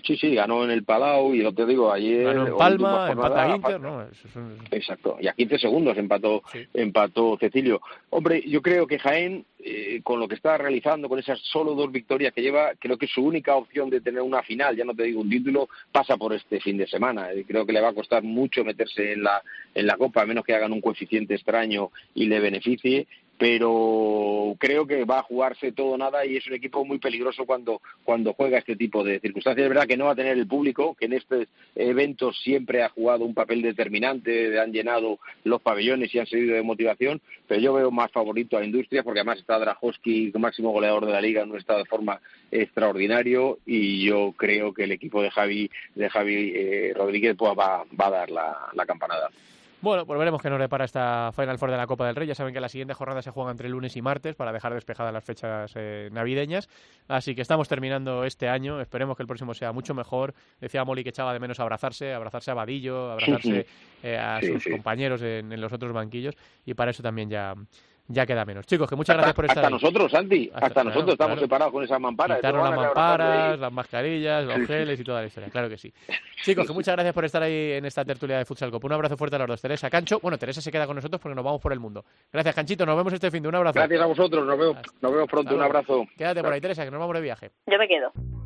Sí, 0.05 0.17
sí, 0.17 0.35
ganó 0.35 0.65
en 0.65 0.71
el 0.71 0.85
Palau 0.85 1.35
y 1.35 1.43
lo 1.43 1.53
te 1.53 1.67
digo, 1.67 1.93
ayer... 1.93 2.25
Ganó 2.25 2.47
en 2.47 2.57
Palma, 2.57 3.11
empata 3.11 3.55
Inter, 3.55 3.81
¿no? 3.81 4.07
Exacto, 4.71 5.19
y 5.21 5.29
a 5.29 5.33
15 5.33 5.59
segundos 5.59 5.97
empató, 5.99 6.43
empató 6.73 7.37
Cecilio. 7.39 7.81
Hombre, 8.09 8.43
yo 8.47 8.63
creo 8.63 8.87
que 8.87 8.99
Jaén, 8.99 9.45
eh, 9.59 10.01
con 10.03 10.19
lo 10.19 10.27
que 10.27 10.37
está 10.37 10.57
realizando, 10.57 11.09
con 11.09 11.19
esas 11.19 11.39
solo 11.41 11.75
dos 11.75 11.93
victorias 11.93 12.33
que 12.33 12.43
lleva, 12.43 12.73
creo 12.79 12.97
que 12.97 13.07
su 13.07 13.23
única 13.23 13.57
opción 13.57 13.91
de 13.91 14.01
tener 14.01 14.23
una 14.23 14.43
final, 14.43 14.77
ya 14.77 14.85
no 14.85 14.95
te 14.95 15.05
digo 15.05 15.21
un 15.21 15.31
título, 15.31 15.69
pasa 15.93 16.17
por 16.17 16.33
este 16.33 16.61
fin 16.61 16.79
de 16.79 16.87
semana. 16.87 17.29
Creo 17.47 17.67
que 17.67 17.73
le 17.73 17.81
va 17.81 17.89
a 17.89 17.95
costar 17.95 18.23
mucho 18.23 18.65
meterse 18.65 19.13
en 19.13 19.23
la, 19.23 19.43
en 19.75 19.87
la 19.87 19.97
Copa, 19.97 20.23
a 20.23 20.27
menos 20.27 20.45
que 20.45 20.55
hagan 20.55 20.73
un 20.73 20.81
coeficiente 20.81 21.35
extraño 21.35 21.91
y 22.15 22.27
le 22.27 22.41
beneficie 22.41 23.07
pero 23.41 24.55
creo 24.59 24.87
que 24.87 25.07
va 25.07 25.21
a 25.21 25.23
jugarse 25.23 25.73
todo 25.73 25.97
nada 25.97 26.27
y 26.27 26.37
es 26.37 26.47
un 26.47 26.53
equipo 26.53 26.85
muy 26.85 26.99
peligroso 26.99 27.47
cuando, 27.47 27.81
cuando 28.05 28.35
juega 28.35 28.59
este 28.59 28.77
tipo 28.77 29.03
de 29.03 29.19
circunstancias. 29.19 29.65
Es 29.65 29.71
verdad 29.71 29.87
que 29.87 29.97
no 29.97 30.05
va 30.05 30.13
a 30.13 30.15
tener 30.15 30.37
el 30.37 30.47
público, 30.47 30.95
que 30.95 31.07
en 31.07 31.15
estos 31.15 31.47
eventos 31.75 32.39
siempre 32.43 32.83
ha 32.83 32.91
jugado 32.91 33.25
un 33.25 33.33
papel 33.33 33.63
determinante, 33.63 34.61
han 34.61 34.73
llenado 34.73 35.21
los 35.45 35.63
pabellones 35.63 36.15
y 36.15 36.19
han 36.19 36.27
servido 36.27 36.55
de 36.55 36.63
motivación, 36.63 37.23
pero 37.49 37.63
yo 37.63 37.73
veo 37.73 37.91
más 37.91 38.13
favorito 38.13 38.59
a 38.59 38.65
Industria 38.65 39.03
porque 39.03 39.21
además 39.21 39.39
está 39.39 39.59
Drajowski, 39.59 40.33
máximo 40.39 40.71
goleador 40.73 41.07
de 41.07 41.13
la 41.13 41.23
liga, 41.23 41.43
en 41.43 41.51
un 41.51 41.57
estado 41.57 41.79
de 41.79 41.87
forma 41.87 42.21
extraordinario 42.51 43.59
y 43.65 44.05
yo 44.05 44.35
creo 44.37 44.75
que 44.75 44.85
el 44.85 44.93
equipo 44.93 45.23
de 45.23 45.31
Javi, 45.31 45.71
de 45.95 46.11
Javi 46.11 46.53
eh, 46.55 46.93
Rodríguez 46.95 47.37
pues, 47.39 47.53
va, 47.53 47.87
va 47.99 48.07
a 48.07 48.11
dar 48.11 48.31
la 48.31 48.87
campanada. 48.87 49.31
Bueno, 49.83 50.05
pues 50.05 50.19
veremos 50.19 50.43
qué 50.43 50.51
nos 50.51 50.59
repara 50.59 50.85
esta 50.85 51.33
Final 51.35 51.57
Four 51.57 51.71
de 51.71 51.79
la 51.79 51.87
Copa 51.87 52.07
del 52.07 52.15
Rey. 52.15 52.29
Ya 52.29 52.35
saben 52.35 52.53
que 52.53 52.61
la 52.61 52.69
siguiente 52.69 52.93
jornada 52.93 53.23
se 53.23 53.31
juega 53.31 53.51
entre 53.51 53.67
lunes 53.71 53.97
y 53.97 54.03
martes 54.03 54.35
para 54.35 54.53
dejar 54.53 54.75
despejadas 54.75 55.11
las 55.11 55.25
fechas 55.25 55.73
eh, 55.75 56.11
navideñas. 56.13 56.69
Así 57.09 57.35
que 57.35 57.41
estamos 57.41 57.67
terminando 57.67 58.25
este 58.25 58.47
año. 58.47 58.79
Esperemos 58.83 59.17
que 59.17 59.23
el 59.23 59.27
próximo 59.27 59.55
sea 59.55 59.73
mucho 59.73 59.95
mejor. 59.95 60.35
Decía 60.61 60.85
Molly 60.85 61.03
que 61.03 61.09
echaba 61.09 61.33
de 61.33 61.41
menos 61.41 61.61
abrazarse, 61.61 62.13
abrazarse 62.13 62.51
a 62.51 62.55
Vadillo, 62.55 63.13
abrazarse 63.13 63.67
eh, 64.03 64.19
a 64.19 64.43
sus 64.43 64.67
compañeros 64.67 65.23
en, 65.23 65.51
en, 65.51 65.61
los 65.63 65.73
otros 65.73 65.95
banquillos. 65.95 66.35
Y 66.67 66.75
para 66.75 66.91
eso 66.91 67.03
también 67.03 67.31
ya, 67.31 67.55
ya 68.11 68.27
queda 68.27 68.45
menos. 68.45 68.67
Chicos, 68.67 68.89
que 68.89 68.97
muchas 68.97 69.17
gracias 69.17 69.35
por 69.35 69.45
estar 69.45 69.65
hasta 69.65 69.71
nosotros, 69.71 70.11
Santi, 70.11 70.51
hasta, 70.53 70.85
nosotros 70.85 71.13
estamos 71.13 71.39
separados 71.39 71.73
con 71.73 71.85
esas 71.85 72.01
mamparas. 72.01 72.43
las 72.43 72.55
mamparas, 72.55 73.59
las 73.59 73.73
mascarillas, 73.73 74.45
los 74.45 74.67
geles 74.67 74.99
y 75.01 75.05
toda 75.05 75.21
la 75.21 75.27
historia, 75.29 75.49
claro 75.51 75.69
que 75.69 75.79
sí. 75.79 75.93
Chicos, 76.43 76.67
que 76.67 76.73
muchas 76.73 76.95
gracias 76.95 77.15
por 77.15 77.25
estar 77.25 77.43
ahí 77.43 77.73
en 77.73 77.85
esta 77.85 78.05
tertulia 78.05 78.39
de 78.39 78.45
Futsal 78.45 78.71
Cop. 78.71 78.85
Un 78.85 78.93
abrazo 78.93 79.17
fuerte 79.17 79.37
a 79.37 79.39
los 79.41 79.49
dos. 79.49 79.61
Teresa, 79.61 79.89
Cancho, 79.89 80.19
bueno, 80.21 80.39
Teresa 80.39 80.61
se 80.61 80.73
queda 80.73 80.87
con 80.87 80.97
nosotros 80.97 81.21
porque 81.21 81.35
nos 81.35 81.45
vamos 81.45 81.61
por 81.61 81.73
el 81.73 81.79
mundo. 81.79 82.05
Gracias, 82.33 82.55
Canchito, 82.55 82.85
nos 82.85 82.97
vemos 82.97 83.13
este 83.13 83.31
fin 83.31 83.43
de 83.43 83.49
un 83.49 83.55
abrazo. 83.55 83.79
Gracias 83.79 84.01
a 84.01 84.07
vosotros, 84.07 84.47
nos 84.47 84.59
vemos, 84.59 84.77
nos 85.01 85.13
vemos 85.13 85.29
pronto, 85.29 85.55
un 85.55 85.63
abrazo. 85.63 86.07
Quédate 86.17 86.43
por 86.43 86.53
ahí, 86.53 86.61
Teresa, 86.61 86.85
que 86.85 86.91
nos 86.91 87.01
vamos 87.01 87.15
de 87.15 87.21
viaje. 87.21 87.51
Yo 87.67 87.79
me 87.79 87.87
quedo. 87.87 88.40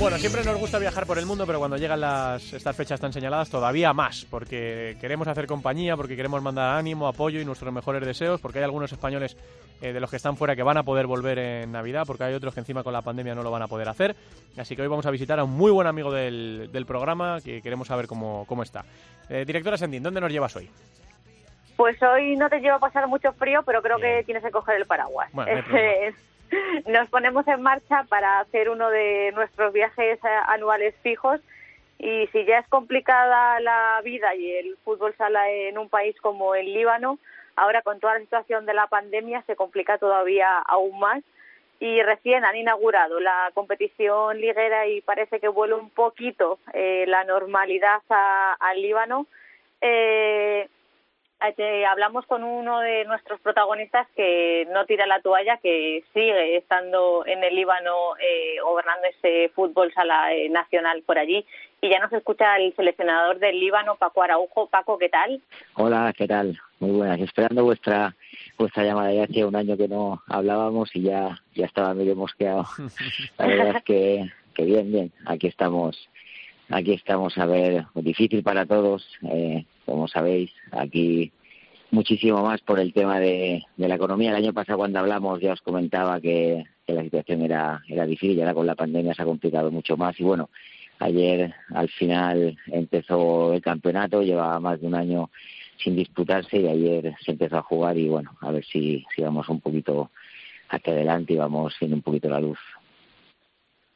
Bueno, 0.00 0.16
siempre 0.16 0.42
nos 0.42 0.56
gusta 0.58 0.78
viajar 0.78 1.04
por 1.04 1.18
el 1.18 1.26
mundo, 1.26 1.44
pero 1.46 1.58
cuando 1.58 1.76
llegan 1.76 2.00
las, 2.00 2.54
estas 2.54 2.74
fechas 2.74 2.98
tan 2.98 3.12
señaladas, 3.12 3.50
todavía 3.50 3.92
más, 3.92 4.26
porque 4.30 4.96
queremos 4.98 5.28
hacer 5.28 5.46
compañía, 5.46 5.94
porque 5.94 6.16
queremos 6.16 6.40
mandar 6.40 6.78
ánimo, 6.78 7.06
apoyo 7.06 7.38
y 7.38 7.44
nuestros 7.44 7.70
mejores 7.70 8.06
deseos, 8.06 8.40
porque 8.40 8.60
hay 8.60 8.64
algunos 8.64 8.90
españoles 8.90 9.36
eh, 9.82 9.92
de 9.92 10.00
los 10.00 10.08
que 10.08 10.16
están 10.16 10.38
fuera 10.38 10.56
que 10.56 10.62
van 10.62 10.78
a 10.78 10.84
poder 10.84 11.06
volver 11.06 11.38
en 11.38 11.72
Navidad, 11.72 12.04
porque 12.06 12.24
hay 12.24 12.32
otros 12.32 12.54
que 12.54 12.60
encima 12.60 12.82
con 12.82 12.94
la 12.94 13.02
pandemia 13.02 13.34
no 13.34 13.42
lo 13.42 13.50
van 13.50 13.60
a 13.60 13.68
poder 13.68 13.90
hacer. 13.90 14.16
Así 14.56 14.74
que 14.74 14.80
hoy 14.80 14.88
vamos 14.88 15.04
a 15.04 15.10
visitar 15.10 15.38
a 15.38 15.44
un 15.44 15.50
muy 15.50 15.70
buen 15.70 15.86
amigo 15.86 16.10
del, 16.10 16.84
programa, 16.88 17.42
que 17.44 17.60
queremos 17.60 17.86
saber 17.86 18.06
cómo, 18.06 18.46
cómo 18.46 18.62
está. 18.62 18.86
Eh, 19.28 19.44
directora 19.44 19.76
Sendín, 19.76 20.02
¿dónde 20.02 20.22
nos 20.22 20.32
llevas 20.32 20.56
hoy? 20.56 20.70
Pues 21.76 22.02
hoy 22.02 22.36
no 22.36 22.48
te 22.48 22.60
llevo 22.60 22.76
a 22.76 22.80
pasar 22.80 23.06
mucho 23.06 23.34
frío, 23.34 23.62
pero 23.66 23.82
creo 23.82 23.98
que 23.98 24.22
tienes 24.24 24.42
que 24.42 24.50
coger 24.50 24.76
el 24.76 24.86
paraguas. 24.86 25.28
Bueno, 25.34 25.62
nos 26.86 27.08
ponemos 27.08 27.46
en 27.48 27.62
marcha 27.62 28.04
para 28.08 28.40
hacer 28.40 28.70
uno 28.70 28.90
de 28.90 29.32
nuestros 29.32 29.72
viajes 29.72 30.18
eh, 30.24 30.28
anuales 30.48 30.94
fijos 31.02 31.40
y 31.98 32.26
si 32.28 32.44
ya 32.44 32.58
es 32.58 32.68
complicada 32.68 33.60
la 33.60 34.00
vida 34.02 34.34
y 34.34 34.50
el 34.52 34.76
fútbol 34.84 35.14
sala 35.16 35.50
en 35.50 35.76
un 35.76 35.88
país 35.88 36.16
como 36.20 36.54
el 36.54 36.72
Líbano, 36.72 37.18
ahora 37.56 37.82
con 37.82 38.00
toda 38.00 38.14
la 38.14 38.20
situación 38.20 38.64
de 38.64 38.74
la 38.74 38.86
pandemia 38.86 39.42
se 39.42 39.56
complica 39.56 39.98
todavía 39.98 40.58
aún 40.58 40.98
más 40.98 41.22
y 41.78 42.02
recién 42.02 42.44
han 42.44 42.56
inaugurado 42.56 43.20
la 43.20 43.50
competición 43.54 44.38
liguera 44.38 44.86
y 44.86 45.00
parece 45.00 45.40
que 45.40 45.48
vuelve 45.48 45.74
un 45.74 45.90
poquito 45.90 46.58
eh, 46.74 47.04
la 47.06 47.24
normalidad 47.24 48.02
al 48.08 48.82
Líbano. 48.82 49.26
Eh, 49.80 50.68
eh, 51.56 51.86
hablamos 51.86 52.26
con 52.26 52.44
uno 52.44 52.80
de 52.80 53.04
nuestros 53.06 53.40
protagonistas 53.40 54.06
que 54.14 54.68
no 54.72 54.84
tira 54.84 55.06
la 55.06 55.20
toalla, 55.20 55.56
que 55.58 56.04
sigue 56.12 56.56
estando 56.56 57.24
en 57.26 57.42
el 57.42 57.54
Líbano 57.54 58.16
eh, 58.18 58.60
gobernando 58.62 59.06
ese 59.08 59.50
fútbol 59.54 59.92
sala 59.92 60.34
eh, 60.34 60.48
nacional 60.48 61.02
por 61.04 61.18
allí. 61.18 61.44
Y 61.80 61.88
ya 61.88 61.98
nos 61.98 62.12
escucha 62.12 62.56
el 62.56 62.74
seleccionador 62.76 63.38
del 63.38 63.58
Líbano, 63.58 63.96
Paco 63.96 64.22
Araujo. 64.22 64.66
Paco, 64.66 64.98
¿qué 64.98 65.08
tal? 65.08 65.40
Hola, 65.74 66.12
¿qué 66.16 66.28
tal? 66.28 66.60
Muy 66.78 66.90
buenas. 66.90 67.20
Esperando 67.20 67.64
vuestra 67.64 68.14
vuestra 68.58 68.84
llamada. 68.84 69.12
Ya 69.12 69.24
hacía 69.24 69.46
un 69.46 69.56
año 69.56 69.76
que 69.78 69.88
no 69.88 70.22
hablábamos 70.28 70.94
y 70.94 71.02
ya, 71.02 71.40
ya 71.54 71.64
estaba 71.64 71.94
medio 71.94 72.14
mosqueado. 72.16 72.64
La 73.38 73.46
verdad 73.46 73.76
es 73.76 73.84
que, 73.84 74.30
que 74.54 74.64
bien, 74.64 74.92
bien. 74.92 75.12
Aquí 75.26 75.46
estamos 75.46 76.10
aquí 76.70 76.92
estamos 76.92 77.36
a 77.36 77.46
ver, 77.46 77.84
difícil 77.94 78.42
para 78.42 78.64
todos, 78.64 79.06
eh, 79.30 79.64
como 79.90 80.06
sabéis, 80.06 80.52
aquí 80.70 81.32
muchísimo 81.90 82.44
más 82.44 82.60
por 82.60 82.78
el 82.78 82.92
tema 82.92 83.18
de, 83.18 83.64
la 83.76 83.96
economía. 83.96 84.30
El 84.30 84.36
año 84.36 84.52
pasado 84.52 84.78
cuando 84.78 85.00
hablamos 85.00 85.40
ya 85.40 85.52
os 85.52 85.60
comentaba 85.62 86.20
que, 86.20 86.64
la 86.86 87.02
situación 87.02 87.42
era, 87.42 87.82
era 87.88 88.06
difícil 88.06 88.36
y 88.36 88.40
ahora 88.40 88.54
con 88.54 88.66
la 88.66 88.76
pandemia 88.76 89.14
se 89.14 89.22
ha 89.22 89.24
complicado 89.24 89.70
mucho 89.72 89.96
más 89.96 90.18
y 90.18 90.24
bueno, 90.24 90.48
ayer 91.00 91.52
al 91.74 91.88
final 91.88 92.56
empezó 92.66 93.52
el 93.52 93.60
campeonato, 93.60 94.22
llevaba 94.22 94.60
más 94.60 94.80
de 94.80 94.86
un 94.86 94.94
año 94.94 95.30
sin 95.82 95.96
disputarse 95.96 96.58
y 96.58 96.68
ayer 96.68 97.14
se 97.24 97.32
empezó 97.32 97.58
a 97.58 97.62
jugar 97.62 97.96
y 97.96 98.08
bueno, 98.08 98.36
a 98.40 98.52
ver 98.52 98.64
si, 98.64 99.04
vamos 99.18 99.48
un 99.48 99.60
poquito 99.60 100.10
hacia 100.68 100.92
adelante 100.92 101.32
y 101.32 101.36
vamos 101.36 101.76
viendo 101.80 101.96
un 101.96 102.02
poquito 102.02 102.28
la 102.28 102.40
luz. 102.40 102.58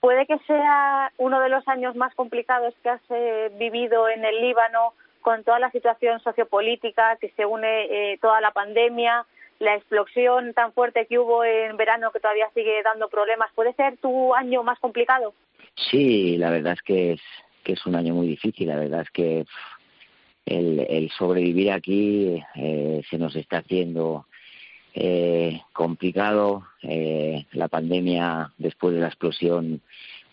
puede 0.00 0.26
que 0.26 0.38
sea 0.46 1.12
uno 1.18 1.40
de 1.40 1.48
los 1.48 1.66
años 1.68 1.94
más 1.94 2.14
complicados 2.14 2.74
que 2.82 2.90
has 2.90 3.02
eh, 3.10 3.52
vivido 3.58 4.08
en 4.08 4.24
el 4.24 4.40
Líbano 4.40 4.92
con 5.24 5.42
toda 5.42 5.58
la 5.58 5.70
situación 5.70 6.20
sociopolítica 6.20 7.16
que 7.16 7.30
se 7.30 7.46
une 7.46 8.12
eh, 8.12 8.18
toda 8.20 8.42
la 8.42 8.50
pandemia, 8.50 9.24
la 9.58 9.74
explosión 9.74 10.52
tan 10.52 10.74
fuerte 10.74 11.06
que 11.06 11.18
hubo 11.18 11.42
en 11.44 11.78
verano 11.78 12.10
que 12.12 12.20
todavía 12.20 12.50
sigue 12.52 12.82
dando 12.82 13.08
problemas. 13.08 13.50
¿Puede 13.54 13.72
ser 13.72 13.96
tu 13.96 14.34
año 14.34 14.62
más 14.62 14.78
complicado? 14.80 15.32
Sí, 15.90 16.36
la 16.36 16.50
verdad 16.50 16.74
es 16.74 16.82
que 16.82 17.12
es, 17.12 17.22
que 17.62 17.72
es 17.72 17.86
un 17.86 17.96
año 17.96 18.12
muy 18.12 18.26
difícil. 18.26 18.68
La 18.68 18.76
verdad 18.76 19.00
es 19.00 19.10
que 19.12 19.46
el, 20.44 21.10
sobrevivir 21.16 21.72
aquí 21.72 22.42
eh, 22.54 23.02
se 23.08 23.16
nos 23.16 23.34
está 23.34 23.58
haciendo 23.58 24.26
eh, 24.92 25.62
complicado. 25.72 26.66
Eh, 26.82 27.46
la 27.52 27.68
pandemia, 27.68 28.52
después 28.58 28.94
de 28.94 29.00
la 29.00 29.08
explosión, 29.08 29.80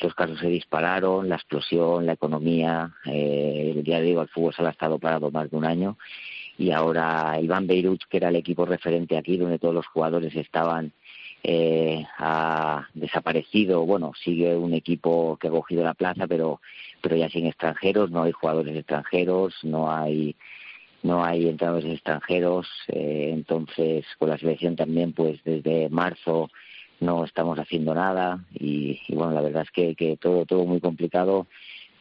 los 0.01 0.15
casos 0.15 0.39
se 0.39 0.47
dispararon, 0.47 1.29
la 1.29 1.35
explosión, 1.35 2.05
la 2.05 2.13
economía. 2.13 2.93
Eh, 3.05 3.81
ya 3.85 3.99
digo, 4.01 4.21
el 4.21 4.29
fútbol 4.29 4.53
se 4.53 4.63
ha 4.63 4.69
estado 4.69 4.99
parado 4.99 5.31
más 5.31 5.49
de 5.49 5.57
un 5.57 5.65
año. 5.65 5.97
Y 6.57 6.71
ahora 6.71 7.39
Van 7.43 7.67
Beirut, 7.67 8.03
que 8.09 8.17
era 8.17 8.29
el 8.29 8.35
equipo 8.35 8.65
referente 8.65 9.17
aquí, 9.17 9.37
donde 9.37 9.59
todos 9.59 9.73
los 9.73 9.87
jugadores 9.87 10.35
estaban, 10.35 10.91
eh, 11.43 12.05
ha 12.17 12.87
desaparecido. 12.93 13.85
Bueno, 13.85 14.11
sigue 14.23 14.55
un 14.55 14.73
equipo 14.73 15.37
que 15.39 15.47
ha 15.47 15.51
cogido 15.51 15.83
la 15.83 15.93
plaza, 15.93 16.27
pero, 16.27 16.61
pero 17.01 17.15
ya 17.15 17.29
sin 17.29 17.47
extranjeros, 17.47 18.11
no 18.11 18.23
hay 18.23 18.31
jugadores 18.31 18.75
extranjeros, 18.75 19.55
no 19.63 19.91
hay 19.91 20.35
no 21.03 21.25
hay 21.25 21.47
entrenadores 21.47 21.91
extranjeros, 21.93 22.67
eh, 22.87 23.31
entonces 23.33 24.05
con 24.19 24.29
la 24.29 24.37
selección 24.37 24.75
también, 24.75 25.13
pues 25.13 25.43
desde 25.43 25.89
marzo 25.89 26.51
no 27.01 27.25
estamos 27.25 27.59
haciendo 27.59 27.93
nada 27.93 28.39
y, 28.53 28.99
bueno, 29.09 29.33
la 29.33 29.41
verdad 29.41 29.63
es 29.63 29.71
que, 29.71 29.95
que, 29.95 30.15
todo 30.17 30.45
todo 30.45 30.65
muy 30.65 30.79
complicado, 30.79 31.47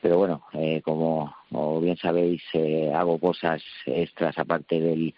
pero 0.01 0.19
bueno, 0.19 0.45
eh, 0.53 0.81
como, 0.83 1.35
bien 1.81 1.97
sabéis, 1.97 2.43
eh, 2.53 2.93
hago 2.95 3.19
cosas 3.19 3.63
extras 3.87 4.39
aparte 4.39 4.81
del, 4.81 5.15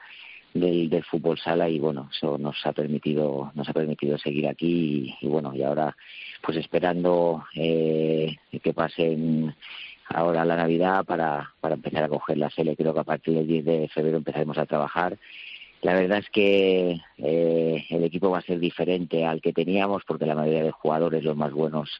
del, 0.54 0.88
del, 0.88 1.04
fútbol 1.04 1.38
sala 1.38 1.68
y 1.68 1.78
bueno, 1.78 2.08
eso 2.10 2.38
nos 2.38 2.64
ha 2.64 2.72
permitido 2.72 3.52
nos 3.54 3.68
ha 3.68 3.72
permitido 3.72 4.16
seguir 4.18 4.48
aquí 4.48 5.14
y, 5.20 5.26
y 5.26 5.28
bueno, 5.28 5.54
y 5.54 5.62
ahora 5.62 5.94
pues 6.42 6.56
esperando 6.56 7.44
eh, 7.54 8.36
que 8.62 8.72
pasen 8.72 9.54
ahora 10.08 10.44
la 10.44 10.56
Navidad 10.56 11.04
para, 11.04 11.52
para 11.60 11.74
empezar 11.74 12.04
a 12.04 12.08
coger 12.08 12.38
la 12.38 12.50
sele. 12.50 12.76
Creo 12.76 12.94
que 12.94 13.00
a 13.00 13.04
partir 13.04 13.34
del 13.34 13.46
10 13.46 13.64
de 13.64 13.88
febrero 13.88 14.18
empezaremos 14.18 14.58
a 14.58 14.66
trabajar. 14.66 15.16
La 15.82 15.94
verdad 15.94 16.18
es 16.18 16.30
que 16.30 17.00
eh, 17.18 17.86
el 17.90 18.04
equipo 18.04 18.30
va 18.30 18.38
a 18.38 18.42
ser 18.42 18.58
diferente 18.58 19.26
al 19.26 19.40
que 19.40 19.52
teníamos 19.52 20.04
porque 20.06 20.26
la 20.26 20.34
mayoría 20.34 20.64
de 20.64 20.70
jugadores, 20.70 21.22
los 21.24 21.36
más 21.36 21.52
buenos, 21.52 21.90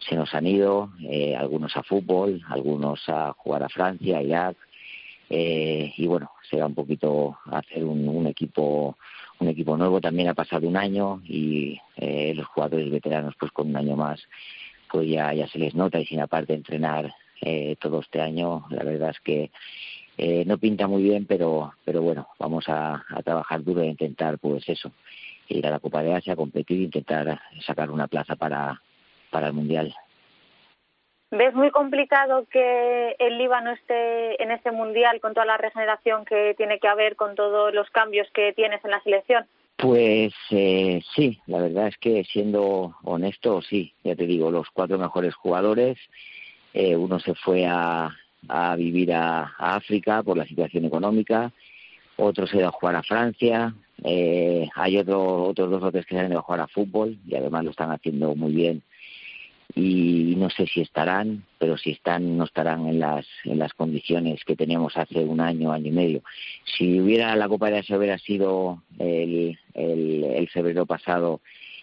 se 0.00 0.16
nos 0.16 0.34
han 0.34 0.46
ido, 0.46 0.90
eh, 1.02 1.36
algunos 1.36 1.76
a 1.76 1.82
fútbol, 1.82 2.42
algunos 2.48 3.08
a 3.08 3.32
jugar 3.32 3.62
a 3.62 3.68
Francia, 3.68 4.18
a 4.18 4.22
Irak, 4.22 4.56
eh, 5.28 5.92
y 5.96 6.06
bueno, 6.06 6.32
será 6.50 6.66
un 6.66 6.74
poquito 6.74 7.38
hacer 7.50 7.84
un, 7.84 8.08
un 8.08 8.26
equipo 8.26 8.96
un 9.40 9.48
equipo 9.48 9.76
nuevo. 9.76 10.00
También 10.00 10.28
ha 10.28 10.34
pasado 10.34 10.68
un 10.68 10.76
año 10.76 11.22
y 11.26 11.80
eh, 11.96 12.32
los 12.34 12.46
jugadores 12.46 12.90
veteranos, 12.90 13.34
pues 13.38 13.50
con 13.52 13.68
un 13.68 13.76
año 13.76 13.96
más, 13.96 14.22
pues 14.90 15.08
ya, 15.08 15.32
ya 15.32 15.48
se 15.48 15.58
les 15.58 15.74
nota 15.74 15.98
y 15.98 16.06
sin 16.06 16.20
aparte 16.20 16.54
entrenar 16.54 17.12
eh, 17.40 17.76
todo 17.80 18.00
este 18.00 18.20
año. 18.20 18.66
La 18.70 18.84
verdad 18.84 19.10
es 19.10 19.20
que 19.20 19.50
eh, 20.22 20.44
no 20.44 20.58
pinta 20.58 20.86
muy 20.86 21.02
bien, 21.02 21.24
pero, 21.24 21.72
pero 21.82 22.02
bueno, 22.02 22.28
vamos 22.38 22.68
a, 22.68 23.06
a 23.08 23.22
trabajar 23.22 23.64
duro 23.64 23.80
e 23.80 23.86
intentar, 23.86 24.38
pues 24.38 24.68
eso, 24.68 24.92
ir 25.48 25.66
a 25.66 25.70
la 25.70 25.80
Copa 25.80 26.02
de 26.02 26.14
Asia, 26.14 26.36
competir 26.36 26.78
e 26.78 26.84
intentar 26.84 27.40
sacar 27.64 27.90
una 27.90 28.06
plaza 28.06 28.36
para, 28.36 28.82
para 29.30 29.46
el 29.46 29.54
Mundial. 29.54 29.94
¿Ves 31.30 31.54
muy 31.54 31.70
complicado 31.70 32.44
que 32.52 33.16
el 33.18 33.38
Líbano 33.38 33.70
esté 33.70 34.42
en 34.42 34.50
este 34.50 34.72
mundial 34.72 35.20
con 35.20 35.32
toda 35.32 35.46
la 35.46 35.56
regeneración 35.56 36.26
que 36.26 36.52
tiene 36.54 36.78
que 36.80 36.88
haber, 36.88 37.16
con 37.16 37.34
todos 37.34 37.72
los 37.72 37.88
cambios 37.88 38.28
que 38.34 38.52
tienes 38.52 38.84
en 38.84 38.90
la 38.90 39.02
selección? 39.02 39.46
Pues 39.78 40.34
eh, 40.50 41.00
sí, 41.14 41.40
la 41.46 41.62
verdad 41.62 41.86
es 41.86 41.96
que 41.96 42.24
siendo 42.24 42.94
honesto, 43.04 43.62
sí, 43.62 43.94
ya 44.04 44.14
te 44.14 44.26
digo, 44.26 44.50
los 44.50 44.68
cuatro 44.68 44.98
mejores 44.98 45.34
jugadores 45.34 45.96
eh, 46.74 46.94
uno 46.94 47.18
se 47.20 47.34
fue 47.34 47.64
a, 47.64 48.10
a 48.48 48.76
vivir 48.76 49.12
a, 49.12 49.42
a, 49.58 49.76
África 49.76 50.22
por 50.22 50.36
la 50.36 50.46
situación 50.46 50.84
económica, 50.84 51.52
otro 52.16 52.46
se 52.46 52.56
ha 52.56 52.60
ido 52.60 52.68
a 52.68 52.72
jugar 52.72 52.96
a 52.96 53.02
Francia, 53.02 53.74
eh, 54.02 54.68
hay 54.74 54.96
otro, 54.98 55.44
otros 55.44 55.70
dos 55.70 55.82
o 55.82 55.92
tres 55.92 56.06
que 56.06 56.14
se 56.14 56.20
han 56.20 56.30
ido 56.30 56.38
a 56.38 56.42
jugar 56.42 56.60
a 56.60 56.68
fútbol 56.68 57.18
y 57.26 57.34
además 57.34 57.64
lo 57.64 57.70
están 57.70 57.90
haciendo 57.90 58.34
muy 58.34 58.52
bien 58.52 58.82
y 59.74 60.34
no 60.36 60.50
sé 60.50 60.66
si 60.66 60.80
estarán, 60.80 61.44
pero 61.58 61.76
si 61.76 61.90
están 61.90 62.36
no 62.36 62.44
estarán 62.44 62.86
en 62.86 62.98
las 62.98 63.26
en 63.44 63.58
las 63.58 63.72
condiciones 63.74 64.44
que 64.44 64.56
teníamos 64.56 64.96
hace 64.96 65.20
un 65.20 65.40
año, 65.40 65.72
año 65.72 65.88
y 65.88 65.92
medio. 65.92 66.22
Si 66.64 67.00
hubiera 67.00 67.34
la 67.36 67.48
Copa 67.48 67.70
de 67.70 67.78
Asia 67.78 67.96
hubiera 67.96 68.18
sido 68.18 68.82
el, 68.98 69.58
el, 69.74 70.24
el 70.24 70.48
febrero 70.48 70.86
pasado 70.86 71.40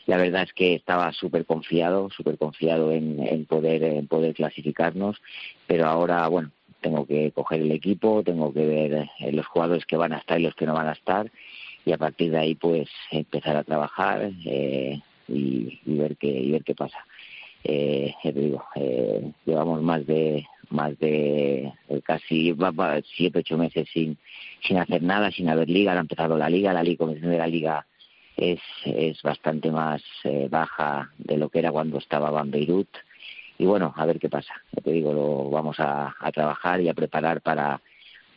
la 0.07 0.17
verdad 0.17 0.43
es 0.43 0.53
que 0.53 0.73
estaba 0.73 1.11
súper 1.11 1.45
confiado, 1.45 2.09
súper 2.09 2.37
confiado 2.37 2.91
en, 2.91 3.19
en, 3.27 3.45
poder, 3.45 3.83
en 3.83 4.07
poder 4.07 4.33
clasificarnos, 4.33 5.21
pero 5.67 5.85
ahora, 5.85 6.25
bueno, 6.29 6.51
tengo 6.81 7.05
que 7.05 7.31
coger 7.31 7.61
el 7.61 7.71
equipo, 7.73 8.23
tengo 8.23 8.53
que 8.53 8.65
ver 8.65 9.09
eh, 9.19 9.31
los 9.33 9.45
jugadores 9.47 9.85
que 9.85 9.97
van 9.97 10.13
a 10.13 10.19
estar 10.19 10.39
y 10.39 10.43
los 10.43 10.55
que 10.55 10.65
no 10.65 10.73
van 10.73 10.87
a 10.87 10.93
estar, 10.93 11.29
y 11.85 11.91
a 11.91 11.97
partir 11.97 12.31
de 12.31 12.37
ahí, 12.37 12.55
pues, 12.55 12.89
empezar 13.11 13.57
a 13.57 13.63
trabajar 13.65 14.31
eh, 14.45 14.99
y, 15.27 15.79
ver 15.85 16.15
qué, 16.15 16.27
y 16.27 16.51
ver 16.51 16.63
qué 16.63 16.73
pasa. 16.73 17.05
Eh, 17.63 18.13
digo, 18.33 18.63
eh, 18.75 19.31
llevamos 19.45 19.81
más 19.81 20.05
de 20.07 20.45
más 20.69 20.97
de 20.99 21.71
casi 22.03 22.53
siete 23.15 23.39
ocho 23.39 23.57
meses 23.57 23.87
sin 23.93 24.17
sin 24.61 24.77
hacer 24.77 25.01
nada 25.01 25.31
sin 25.31 25.47
haber 25.47 25.69
liga 25.69 25.93
ha 25.93 25.99
empezado 25.99 26.37
la 26.37 26.49
liga 26.49 26.73
la 26.73 26.83
liga 26.83 27.05
de 27.05 27.37
la 27.37 27.47
liga 27.47 27.87
es, 28.37 28.61
es 28.85 29.21
bastante 29.23 29.71
más 29.71 30.01
eh, 30.23 30.47
baja 30.49 31.11
de 31.17 31.37
lo 31.37 31.49
que 31.49 31.59
era 31.59 31.71
cuando 31.71 31.97
estaba 31.97 32.39
en 32.39 32.51
Beirut. 32.51 32.89
Y 33.57 33.65
bueno, 33.65 33.93
a 33.97 34.05
ver 34.05 34.19
qué 34.19 34.29
pasa. 34.29 34.53
Ya 34.71 34.83
te 34.83 34.91
digo, 34.91 35.11
lo 35.11 35.49
vamos 35.49 35.79
a, 35.79 36.15
a 36.19 36.31
trabajar 36.31 36.79
y 36.79 36.89
a 36.89 36.93
preparar 36.93 37.41
para, 37.41 37.81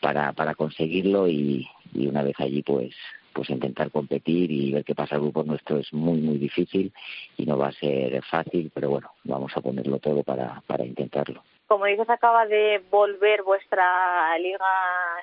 para, 0.00 0.32
para 0.32 0.54
conseguirlo 0.54 1.28
y, 1.28 1.68
y 1.92 2.06
una 2.06 2.22
vez 2.22 2.34
allí 2.38 2.62
pues 2.62 2.94
pues 3.32 3.48
intentar 3.50 3.92
competir 3.92 4.50
y 4.50 4.72
ver 4.72 4.84
qué 4.84 4.94
pasa. 4.94 5.14
El 5.14 5.20
grupo 5.22 5.44
nuestro 5.44 5.78
es 5.78 5.92
muy, 5.92 6.18
muy 6.18 6.36
difícil 6.36 6.92
y 7.36 7.46
no 7.46 7.56
va 7.56 7.68
a 7.68 7.72
ser 7.72 8.20
fácil, 8.24 8.72
pero 8.74 8.90
bueno, 8.90 9.12
vamos 9.22 9.56
a 9.56 9.60
ponerlo 9.60 9.98
todo 9.98 10.24
para, 10.24 10.62
para 10.66 10.84
intentarlo. 10.84 11.42
Como 11.68 11.84
dices, 11.84 12.10
acaba 12.10 12.46
de 12.46 12.82
volver 12.90 13.44
vuestra 13.44 14.36
liga 14.38 14.66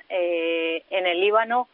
eh, 0.08 0.82
en 0.88 1.06
el 1.06 1.20
Líbano 1.20 1.68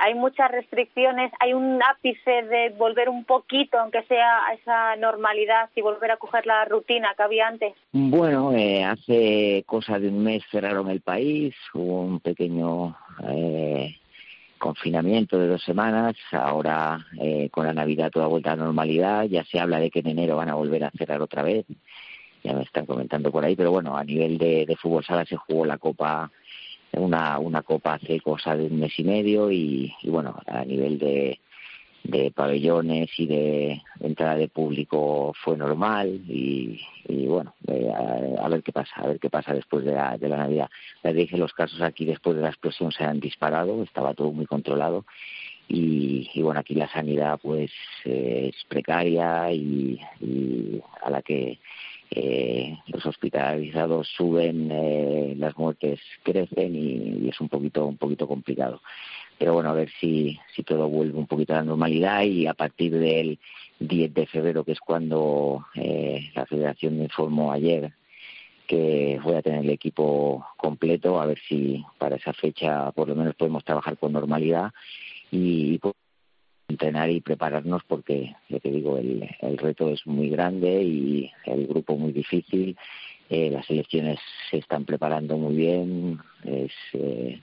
hay 0.00 0.14
muchas 0.14 0.50
restricciones, 0.50 1.30
hay 1.40 1.52
un 1.52 1.78
ápice 1.82 2.42
de 2.42 2.70
volver 2.70 3.10
un 3.10 3.24
poquito, 3.24 3.78
aunque 3.78 4.02
sea 4.04 4.46
a 4.46 4.54
esa 4.54 4.96
normalidad 4.96 5.68
y 5.76 5.82
volver 5.82 6.10
a 6.10 6.16
coger 6.16 6.46
la 6.46 6.64
rutina 6.64 7.12
que 7.14 7.22
había 7.22 7.48
antes? 7.48 7.74
Bueno, 7.92 8.52
eh, 8.52 8.82
hace 8.82 9.62
cosa 9.66 9.98
de 9.98 10.08
un 10.08 10.24
mes 10.24 10.42
cerraron 10.50 10.88
el 10.88 11.02
país, 11.02 11.54
hubo 11.74 12.00
un 12.00 12.20
pequeño 12.20 12.96
eh, 13.28 13.94
confinamiento 14.58 15.38
de 15.38 15.48
dos 15.48 15.62
semanas, 15.62 16.16
ahora 16.32 17.06
eh, 17.20 17.50
con 17.50 17.66
la 17.66 17.74
Navidad 17.74 18.10
toda 18.10 18.26
vuelta 18.26 18.52
a 18.52 18.56
normalidad, 18.56 19.24
ya 19.24 19.44
se 19.44 19.60
habla 19.60 19.80
de 19.80 19.90
que 19.90 20.00
en 20.00 20.08
enero 20.08 20.36
van 20.36 20.48
a 20.48 20.54
volver 20.54 20.84
a 20.84 20.90
cerrar 20.92 21.20
otra 21.20 21.42
vez, 21.42 21.66
ya 22.42 22.54
me 22.54 22.62
están 22.62 22.86
comentando 22.86 23.30
por 23.30 23.44
ahí, 23.44 23.54
pero 23.54 23.70
bueno, 23.70 23.98
a 23.98 24.04
nivel 24.04 24.38
de 24.38 24.76
fútbol 24.80 25.04
sala 25.04 25.26
se 25.26 25.36
jugó 25.36 25.66
la 25.66 25.76
Copa 25.76 26.30
una, 26.92 27.38
una 27.38 27.62
copa 27.62 27.94
hace 27.94 28.20
cosa 28.20 28.56
de 28.56 28.66
un 28.66 28.80
mes 28.80 28.98
y 28.98 29.04
medio 29.04 29.50
y, 29.50 29.94
bueno, 30.04 30.40
a 30.46 30.64
nivel 30.64 30.98
de, 30.98 31.38
de 32.04 32.30
pabellones 32.32 33.10
y 33.18 33.26
de 33.26 33.82
entrada 34.00 34.36
de 34.36 34.48
público 34.48 35.32
fue 35.42 35.56
normal 35.56 36.08
y, 36.28 36.80
y 37.06 37.26
bueno, 37.26 37.54
eh, 37.68 37.90
a, 38.38 38.48
ver 38.48 38.62
qué 38.62 38.72
pasa, 38.72 38.92
a 38.96 39.06
ver 39.06 39.20
qué 39.20 39.30
pasa 39.30 39.54
después 39.54 39.84
de 39.84 39.92
la, 39.92 40.18
de 40.18 40.28
la 40.28 40.38
Navidad. 40.38 40.70
Les 41.02 41.14
dije, 41.14 41.36
los 41.36 41.52
casos 41.52 41.80
aquí 41.82 42.04
después 42.04 42.36
de 42.36 42.42
la 42.42 42.48
explosión 42.48 42.90
se 42.92 43.04
han 43.04 43.20
disparado, 43.20 43.82
estaba 43.82 44.14
todo 44.14 44.32
muy 44.32 44.46
controlado 44.46 45.04
y, 45.68 46.28
y 46.34 46.42
bueno, 46.42 46.60
aquí 46.60 46.74
la 46.74 46.88
sanidad 46.88 47.38
pues 47.40 47.70
eh, 48.04 48.50
es 48.52 48.64
precaria 48.64 49.52
y 49.52 50.00
a 51.02 51.10
la 51.10 51.22
que 51.22 51.58
eh, 52.10 52.76
los 52.88 53.06
hospitalizados 53.06 54.08
suben, 54.08 54.68
eh, 54.72 55.34
las 55.36 55.56
muertes 55.56 56.00
crecen 56.24 56.74
y, 56.74 57.28
es 57.28 57.40
un 57.40 57.48
poquito 57.48 57.86
un 57.86 57.96
poquito 57.96 58.26
complicado. 58.26 58.80
Pero 59.38 59.54
bueno, 59.54 59.70
a 59.70 59.74
ver 59.74 59.90
si, 60.00 60.38
si 60.54 60.64
todo 60.64 60.88
vuelve 60.88 61.18
un 61.18 61.26
poquito 61.26 61.52
a 61.54 61.58
la 61.58 61.64
normalidad 61.64 62.22
y 62.22 62.46
a 62.46 62.54
partir 62.54 62.92
del 62.98 63.38
10 63.78 64.12
de 64.12 64.26
febrero, 64.26 64.64
que 64.64 64.72
es 64.72 64.80
cuando 64.80 65.66
eh, 65.74 66.30
la 66.34 66.46
Federación 66.46 66.98
me 66.98 67.04
informó 67.04 67.52
ayer 67.52 67.92
que 68.66 69.18
voy 69.22 69.34
a 69.34 69.42
tener 69.42 69.60
el 69.60 69.70
equipo 69.70 70.46
completo, 70.56 71.20
a 71.20 71.26
ver 71.26 71.38
si 71.48 71.84
para 71.98 72.16
esa 72.16 72.32
fecha 72.32 72.92
por 72.92 73.08
lo 73.08 73.16
menos 73.16 73.34
podemos 73.34 73.64
trabajar 73.64 73.98
con 73.98 74.12
normalidad 74.12 74.72
y, 75.30 75.74
y 75.74 75.78
entrenar 76.70 77.10
y 77.10 77.20
prepararnos 77.20 77.82
porque, 77.84 78.34
ya 78.48 78.58
te 78.58 78.70
digo, 78.70 78.96
el, 78.96 79.28
el 79.40 79.58
reto 79.58 79.90
es 79.90 80.06
muy 80.06 80.30
grande 80.30 80.82
y 80.82 81.30
el 81.44 81.66
grupo 81.66 81.96
muy 81.96 82.12
difícil. 82.12 82.76
Eh, 83.28 83.48
las 83.50 83.68
elecciones 83.70 84.18
se 84.50 84.58
están 84.58 84.84
preparando 84.84 85.36
muy 85.36 85.54
bien. 85.54 86.18
Es 86.44 86.72
eh, 86.94 87.40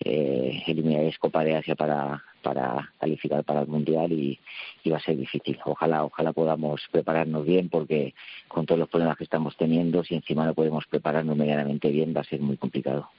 eh, 0.00 0.62
eliminar 0.66 1.18
Copa 1.18 1.44
de 1.44 1.56
Asia 1.56 1.74
para, 1.74 2.22
para 2.42 2.92
calificar 2.98 3.44
para 3.44 3.60
el 3.60 3.66
Mundial 3.66 4.12
y, 4.12 4.38
y, 4.84 4.90
va 4.90 4.96
a 4.96 5.00
ser 5.00 5.16
difícil. 5.16 5.58
Ojalá, 5.64 6.04
ojalá 6.04 6.32
podamos 6.32 6.80
prepararnos 6.90 7.44
bien 7.44 7.68
porque 7.68 8.14
con 8.48 8.64
todos 8.64 8.78
los 8.78 8.88
problemas 8.88 9.18
que 9.18 9.24
estamos 9.24 9.56
teniendo, 9.56 10.02
si 10.04 10.14
encima 10.14 10.46
no 10.46 10.54
podemos 10.54 10.86
prepararnos 10.86 11.36
medianamente 11.36 11.90
bien, 11.90 12.14
va 12.16 12.22
a 12.22 12.24
ser 12.24 12.40
muy 12.40 12.56
complicado. 12.56 13.10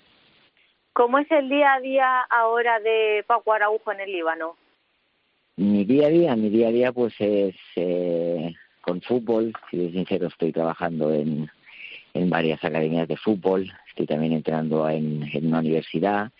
¿Cómo 0.94 1.20
es 1.20 1.30
el 1.32 1.48
día 1.48 1.76
a 1.76 1.80
día 1.80 2.22
ahora 2.30 2.80
de 2.80 3.24
Paco 3.28 3.54
Araujo 3.54 3.92
en 3.92 4.00
el 4.00 4.12
Líbano? 4.12 4.56
Mi 5.60 5.84
día 5.84 6.08
a 6.08 6.10
día, 6.10 6.36
mi 6.38 6.50
día 6.50 6.70
a 6.70 6.72
día 6.72 6.94
pues 6.94 7.14
es 7.20 7.54
eh, 7.76 8.56
con 8.80 9.02
fútbol, 9.02 9.52
si 9.70 9.76
soy 9.76 9.92
sincero 9.92 10.28
estoy 10.28 10.54
trabajando 10.54 11.14
en, 11.14 11.50
en 12.14 12.30
varias 12.30 12.64
academias 12.64 13.10
de 13.10 13.18
fútbol, 13.18 13.70
estoy 13.90 14.06
también 14.06 14.32
entrenando 14.32 14.88
en, 14.90 15.30
en 15.34 15.48
una 15.48 15.60
universidad. 15.60 16.32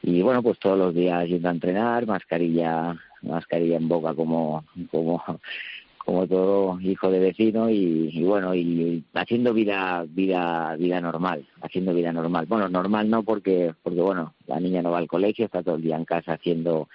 Y 0.00 0.22
bueno 0.22 0.44
pues 0.44 0.60
todos 0.60 0.78
los 0.78 0.94
días 0.94 1.26
yendo 1.26 1.48
a 1.48 1.50
entrenar 1.50 2.06
mascarilla 2.06 2.96
mascarilla 3.22 3.78
en 3.78 3.88
boca 3.88 4.14
como 4.14 4.64
como 4.92 5.20
como 5.98 6.26
todo 6.28 6.80
hijo 6.80 7.10
de 7.10 7.18
vecino. 7.18 7.68
Y, 7.68 8.10
y, 8.12 8.22
bueno 8.22 8.54
y 8.54 9.02
haciendo 9.14 9.52
vida 9.52 10.04
vida 10.06 10.76
vida 10.76 11.00
normal 11.00 11.48
haciendo 11.62 11.92
vida 11.92 12.12
normal. 12.12 12.46
Bueno 12.46 12.68
normal 12.68 13.10
no 13.10 13.24
porque 13.24 13.74
porque 13.82 14.00
bueno 14.00 14.34
la 14.46 14.60
niña 14.60 14.82
no 14.82 14.92
va 14.92 14.98
al 14.98 15.08
colegio 15.08 15.46
está 15.46 15.64
todo 15.64 15.74
el 15.74 15.82
día 15.82 15.96
en 15.96 16.04
casa 16.04 16.34
haciendo 16.34 16.88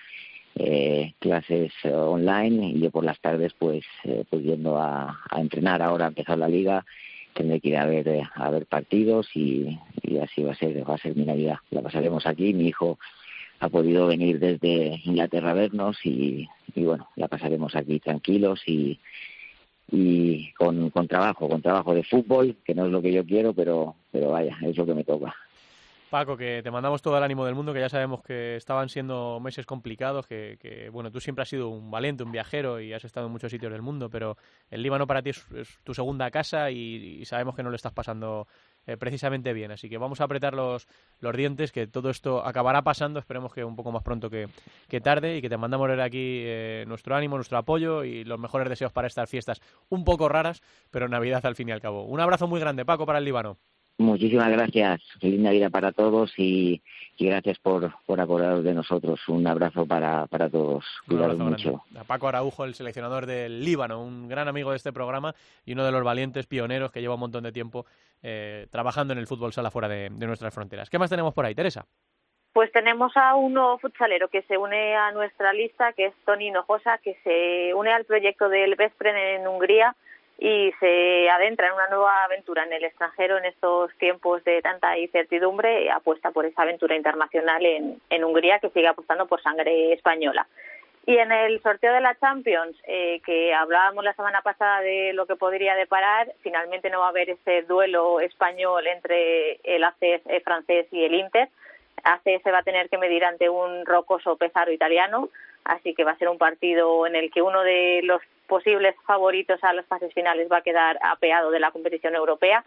eh, 0.60 1.14
clases 1.20 1.72
online 1.84 2.70
y 2.70 2.80
yo 2.80 2.92
por 2.92 3.04
las 3.04 3.20
tardes 3.20 3.54
pues 3.58 3.84
eh, 4.04 4.24
pues 4.30 4.44
yendo 4.44 4.78
a, 4.78 5.20
entrenar 5.36 5.82
ahora 5.82 6.06
a 6.06 6.08
empezar 6.10 6.38
la 6.38 6.48
liga 6.48 6.86
tendré 7.34 7.60
que 7.60 7.70
ir 7.70 7.78
a 7.78 7.86
ver, 7.86 8.08
eh, 8.08 8.24
a 8.34 8.50
ver 8.50 8.66
partidos 8.66 9.30
y, 9.36 9.78
y, 10.02 10.18
así 10.18 10.42
va 10.42 10.54
a 10.54 10.56
ser, 10.56 10.90
va 10.90 10.96
a 10.96 10.98
ser 10.98 11.16
mi 11.16 11.24
Navidad. 11.24 11.58
La 11.70 11.84
pasaremos 11.84 12.26
aquí, 12.26 12.52
mi 12.54 12.68
hijo 12.68 12.98
ha 13.60 13.70
podido 13.70 14.08
venir 14.08 14.40
desde 14.40 15.00
Inglaterra 15.06 15.52
a 15.52 15.54
vernos 15.54 15.98
y, 16.04 16.48
y 16.74 16.84
bueno, 16.84 17.08
la 17.16 17.28
pasaremos 17.28 17.76
aquí 17.76 18.00
tranquilos 18.00 18.62
y, 18.66 19.00
y 19.92 20.52
con, 20.54 20.90
con 20.90 21.08
trabajo, 21.08 21.48
con 21.48 21.62
trabajo 21.62 21.94
de 21.94 22.04
fútbol, 22.04 22.58
que 22.66 22.74
no 22.74 22.88
es 22.88 22.92
lo 22.92 23.02
que 23.02 23.14
yo 23.14 23.24
quiero, 23.24 23.54
pero, 23.54 23.96
pero 24.12 24.32
vaya, 24.32 24.58
es 24.64 24.76
lo 24.76 24.86
que 24.86 24.96
me 24.96 25.04
toca. 25.04 25.36
Paco, 26.10 26.38
que 26.38 26.62
te 26.64 26.72
mandamos 26.72 27.02
todo 27.02 27.18
el 27.18 27.24
ánimo 27.24 27.46
del 27.46 27.56
mundo, 27.56 27.74
que 27.74 27.80
ya 27.80 27.90
sabemos 27.90 28.22
que 28.24 28.56
estaban 28.56 28.90
siendo 28.90 29.40
meses 29.40 29.66
complicados, 29.66 30.26
que, 30.26 30.58
que, 30.60 30.90
bueno, 30.90 31.12
tú 31.12 31.20
siempre 31.20 31.44
has 31.44 31.50
sido 31.50 31.70
un 31.70 31.92
valiente, 31.92 32.24
un 32.24 32.32
viajero 32.32 32.80
y 32.80 32.94
has 32.94 33.04
estado 33.04 33.28
en 33.28 33.32
muchos 33.32 33.52
sitios 33.52 33.72
del 33.72 33.82
mundo, 33.82 34.10
pero 34.10 34.38
el 34.70 34.82
Líbano 34.82 35.06
para 35.08 35.22
ti 35.22 35.32
es, 35.32 35.46
tu 35.84 35.94
segunda 35.94 36.32
casa 36.32 36.72
y, 36.72 37.24
sabemos 37.26 37.56
que 37.56 37.64
no 37.64 37.70
lo 37.70 37.76
estás 37.76 37.92
pasando 37.92 38.48
eh, 38.86 38.96
precisamente 38.96 39.52
bien, 39.54 39.72
así 39.72 39.90
que 39.90 39.98
vamos 39.98 40.22
a 40.22 40.24
apretar 40.24 40.54
los, 40.54 40.88
los 41.20 41.36
dientes, 41.36 41.72
que 41.72 41.88
todo 41.88 42.10
esto 42.10 42.46
acabará 42.46 42.82
pasando, 42.84 43.20
esperemos 43.20 43.54
que 43.54 43.64
un 43.64 43.76
poco 43.76 43.92
más 43.92 44.04
pronto 44.04 44.30
que, 44.30 44.48
que 44.88 45.02
tarde 45.02 45.38
y 45.38 45.42
que 45.42 45.50
te 45.50 45.58
mandamos 45.58 45.90
ver 45.90 46.02
aquí 46.02 46.42
eh, 46.46 46.86
nuestro 46.88 47.16
ánimo, 47.16 47.36
nuestro 47.36 47.58
apoyo 47.58 48.04
y 48.04 48.24
los 48.24 48.40
mejores 48.40 48.70
deseos 48.70 48.92
para 48.92 49.08
estas 49.08 49.30
fiestas 49.30 49.62
un 49.90 50.06
poco 50.06 50.30
raras, 50.30 50.62
pero 50.90 51.08
Navidad 51.10 51.46
al 51.46 51.56
fin 51.56 51.70
y 51.70 51.72
al 51.72 51.82
cabo. 51.82 52.06
Un 52.06 52.20
abrazo 52.20 52.48
muy 52.48 52.60
grande, 52.60 52.86
Paco, 52.86 53.06
para 53.06 53.20
el 53.20 53.26
Líbano. 53.26 53.58
Muchísimas 54.00 54.52
gracias. 54.52 55.02
Feliz 55.20 55.40
Navidad 55.40 55.72
para 55.72 55.92
todos 55.92 56.32
y, 56.38 56.84
y 57.18 57.26
gracias 57.26 57.58
por, 57.58 57.92
por 58.06 58.22
acordaros 58.22 58.64
de 58.64 58.76
nosotros. 58.76 59.20
Un 59.28 59.48
abrazo 59.48 59.88
para, 59.88 60.28
para 60.28 60.50
todos. 60.50 60.86
Cuidados 61.08 61.40
mucho. 61.40 61.82
A 62.00 62.04
Paco 62.04 62.28
Araujo, 62.28 62.64
el 62.64 62.76
seleccionador 62.76 63.26
del 63.26 63.66
Líbano, 63.66 64.04
un 64.04 64.28
gran 64.28 64.48
amigo 64.48 64.70
de 64.70 64.78
este 64.78 64.94
programa 64.94 65.34
y 65.66 65.74
uno 65.74 65.84
de 65.84 65.92
los 65.92 66.04
valientes 66.04 66.46
pioneros 66.46 66.92
que 66.92 67.02
lleva 67.02 67.16
un 67.16 67.22
montón 67.22 67.44
de 67.44 67.52
tiempo 67.52 67.88
eh, 68.22 68.68
trabajando 68.70 69.14
en 69.14 69.20
el 69.20 69.26
fútbol 69.26 69.52
sala 69.52 69.72
fuera 69.72 69.88
de, 69.88 70.10
de 70.12 70.28
nuestras 70.28 70.54
fronteras. 70.54 70.92
¿Qué 70.92 71.00
más 71.00 71.10
tenemos 71.10 71.34
por 71.34 71.46
ahí, 71.46 71.56
Teresa? 71.56 71.88
Pues 72.54 72.72
tenemos 72.72 73.12
a 73.16 73.36
un 73.36 73.54
nuevo 73.54 73.80
futsalero 73.80 74.28
que 74.30 74.44
se 74.44 74.58
une 74.58 74.96
a 74.96 75.12
nuestra 75.12 75.54
lista, 75.54 75.94
que 75.94 76.08
es 76.08 76.14
Tony 76.24 76.48
Hinojosa, 76.48 77.00
que 77.00 77.16
se 77.24 77.74
une 77.74 77.92
al 77.92 78.06
proyecto 78.06 78.48
del 78.48 78.76
Veszprem 78.76 79.16
en 79.16 79.48
Hungría 79.48 79.96
y 80.38 80.72
se 80.80 81.30
adentra 81.30 81.68
en 81.68 81.74
una 81.74 81.88
nueva 81.88 82.24
aventura 82.26 82.64
en 82.64 82.74
el 82.74 82.84
extranjero 82.84 83.38
en 83.38 83.46
estos 83.46 83.92
tiempos 83.98 84.44
de 84.44 84.62
tanta 84.62 84.98
incertidumbre 84.98 85.86
y 85.86 85.90
apuesta 85.90 86.32
por 86.32 86.46
esa 86.46 86.62
aventura 86.62 86.96
internacional 86.96 87.66
en, 87.66 88.24
Hungría 88.24 88.60
que 88.60 88.70
sigue 88.70 88.88
apostando 88.88 89.26
por 89.26 89.42
sangre 89.42 89.94
española. 89.94 90.46
Y 91.06 91.18
en 91.18 91.32
el 91.32 91.62
sorteo 91.62 91.94
de 91.94 92.02
la 92.02 92.16
Champions, 92.16 92.76
eh, 92.86 93.22
que 93.26 93.54
hablábamos 93.54 94.04
la 94.04 94.14
semana 94.14 94.42
pasada 94.42 94.82
de 94.82 95.14
lo 95.14 95.26
que 95.26 95.38
podría 95.38 95.74
deparar, 95.76 96.32
finalmente 96.42 96.90
no 96.90 97.00
va 97.00 97.06
a 97.08 97.10
haber 97.10 97.30
ese 97.30 97.62
duelo 97.62 98.20
español 98.20 98.86
entre 98.86 99.60
el 99.64 99.84
ACS 99.86 100.44
francés 100.44 100.88
y 100.92 101.06
el 101.06 101.16
Inter. 101.16 101.48
ACS 102.04 102.52
va 102.54 102.60
a 102.60 102.64
tener 102.64 102.90
que 102.90 102.98
medir 102.98 103.24
ante 103.24 103.50
un 103.50 103.86
rocoso 103.86 104.36
Pesaro 104.36 104.72
italiano, 104.72 105.30
así 105.64 105.94
que 105.94 106.04
va 106.04 106.12
a 106.12 106.18
ser 106.18 106.28
un 106.28 106.38
partido 106.38 107.08
en 107.08 107.16
el 107.16 107.32
que 107.32 107.42
uno 107.42 107.64
de 107.64 108.02
los 108.04 108.22
posibles 108.48 108.96
favoritos 109.06 109.64
a 109.64 109.74
las 109.74 109.86
fases 109.86 110.14
finales 110.14 110.48
va 110.52 110.58
a 110.58 110.62
quedar 110.62 110.98
apeado 111.02 111.52
de 111.52 111.60
la 111.60 111.72
competición 111.72 112.16
europea. 112.16 112.64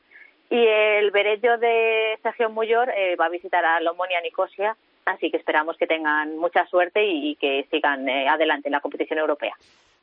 Y 0.51 0.66
el 0.66 1.11
Berello 1.11 1.59
de 1.59 2.18
Sergio 2.22 2.51
Muyor 2.51 2.91
eh, 2.97 3.16
va 3.16 3.26
a 3.26 3.31
visitar 3.31 3.64
a 3.64 3.81
Lomonia 3.81 4.20
Nicosia, 4.20 4.76
así 5.05 5.31
que 5.31 5.37
esperamos 5.37 5.76
que 5.76 5.87
tengan 5.87 6.37
mucha 6.39 6.66
suerte 6.66 7.05
y 7.05 7.37
que 7.37 7.66
sigan 7.70 8.09
eh, 8.09 8.28
adelante 8.28 8.68
en 8.68 8.72
la 8.72 8.81
competición 8.81 9.18
europea. 9.18 9.55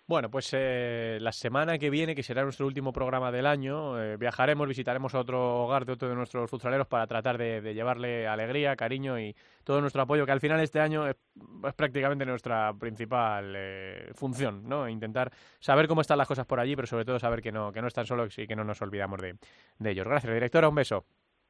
Bueno, 0.09 0.31
pues 0.31 0.49
eh, 0.53 1.17
la 1.19 1.33
semana 1.33 1.77
que 1.77 1.89
viene, 1.89 2.15
que 2.15 2.23
será 2.23 2.41
nuestro 2.43 2.65
último 2.65 2.93
programa 2.93 3.29
del 3.29 3.45
año, 3.45 4.01
eh, 4.01 4.15
viajaremos, 4.15 4.65
visitaremos 4.65 5.13
a 5.13 5.19
otro 5.19 5.65
hogar 5.65 5.85
de 5.85 5.91
otro 5.91 6.07
de 6.07 6.15
nuestros 6.15 6.49
futsaleros 6.49 6.87
para 6.87 7.05
tratar 7.07 7.37
de, 7.37 7.59
de, 7.59 7.73
llevarle 7.73 8.25
alegría, 8.25 8.77
cariño 8.77 9.19
y 9.19 9.35
todo 9.65 9.81
nuestro 9.81 10.01
apoyo, 10.01 10.25
que 10.25 10.31
al 10.31 10.39
final 10.39 10.61
este 10.61 10.79
año 10.79 11.05
es, 11.05 11.17
es 11.61 11.73
prácticamente 11.73 12.25
nuestra 12.25 12.73
principal 12.79 13.53
eh, 13.57 14.11
función, 14.13 14.63
¿no? 14.69 14.87
Intentar 14.87 15.29
saber 15.59 15.89
cómo 15.89 15.99
están 15.99 16.17
las 16.17 16.27
cosas 16.29 16.45
por 16.45 16.61
allí, 16.61 16.77
pero 16.77 16.87
sobre 16.87 17.03
todo 17.03 17.19
saber 17.19 17.41
que 17.41 17.51
no, 17.51 17.73
que 17.73 17.81
no 17.81 17.89
están 17.89 18.05
solos 18.05 18.39
y 18.39 18.47
que 18.47 18.55
no 18.55 18.63
nos 18.63 18.81
olvidamos 18.81 19.19
de, 19.19 19.35
de 19.77 19.91
ellos. 19.91 20.07
Gracias, 20.07 20.33
directora, 20.33 20.69
un 20.69 20.75
beso. 20.75 21.03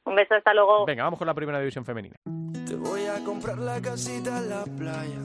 Un 0.05 0.15
beso, 0.15 0.33
hasta 0.33 0.55
luego. 0.55 0.83
Venga, 0.87 1.03
vamos 1.03 1.19
con 1.19 1.27
la 1.27 1.35
primera 1.35 1.59
división 1.59 1.85
femenina. 1.85 2.15
Te 2.65 2.75
voy 2.75 3.05
a 3.05 3.23
comprar 3.23 3.59
la 3.59 3.79
casita 3.79 4.39
en 4.39 4.49
la 4.49 4.63
playa 4.63 5.19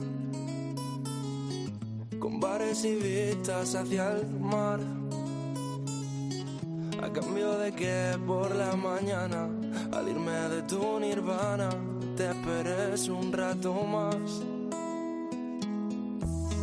con 2.23 2.39
bares 2.39 2.85
y 2.85 2.95
vistas 2.95 3.75
hacia 3.75 4.13
el 4.13 4.39
mar. 4.39 4.79
A 7.03 7.11
cambio 7.11 7.57
de 7.57 7.73
que 7.73 8.17
por 8.25 8.55
la 8.55 8.77
mañana, 8.77 9.49
al 9.91 10.07
irme 10.07 10.31
de 10.31 10.61
tu 10.61 11.01
nirvana, 11.01 11.67
te 12.15 12.29
esperes 12.29 13.09
un 13.09 13.29
rato 13.33 13.73
más. 13.73 14.15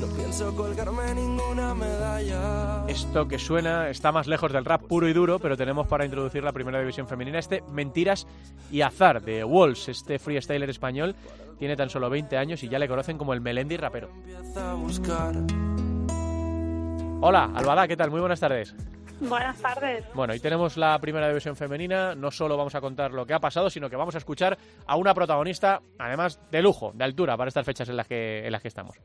No 0.01 0.07
pienso 0.17 0.57
colgarme 0.57 1.15
ninguna 1.15 1.75
medalla. 1.75 2.60
Esto 2.91 3.29
que 3.29 3.39
suena 3.39 3.89
está 3.89 4.11
más 4.11 4.27
lejos 4.27 4.53
del 4.53 4.65
rap 4.65 4.83
puro 4.83 5.09
y 5.09 5.13
duro, 5.13 5.39
pero 5.39 5.57
tenemos 5.57 5.87
para 5.87 6.05
introducir 6.05 6.43
la 6.43 6.51
primera 6.51 6.81
división 6.81 7.07
femenina 7.07 7.39
este 7.39 7.63
Mentiras 7.71 8.27
y 8.69 8.81
Azar 8.81 9.23
de 9.23 9.45
Walls, 9.45 9.89
este 9.89 10.19
freestyler 10.19 10.69
español. 10.69 11.15
Tiene 11.57 11.77
tan 11.77 11.89
solo 11.89 12.11
20 12.11 12.37
años 12.37 12.65
y 12.65 12.69
ya 12.69 12.81
le 12.81 12.89
conocen 12.89 13.17
como 13.17 13.33
el 13.33 13.41
Melendi 13.41 13.77
rapero. 13.77 14.11
Hola, 17.21 17.53
Albada, 17.55 17.87
¿qué 17.87 17.97
tal? 17.97 18.11
Muy 18.11 18.19
buenas 18.19 18.41
tardes. 18.41 18.75
Buenas 19.21 19.57
tardes. 19.59 20.05
Bueno, 20.13 20.33
hoy 20.33 20.41
tenemos 20.41 20.77
la 20.77 20.99
primera 20.99 21.29
división 21.29 21.55
femenina. 21.55 22.17
No 22.17 22.33
solo 22.33 22.57
vamos 22.57 22.75
a 22.75 22.81
contar 22.81 23.13
lo 23.13 23.25
que 23.25 23.35
ha 23.35 23.39
pasado, 23.39 23.71
sino 23.71 23.89
que 23.89 23.95
vamos 23.95 24.17
a 24.17 24.19
escuchar 24.19 24.59
a 24.85 24.97
una 24.97 25.15
protagonista, 25.15 25.81
además 25.97 26.41
de 26.51 26.61
lujo, 26.61 26.91
de 26.93 27.05
altura, 27.05 27.37
para 27.37 27.47
estas 27.47 27.65
fechas 27.65 27.89
en 27.89 27.97
las 27.97 28.09
que, 28.09 28.45
en 28.45 28.51
las 28.51 28.61
que 28.61 28.69
estamos. 28.69 28.97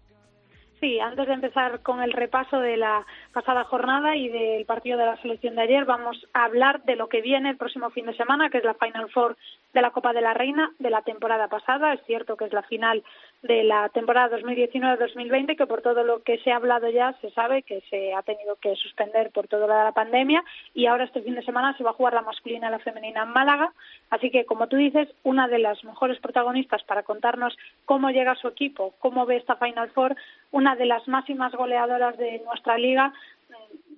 Sí, 0.79 0.99
antes 0.99 1.25
de 1.27 1.33
empezar 1.33 1.81
con 1.81 2.01
el 2.01 2.11
repaso 2.11 2.59
de 2.59 2.75
la 2.75 3.05
pasada 3.31 3.63
jornada 3.63 4.15
y 4.15 4.27
del 4.27 4.65
partido 4.65 4.97
de 4.97 5.05
la 5.05 5.21
selección 5.21 5.55
de 5.55 5.61
ayer, 5.61 5.85
vamos 5.85 6.27
a 6.33 6.43
hablar 6.43 6.83
de 6.83 6.97
lo 6.97 7.07
que 7.07 7.21
viene 7.21 7.49
el 7.49 7.57
próximo 7.57 7.89
fin 7.91 8.05
de 8.05 8.17
semana, 8.17 8.49
que 8.49 8.57
es 8.57 8.63
la 8.65 8.73
Final 8.73 9.09
Four 9.09 9.37
de 9.73 9.81
la 9.81 9.91
Copa 9.91 10.11
de 10.11 10.21
la 10.21 10.33
Reina 10.33 10.71
de 10.79 10.89
la 10.89 11.01
temporada 11.01 11.47
pasada. 11.47 11.93
Es 11.93 12.01
cierto 12.05 12.35
que 12.35 12.45
es 12.45 12.53
la 12.53 12.63
final 12.63 13.03
de 13.41 13.63
la 13.63 13.89
temporada 13.89 14.37
2019-2020, 14.37 15.55
que 15.55 15.67
por 15.67 15.81
todo 15.81 16.03
lo 16.03 16.23
que 16.23 16.39
se 16.39 16.51
ha 16.51 16.55
hablado 16.55 16.89
ya 16.89 17.13
se 17.21 17.29
sabe 17.31 17.61
que 17.63 17.81
se 17.89 18.13
ha 18.13 18.23
tenido 18.23 18.55
que 18.55 18.75
suspender 18.75 19.31
por 19.31 19.47
toda 19.47 19.83
la 19.83 19.91
pandemia 19.91 20.43
y 20.73 20.87
ahora 20.87 21.03
este 21.03 21.21
fin 21.21 21.35
de 21.35 21.43
semana 21.43 21.77
se 21.77 21.83
va 21.83 21.91
a 21.91 21.93
jugar 21.93 22.13
la 22.13 22.21
masculina 22.21 22.67
y 22.67 22.71
la 22.71 22.79
femenina 22.79 23.23
en 23.23 23.29
Málaga. 23.29 23.71
Así 24.09 24.31
que, 24.31 24.45
como 24.45 24.67
tú 24.67 24.77
dices, 24.77 25.09
una 25.23 25.47
de 25.47 25.59
las 25.59 25.83
mejores 25.83 26.19
protagonistas 26.19 26.83
para 26.83 27.03
contarnos 27.03 27.55
cómo 27.85 28.09
llega 28.09 28.35
su 28.35 28.47
equipo, 28.47 28.95
cómo 28.99 29.25
ve 29.25 29.37
esta 29.37 29.57
Final 29.57 29.91
Four, 29.91 30.15
una 30.51 30.75
de 30.75 30.85
las 30.85 31.07
máximas 31.07 31.53
goleadoras 31.53 32.17
de 32.17 32.41
nuestra 32.45 32.77
liga, 32.77 33.13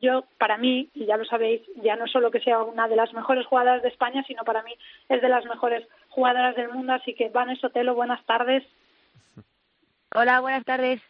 yo, 0.01 0.25
para 0.38 0.57
mí, 0.57 0.89
y 0.93 1.05
ya 1.05 1.17
lo 1.17 1.25
sabéis, 1.25 1.61
ya 1.81 1.95
no 1.95 2.07
solo 2.07 2.29
que 2.31 2.39
sea 2.39 2.61
una 2.61 2.88
de 2.88 2.95
las 2.95 3.13
mejores 3.13 3.45
jugadoras 3.47 3.81
de 3.81 3.89
España, 3.89 4.23
sino 4.27 4.43
para 4.43 4.61
mí 4.63 4.73
es 5.09 5.21
de 5.21 5.29
las 5.29 5.45
mejores 5.45 5.88
jugadoras 6.09 6.55
del 6.55 6.69
mundo. 6.69 6.93
Así 6.93 7.13
que, 7.13 7.29
Vanessa 7.29 7.61
Sotelo, 7.61 7.95
buenas 7.95 8.23
tardes. 8.25 8.63
Hola, 10.15 10.39
buenas 10.39 10.65
tardes. 10.65 11.01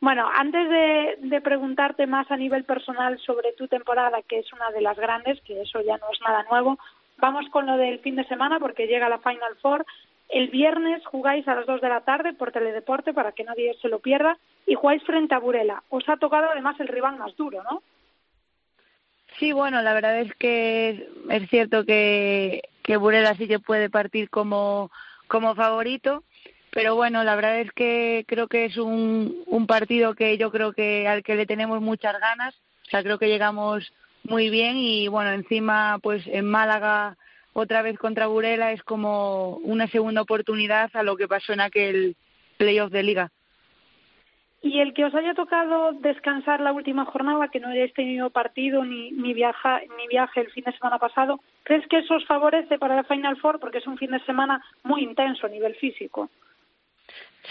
Bueno, 0.00 0.28
antes 0.34 0.68
de, 0.68 1.40
preguntarte 1.40 2.06
más 2.06 2.30
a 2.30 2.36
nivel 2.36 2.64
personal 2.64 3.18
sobre 3.20 3.52
tu 3.52 3.66
temporada, 3.66 4.20
que 4.22 4.40
es 4.40 4.52
una 4.52 4.70
de 4.70 4.82
las 4.82 4.96
grandes, 4.96 5.40
que 5.42 5.62
eso 5.62 5.80
ya 5.80 5.96
no 5.96 6.06
es 6.12 6.20
nada 6.20 6.44
nuevo, 6.50 6.78
vamos 7.18 7.48
con 7.50 7.66
lo 7.66 7.76
del 7.76 8.00
fin 8.00 8.16
de 8.16 8.24
semana 8.24 8.58
porque 8.58 8.86
llega 8.86 9.08
la 9.08 9.18
Final 9.18 9.56
Four. 9.62 9.86
El 10.28 10.48
viernes 10.48 11.04
jugáis 11.06 11.46
a 11.48 11.54
las 11.54 11.66
2 11.66 11.80
de 11.80 11.88
la 11.88 12.00
tarde 12.02 12.34
por 12.34 12.52
Teledeporte 12.52 13.14
para 13.14 13.32
que 13.32 13.44
nadie 13.44 13.74
se 13.80 13.88
lo 13.88 14.00
pierda 14.00 14.38
y 14.66 14.74
jugáis 14.74 15.02
frente 15.04 15.34
a 15.34 15.38
Burela. 15.38 15.82
Os 15.88 16.08
ha 16.08 16.16
tocado 16.16 16.50
además 16.50 16.78
el 16.80 16.88
rival 16.88 17.16
más 17.16 17.34
duro, 17.36 17.62
¿no? 17.62 17.82
Sí, 19.38 19.52
bueno, 19.52 19.82
la 19.82 19.94
verdad 19.94 20.18
es 20.20 20.34
que 20.34 21.08
es 21.30 21.48
cierto 21.48 21.84
que, 21.84 22.62
que 22.82 22.96
Burela 22.96 23.34
sí 23.34 23.46
que 23.46 23.60
puede 23.60 23.88
partir 23.88 24.30
como, 24.30 24.90
como 25.28 25.54
favorito 25.54 26.24
pero 26.76 26.94
bueno, 26.94 27.24
la 27.24 27.36
verdad 27.36 27.58
es 27.60 27.72
que 27.72 28.26
creo 28.28 28.48
que 28.48 28.66
es 28.66 28.76
un, 28.76 29.46
partido 29.66 30.14
que 30.14 30.36
yo 30.36 30.50
creo 30.50 30.74
que 30.74 31.08
al 31.08 31.22
que 31.22 31.34
le 31.34 31.46
tenemos 31.46 31.80
muchas 31.80 32.20
ganas, 32.20 32.54
o 32.86 32.90
sea, 32.90 33.02
creo 33.02 33.18
que 33.18 33.30
llegamos 33.30 33.94
muy 34.24 34.50
bien 34.50 34.76
y 34.76 35.08
bueno, 35.08 35.30
encima 35.30 35.98
pues 36.02 36.26
en 36.26 36.44
Málaga 36.44 37.16
otra 37.54 37.80
vez 37.80 37.98
contra 37.98 38.26
Burela 38.26 38.72
es 38.72 38.82
como 38.82 39.56
una 39.62 39.86
segunda 39.86 40.20
oportunidad 40.20 40.90
a 40.92 41.02
lo 41.02 41.16
que 41.16 41.26
pasó 41.26 41.54
en 41.54 41.62
aquel 41.62 42.14
playoff 42.58 42.90
de 42.90 43.02
liga. 43.02 43.30
Y 44.60 44.80
el 44.80 44.92
que 44.92 45.06
os 45.06 45.14
haya 45.14 45.32
tocado 45.32 45.92
descansar 45.92 46.60
la 46.60 46.72
última 46.72 47.06
jornada, 47.06 47.48
que 47.48 47.58
no 47.58 47.68
hayáis 47.68 47.94
tenido 47.94 48.28
partido 48.28 48.84
ni, 48.84 49.12
ni, 49.12 49.32
viaja, 49.32 49.80
ni 49.96 50.08
viaje 50.08 50.42
el 50.42 50.50
fin 50.50 50.64
de 50.64 50.76
semana 50.76 50.98
pasado, 50.98 51.40
¿crees 51.62 51.86
que 51.86 52.00
eso 52.00 52.16
os 52.16 52.26
favorece 52.26 52.78
para 52.78 52.96
la 52.96 53.04
Final 53.04 53.38
Four? 53.38 53.60
Porque 53.60 53.78
es 53.78 53.86
un 53.86 53.96
fin 53.96 54.10
de 54.10 54.20
semana 54.26 54.62
muy 54.82 55.04
intenso 55.04 55.46
a 55.46 55.50
nivel 55.50 55.74
físico. 55.76 56.28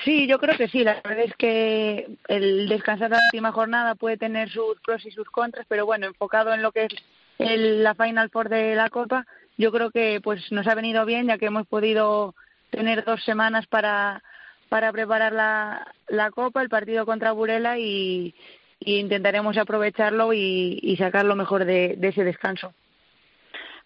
Sí, 0.03 0.27
yo 0.27 0.39
creo 0.39 0.57
que 0.57 0.67
sí. 0.67 0.83
La 0.83 0.95
verdad 0.95 1.25
es 1.25 1.35
que 1.35 2.07
el 2.27 2.67
descansar 2.67 3.11
la 3.11 3.21
última 3.23 3.51
jornada 3.51 3.95
puede 3.95 4.17
tener 4.17 4.49
sus 4.49 4.79
pros 4.81 5.05
y 5.05 5.11
sus 5.11 5.29
contras, 5.29 5.65
pero 5.69 5.85
bueno, 5.85 6.07
enfocado 6.07 6.53
en 6.53 6.61
lo 6.61 6.71
que 6.71 6.85
es 6.85 6.93
el, 7.39 7.83
la 7.83 7.95
Final 7.95 8.29
Four 8.29 8.49
de 8.49 8.75
la 8.75 8.89
Copa, 8.89 9.25
yo 9.57 9.71
creo 9.71 9.91
que 9.91 10.19
pues 10.23 10.51
nos 10.51 10.67
ha 10.67 10.75
venido 10.75 11.05
bien 11.05 11.27
ya 11.27 11.37
que 11.37 11.45
hemos 11.45 11.67
podido 11.67 12.35
tener 12.69 13.05
dos 13.05 13.23
semanas 13.23 13.67
para 13.67 14.21
para 14.69 14.91
preparar 14.91 15.31
la, 15.31 15.93
la 16.07 16.31
Copa, 16.31 16.61
el 16.61 16.69
partido 16.69 17.05
contra 17.05 17.31
Burela 17.31 17.77
y, 17.77 18.33
intentaremos 18.79 19.57
aprovecharlo 19.57 20.33
y, 20.33 20.79
y 20.81 20.97
sacar 20.97 21.25
lo 21.25 21.35
mejor 21.35 21.65
de 21.65 21.97
ese 22.01 22.23
descanso. 22.23 22.73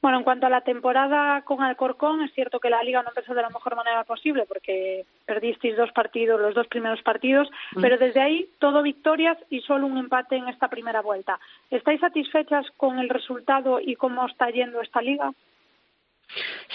Bueno, 0.01 0.19
en 0.19 0.23
cuanto 0.23 0.45
a 0.45 0.49
la 0.49 0.61
temporada 0.61 1.41
con 1.41 1.61
Alcorcón, 1.61 2.21
es 2.21 2.31
cierto 2.33 2.61
que 2.61 2.69
la 2.69 2.81
liga 2.83 3.03
no 3.03 3.09
empezó 3.09 3.33
de 3.33 3.41
la 3.41 3.49
mejor 3.49 3.75
manera 3.75 4.05
posible 4.05 4.45
porque 4.47 5.05
perdisteis 5.25 5.75
dos 5.75 5.91
partidos, 5.91 6.39
los 6.39 6.55
dos 6.55 6.67
primeros 6.67 7.01
partidos, 7.01 7.49
mm. 7.75 7.81
pero 7.81 7.97
desde 7.97 8.21
ahí 8.21 8.49
todo 8.59 8.81
victorias 8.81 9.37
y 9.49 9.59
solo 9.61 9.87
un 9.87 9.97
empate 9.97 10.37
en 10.37 10.47
esta 10.47 10.69
primera 10.69 11.01
vuelta. 11.01 11.37
¿Estáis 11.69 11.99
satisfechas 11.99 12.65
con 12.77 12.99
el 12.99 13.09
resultado 13.09 13.81
y 13.81 13.95
cómo 13.95 14.25
está 14.25 14.49
yendo 14.49 14.81
esta 14.81 15.01
liga? 15.01 15.33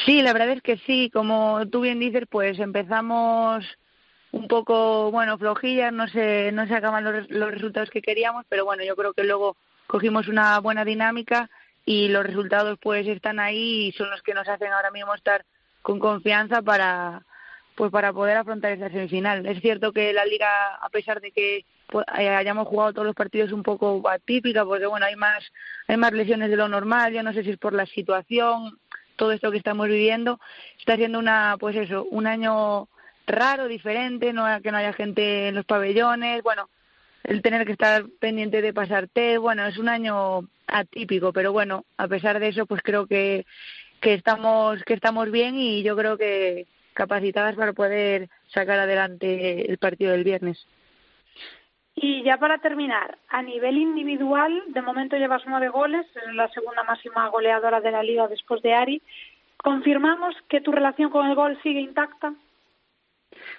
Sí, 0.04 0.20
la 0.20 0.34
verdad 0.34 0.50
es 0.50 0.62
que 0.62 0.76
sí. 0.78 1.08
Como 1.10 1.66
tú 1.70 1.80
bien 1.80 2.00
dices, 2.00 2.24
pues 2.28 2.58
empezamos 2.58 3.64
un 4.32 4.48
poco, 4.48 5.10
bueno, 5.10 5.38
flojillas, 5.38 5.94
no 5.94 6.08
se, 6.08 6.52
no 6.52 6.66
se 6.66 6.74
acaban 6.74 7.04
los, 7.04 7.30
los 7.30 7.50
resultados 7.50 7.88
que 7.88 8.02
queríamos, 8.02 8.44
pero 8.50 8.66
bueno, 8.66 8.84
yo 8.84 8.96
creo 8.96 9.14
que 9.14 9.24
luego 9.24 9.56
cogimos 9.86 10.28
una 10.28 10.58
buena 10.58 10.84
dinámica 10.84 11.48
y 11.84 12.08
los 12.08 12.24
resultados 12.24 12.78
pues 12.80 13.06
están 13.06 13.38
ahí 13.38 13.88
y 13.88 13.92
son 13.92 14.10
los 14.10 14.22
que 14.22 14.34
nos 14.34 14.48
hacen 14.48 14.72
ahora 14.72 14.90
mismo 14.90 15.14
estar 15.14 15.44
con 15.82 15.98
confianza 15.98 16.62
para 16.62 17.22
pues 17.74 17.90
para 17.90 18.12
poder 18.12 18.36
afrontar 18.36 18.72
esa 18.72 18.88
semifinal. 18.88 19.44
Es 19.46 19.60
cierto 19.60 19.92
que 19.92 20.12
la 20.12 20.24
liga, 20.24 20.76
a 20.76 20.88
pesar 20.90 21.20
de 21.20 21.32
que 21.32 21.64
pues, 21.88 22.04
hayamos 22.08 22.68
jugado 22.68 22.92
todos 22.92 23.06
los 23.06 23.16
partidos 23.16 23.52
un 23.52 23.62
poco 23.62 24.08
atípica, 24.08 24.64
porque 24.64 24.86
bueno, 24.86 25.06
hay 25.06 25.16
más 25.16 25.44
hay 25.88 25.96
más 25.96 26.12
lesiones 26.12 26.50
de 26.50 26.56
lo 26.56 26.68
normal, 26.68 27.12
yo 27.12 27.22
no 27.22 27.32
sé 27.32 27.42
si 27.42 27.50
es 27.50 27.58
por 27.58 27.72
la 27.72 27.86
situación, 27.86 28.78
todo 29.16 29.32
esto 29.32 29.50
que 29.50 29.58
estamos 29.58 29.88
viviendo, 29.88 30.40
está 30.78 30.96
siendo 30.96 31.18
una 31.18 31.56
pues 31.58 31.76
eso, 31.76 32.06
un 32.10 32.26
año 32.26 32.88
raro, 33.26 33.68
diferente, 33.68 34.32
no 34.32 34.44
que 34.62 34.70
no 34.70 34.78
haya 34.78 34.92
gente 34.92 35.48
en 35.48 35.54
los 35.56 35.64
pabellones, 35.64 36.42
bueno, 36.42 36.68
el 37.24 37.42
tener 37.42 37.66
que 37.66 37.72
estar 37.72 38.04
pendiente 38.20 38.62
de 38.62 38.72
pasarte, 38.72 39.38
bueno, 39.38 39.66
es 39.66 39.78
un 39.78 39.88
año 39.88 40.48
atípico, 40.66 41.32
pero 41.32 41.52
bueno, 41.52 41.84
a 41.96 42.08
pesar 42.08 42.40
de 42.40 42.48
eso, 42.48 42.66
pues 42.66 42.82
creo 42.82 43.06
que, 43.06 43.46
que 44.00 44.14
estamos 44.14 44.82
que 44.84 44.94
estamos 44.94 45.30
bien 45.30 45.56
y 45.56 45.82
yo 45.82 45.96
creo 45.96 46.16
que 46.16 46.66
capacitadas 46.94 47.56
para 47.56 47.72
poder 47.72 48.28
sacar 48.48 48.78
adelante 48.78 49.70
el 49.70 49.78
partido 49.78 50.12
del 50.12 50.24
viernes. 50.24 50.66
Y 51.96 52.24
ya 52.24 52.38
para 52.38 52.58
terminar, 52.58 53.18
a 53.28 53.42
nivel 53.42 53.78
individual, 53.78 54.62
de 54.68 54.82
momento 54.82 55.16
llevas 55.16 55.42
nueve 55.46 55.68
goles, 55.68 56.06
es 56.16 56.34
la 56.34 56.48
segunda 56.48 56.82
máxima 56.82 57.28
goleadora 57.28 57.80
de 57.80 57.92
la 57.92 58.02
liga 58.02 58.26
después 58.26 58.62
de 58.62 58.74
Ari. 58.74 59.02
¿Confirmamos 59.56 60.34
que 60.48 60.60
tu 60.60 60.72
relación 60.72 61.10
con 61.10 61.26
el 61.26 61.36
gol 61.36 61.58
sigue 61.62 61.80
intacta? 61.80 62.34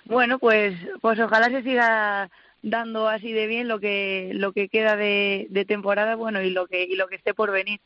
Bueno, 0.03 0.38
pues, 0.38 0.76
pues 1.01 1.20
ojalá 1.20 1.49
se 1.49 1.64
siga 1.64 2.30
dando 2.66 3.07
así 3.07 3.32
de 3.32 3.45
bien 3.45 3.68
lo 3.68 3.80
que 3.80 4.32
lo 4.34 4.51
que 4.51 4.70
queda 4.70 4.95
de, 4.95 5.45
de 5.51 5.66
temporada 5.66 6.16
bueno 6.16 6.41
y 6.41 6.49
lo 6.49 6.66
que 6.66 6.84
y 6.84 6.95
lo 6.95 7.07
que 7.07 7.16
esté 7.16 7.34
por 7.34 7.51
venir. 7.51 7.80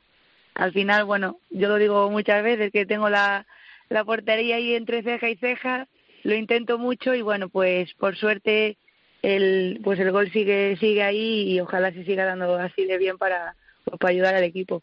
Al 0.55 0.71
final 0.71 1.03
bueno 1.03 1.37
yo 1.49 1.67
lo 1.67 1.75
digo 1.75 2.09
muchas 2.09 2.41
veces 2.43 2.71
que 2.71 2.85
tengo 2.85 3.09
la 3.09 3.45
la 3.89 4.05
portería 4.05 4.55
ahí 4.55 4.75
entre 4.75 5.03
ceja 5.03 5.29
y 5.29 5.35
ceja 5.35 5.87
lo 6.23 6.33
intento 6.33 6.77
mucho 6.77 7.13
y 7.13 7.21
bueno 7.21 7.49
pues 7.49 7.93
por 7.95 8.15
suerte 8.15 8.77
el 9.21 9.81
pues 9.83 9.99
el 9.99 10.11
gol 10.11 10.31
sigue 10.31 10.77
sigue 10.77 11.03
ahí 11.03 11.51
y 11.51 11.59
ojalá 11.59 11.91
se 11.91 12.05
siga 12.05 12.23
dando 12.23 12.55
así 12.55 12.85
de 12.85 12.97
bien 12.97 13.17
para 13.17 13.55
pues, 13.83 13.99
para 13.99 14.11
ayudar 14.11 14.35
al 14.35 14.43
equipo 14.45 14.81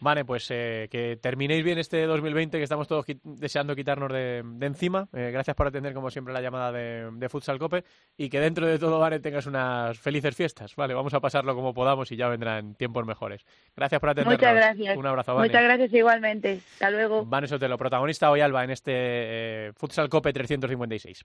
Vale, 0.00 0.24
pues 0.24 0.50
eh, 0.50 0.88
que 0.90 1.16
terminéis 1.16 1.64
bien 1.64 1.78
este 1.78 2.04
2020 2.06 2.58
que 2.58 2.64
estamos 2.64 2.88
todos 2.88 3.04
deseando 3.22 3.74
quitarnos 3.74 4.12
de, 4.12 4.44
encima. 4.60 5.08
Eh, 5.12 5.30
gracias 5.32 5.56
por 5.56 5.66
atender, 5.66 5.94
como 5.94 6.10
siempre, 6.10 6.34
la 6.34 6.40
llamada 6.40 6.72
de, 6.72 7.28
Futsal 7.28 7.58
Cope 7.58 7.84
y 8.16 8.28
que 8.28 8.40
dentro 8.40 8.66
de 8.66 8.78
todo, 8.78 8.98
Vane, 8.98 9.20
tengas 9.20 9.46
unas 9.46 9.98
felices 9.98 10.36
fiestas. 10.36 10.76
Vale, 10.76 10.94
vamos 10.94 11.14
a 11.14 11.20
pasarlo 11.20 11.54
como 11.54 11.72
podamos 11.72 12.10
y 12.12 12.16
ya 12.16 12.28
vendrán 12.28 12.74
tiempos 12.74 13.06
mejores. 13.06 13.44
Gracias 13.74 14.00
por 14.00 14.10
atendernos. 14.10 14.38
Muchas 14.38 14.54
gracias. 14.54 14.96
Un 14.96 15.06
abrazo, 15.06 15.34
Vane. 15.34 15.48
Muchas 15.48 15.62
gracias 15.64 15.92
igualmente. 15.94 16.60
Hasta 16.74 16.90
luego. 16.90 17.24
Vane 17.24 17.46
Sotelo, 17.46 17.78
protagonista 17.78 18.30
hoy, 18.30 18.40
Alba, 18.40 18.64
en 18.64 18.70
este 18.70 18.92
eh, 18.94 19.72
Futsal 19.74 20.08
Cope 20.08 20.32
356. 20.32 21.24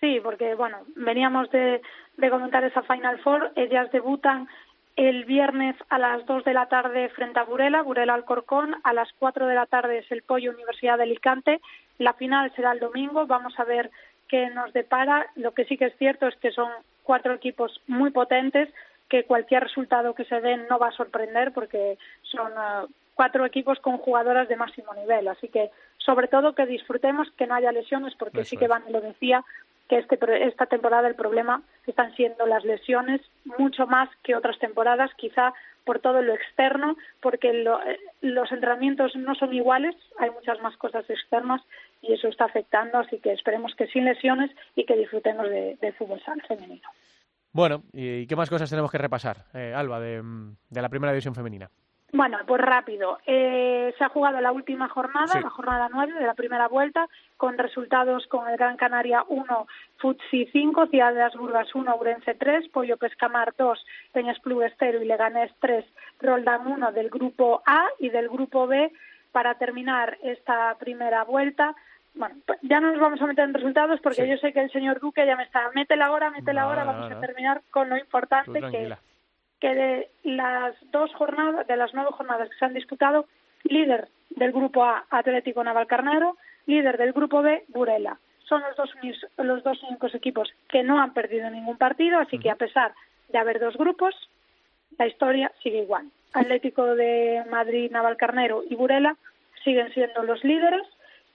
Sí, 0.00 0.18
porque 0.22 0.54
bueno, 0.54 0.78
veníamos 0.96 1.50
de, 1.50 1.82
de 2.16 2.30
comentar 2.30 2.64
esa 2.64 2.82
Final 2.82 3.20
Four, 3.20 3.52
ellas 3.54 3.92
debutan 3.92 4.48
el 5.08 5.24
viernes 5.24 5.76
a 5.88 5.98
las 5.98 6.26
2 6.26 6.44
de 6.44 6.52
la 6.52 6.66
tarde 6.66 7.08
frente 7.08 7.40
a 7.40 7.44
Burela, 7.44 7.82
Burela 7.82 8.12
Alcorcón, 8.12 8.76
a 8.84 8.92
las 8.92 9.08
4 9.18 9.46
de 9.46 9.54
la 9.54 9.64
tarde 9.64 9.98
es 9.98 10.12
el 10.12 10.20
Pollo 10.20 10.50
Universidad 10.50 10.98
de 10.98 11.04
Alicante, 11.04 11.62
la 11.96 12.12
final 12.12 12.52
será 12.54 12.72
el 12.72 12.80
domingo, 12.80 13.26
vamos 13.26 13.58
a 13.58 13.64
ver 13.64 13.90
qué 14.28 14.50
nos 14.50 14.74
depara, 14.74 15.26
lo 15.36 15.54
que 15.54 15.64
sí 15.64 15.78
que 15.78 15.86
es 15.86 15.96
cierto 15.96 16.26
es 16.26 16.36
que 16.36 16.50
son 16.50 16.70
cuatro 17.02 17.32
equipos 17.32 17.80
muy 17.86 18.10
potentes, 18.10 18.68
que 19.08 19.24
cualquier 19.24 19.62
resultado 19.62 20.14
que 20.14 20.26
se 20.26 20.38
den 20.42 20.66
no 20.68 20.78
va 20.78 20.88
a 20.88 20.92
sorprender 20.92 21.52
porque 21.52 21.96
son 22.20 22.52
eh, 22.52 22.86
cuatro 23.14 23.46
equipos 23.46 23.80
con 23.80 23.96
jugadoras 23.96 24.48
de 24.48 24.56
máximo 24.56 24.92
nivel, 24.92 25.28
así 25.28 25.48
que 25.48 25.70
sobre 25.96 26.28
todo 26.28 26.54
que 26.54 26.66
disfrutemos, 26.66 27.30
que 27.38 27.46
no 27.46 27.54
haya 27.54 27.72
lesiones, 27.72 28.14
porque 28.16 28.44
sí 28.44 28.58
que 28.58 28.68
Van 28.68 28.84
lo 28.90 29.00
decía, 29.00 29.44
que 29.90 29.98
este, 29.98 30.18
esta 30.46 30.66
temporada 30.66 31.08
el 31.08 31.16
problema 31.16 31.62
están 31.84 32.14
siendo 32.14 32.46
las 32.46 32.64
lesiones 32.64 33.20
mucho 33.58 33.88
más 33.88 34.08
que 34.22 34.36
otras 34.36 34.56
temporadas, 34.60 35.10
quizá 35.16 35.52
por 35.84 35.98
todo 35.98 36.22
lo 36.22 36.32
externo, 36.32 36.96
porque 37.20 37.50
eh, 37.50 37.98
los 38.20 38.52
entrenamientos 38.52 39.16
no 39.16 39.34
son 39.34 39.52
iguales, 39.52 39.96
hay 40.20 40.30
muchas 40.30 40.62
más 40.62 40.76
cosas 40.76 41.10
externas 41.10 41.60
y 42.02 42.12
eso 42.12 42.28
está 42.28 42.44
afectando, 42.44 42.98
así 42.98 43.18
que 43.18 43.32
esperemos 43.32 43.74
que 43.74 43.88
sin 43.88 44.04
lesiones 44.04 44.52
y 44.76 44.86
que 44.86 44.96
disfrutemos 44.96 45.50
de, 45.50 45.94
fútbol 45.98 46.20
femenino. 46.46 46.88
Bueno, 47.52 47.82
¿y 47.92 48.28
qué 48.28 48.36
más 48.36 48.48
cosas 48.48 48.70
tenemos 48.70 48.92
que 48.92 48.98
repasar, 48.98 49.38
eh, 49.54 49.74
Alba, 49.74 49.98
de 49.98 50.22
la 50.70 50.88
primera 50.88 51.12
división 51.12 51.34
femenina? 51.34 51.68
Bueno, 52.12 52.38
pues 52.46 52.60
rápido. 52.60 53.18
Eh, 53.24 53.94
se 53.96 54.04
ha 54.04 54.08
jugado 54.08 54.40
la 54.40 54.50
última 54.50 54.88
jornada, 54.88 55.40
la 55.40 55.50
jornada 55.50 55.88
9 55.92 56.14
de 56.14 56.26
la 56.26 56.34
primera 56.34 56.66
vuelta, 56.66 57.08
con 57.36 57.56
resultados 57.56 58.26
con 58.26 58.48
el 58.48 58.56
Gran 58.56 58.76
Canaria 58.76 59.24
1, 59.28 59.66
Futsi 59.98 60.46
5, 60.46 60.86
Ciudad 60.88 61.12
de 61.12 61.20
las 61.20 61.36
Burgas 61.36 61.72
1, 61.72 61.96
Urense 61.96 62.34
3, 62.34 62.68
Pollo 62.70 62.96
Pescamar 62.96 63.54
2, 63.56 63.86
Peñas 64.12 64.40
Plugues 64.40 64.72
0 64.78 65.00
y 65.02 65.06
Leganés 65.06 65.52
3, 65.60 65.84
Roldán 66.20 66.66
1 66.66 66.92
del 66.92 67.10
grupo 67.10 67.62
A 67.64 67.86
y 68.00 68.08
del 68.08 68.28
grupo 68.28 68.66
B 68.66 68.92
para 69.30 69.54
terminar 69.54 70.18
esta 70.22 70.74
primera 70.78 71.22
vuelta. 71.22 71.76
Bueno, 72.14 72.34
pues 72.44 72.58
ya 72.62 72.80
no 72.80 72.90
nos 72.90 73.00
vamos 73.00 73.22
a 73.22 73.26
meter 73.26 73.44
en 73.44 73.54
resultados 73.54 74.00
porque 74.02 74.28
yo 74.28 74.36
sé 74.38 74.52
que 74.52 74.60
el 74.60 74.72
señor 74.72 74.98
Duque 74.98 75.24
ya 75.24 75.36
me 75.36 75.44
está, 75.44 75.70
métela 75.76 76.06
ahora, 76.06 76.30
métela 76.30 76.62
ahora, 76.62 76.82
vamos 76.82 77.12
a 77.12 77.20
terminar 77.20 77.62
con 77.70 77.88
lo 77.88 77.96
importante 77.96 78.60
que 78.60 78.96
que 79.60 79.74
de 79.74 80.08
las 80.24 80.74
dos 80.90 81.12
jornadas, 81.14 81.66
de 81.66 81.76
las 81.76 81.92
nueve 81.94 82.10
jornadas 82.12 82.48
que 82.48 82.56
se 82.56 82.64
han 82.64 82.74
disputado, 82.74 83.26
líder 83.64 84.08
del 84.30 84.52
grupo 84.52 84.84
A, 84.84 85.04
Atlético 85.10 85.62
Navalcarnero, 85.62 86.36
líder 86.66 86.96
del 86.98 87.12
grupo 87.12 87.42
B, 87.42 87.64
Burela. 87.68 88.18
son 88.48 88.62
los 88.62 88.76
dos, 88.76 88.90
los 89.38 89.62
dos 89.62 89.82
únicos 89.84 90.14
equipos 90.14 90.52
que 90.68 90.82
no 90.82 91.00
han 91.00 91.12
perdido 91.12 91.50
ningún 91.50 91.76
partido, 91.76 92.18
así 92.18 92.38
que 92.38 92.50
a 92.50 92.56
pesar 92.56 92.94
de 93.28 93.38
haber 93.38 93.60
dos 93.60 93.76
grupos, 93.76 94.14
la 94.98 95.06
historia 95.06 95.52
sigue 95.62 95.82
igual. 95.82 96.06
Atlético 96.32 96.94
de 96.94 97.44
Madrid, 97.50 97.90
Navalcarnero 97.90 98.62
y 98.68 98.74
Burela 98.74 99.16
siguen 99.64 99.92
siendo 99.92 100.22
los 100.22 100.42
líderes 100.44 100.86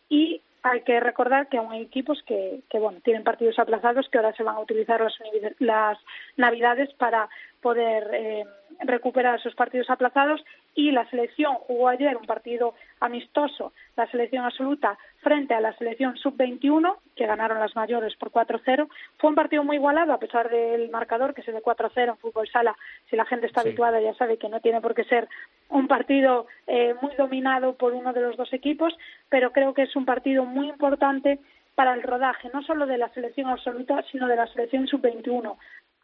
y 0.09 0.41
hay 0.63 0.81
que 0.81 0.99
recordar 0.99 1.47
que 1.47 1.57
aún 1.57 1.71
hay 1.71 1.83
equipos 1.83 2.23
que, 2.23 2.61
que 2.69 2.79
bueno, 2.79 2.99
tienen 3.03 3.23
partidos 3.23 3.59
aplazados 3.59 4.09
que 4.09 4.17
ahora 4.17 4.33
se 4.33 4.41
van 4.43 4.55
a 4.55 4.61
utilizar 4.61 4.99
las, 4.99 5.13
las 5.59 5.97
navidades 6.37 6.91
para 6.95 7.29
poder 7.65 8.07
eh, 8.13 8.43
recuperar 8.81 9.39
esos 9.39 9.55
partidos 9.55 9.89
aplazados 9.89 10.39
y 10.75 10.91
la 10.91 11.09
selección 11.09 11.55
jugó 11.55 11.87
ayer 11.87 12.15
un 12.15 12.27
partido 12.27 12.75
amistoso, 12.99 13.73
la 13.97 14.05
selección 14.11 14.45
absoluta, 14.45 14.99
frente 15.23 15.55
a 15.55 15.59
la 15.61 15.75
selección 15.75 16.15
sub-21, 16.15 16.95
que 17.15 17.25
ganaron 17.25 17.59
las 17.59 17.75
mayores 17.75 18.15
por 18.17 18.29
4-0. 18.29 18.87
Fue 19.17 19.31
un 19.31 19.35
partido 19.35 19.63
muy 19.63 19.77
igualado, 19.77 20.13
a 20.13 20.19
pesar 20.19 20.51
del 20.51 20.91
marcador, 20.91 21.33
que 21.33 21.41
se 21.41 21.51
de 21.51 21.63
4-0 21.63 22.09
en 22.09 22.17
fútbol 22.17 22.47
sala. 22.49 22.75
Si 23.09 23.15
la 23.15 23.25
gente 23.25 23.47
está 23.47 23.61
habituada 23.61 23.99
ya 23.99 24.13
sabe 24.13 24.37
que 24.37 24.47
no 24.47 24.59
tiene 24.59 24.79
por 24.79 24.93
qué 24.93 25.03
ser 25.05 25.27
un 25.69 25.87
partido 25.87 26.45
eh, 26.67 26.93
muy 27.01 27.15
dominado 27.15 27.73
por 27.73 27.93
uno 27.93 28.13
de 28.13 28.21
los 28.21 28.37
dos 28.37 28.53
equipos, 28.53 28.95
pero 29.27 29.51
creo 29.51 29.73
que 29.73 29.81
es 29.81 29.95
un 29.95 30.05
partido 30.05 30.45
muy 30.45 30.69
importante 30.69 31.39
para 31.73 31.95
el 31.95 32.03
rodaje, 32.03 32.51
no 32.53 32.61
solo 32.61 32.85
de 32.85 32.99
la 32.99 33.09
selección 33.09 33.49
absoluta, 33.49 34.03
sino 34.11 34.27
de 34.27 34.35
la 34.35 34.45
selección 34.47 34.85
sub-21 34.85 35.57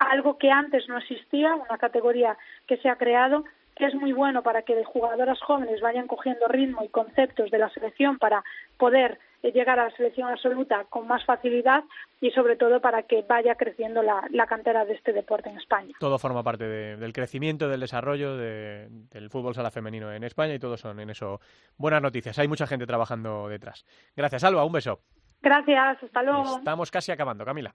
algo 0.10 0.38
que 0.38 0.50
antes 0.50 0.88
no 0.88 0.98
existía, 0.98 1.56
una 1.56 1.78
categoría 1.78 2.38
que 2.68 2.78
se 2.78 2.90
ha 2.90 2.96
creado, 2.96 3.44
que 3.76 3.86
es 3.86 3.96
muy 3.96 4.14
bueno 4.14 4.44
para 4.44 4.64
que 4.64 4.84
jugadoras 4.84 5.40
jóvenes 5.42 5.82
vayan 5.82 6.08
cogiendo 6.08 6.48
ritmo 6.48 6.84
y 6.84 6.90
conceptos 6.90 7.52
de 7.52 7.58
la 7.58 7.70
selección 7.70 8.18
para 8.18 8.44
poder 8.78 9.20
eh, 9.44 9.52
llegar 9.52 9.80
a 9.80 9.86
la 9.86 9.96
selección 9.96 10.30
absoluta 10.30 10.86
con 10.90 11.08
más 11.08 11.24
facilidad 11.26 11.84
y 12.20 12.32
sobre 12.32 12.58
todo 12.58 12.82
para 12.82 13.04
que 13.04 13.24
vaya 13.28 13.56
creciendo 13.56 14.02
la, 14.04 14.46
cantera 14.48 14.86
de 14.86 14.94
este 14.94 15.14
deporte 15.14 15.50
en 15.50 15.58
España. 15.58 15.96
Todo 16.00 16.20
forma 16.20 16.44
parte 16.44 16.68
del 16.68 17.14
crecimiento, 17.14 17.70
del 17.70 17.80
desarrollo 17.80 18.36
del 18.38 19.30
fútbol 19.30 19.56
sala 19.56 19.72
femenino 19.72 20.12
en 20.12 20.24
España 20.24 20.54
y 20.54 20.60
todos 20.60 20.80
son 20.82 21.00
en 21.00 21.10
eso 21.10 21.40
buenas 21.78 22.02
noticias. 22.02 22.38
Hay 22.40 22.48
mucha 22.48 22.68
gente 22.68 22.86
trabajando 22.86 23.48
detrás. 23.48 23.86
Gracias, 24.16 24.44
Alba. 24.44 24.66
Un 24.66 24.74
beso. 24.74 25.00
Gracias. 25.42 26.04
Hasta 26.04 26.24
luego. 26.24 26.58
Estamos 26.58 26.92
casi 26.92 27.12
acabando, 27.12 27.46
Camila. 27.46 27.74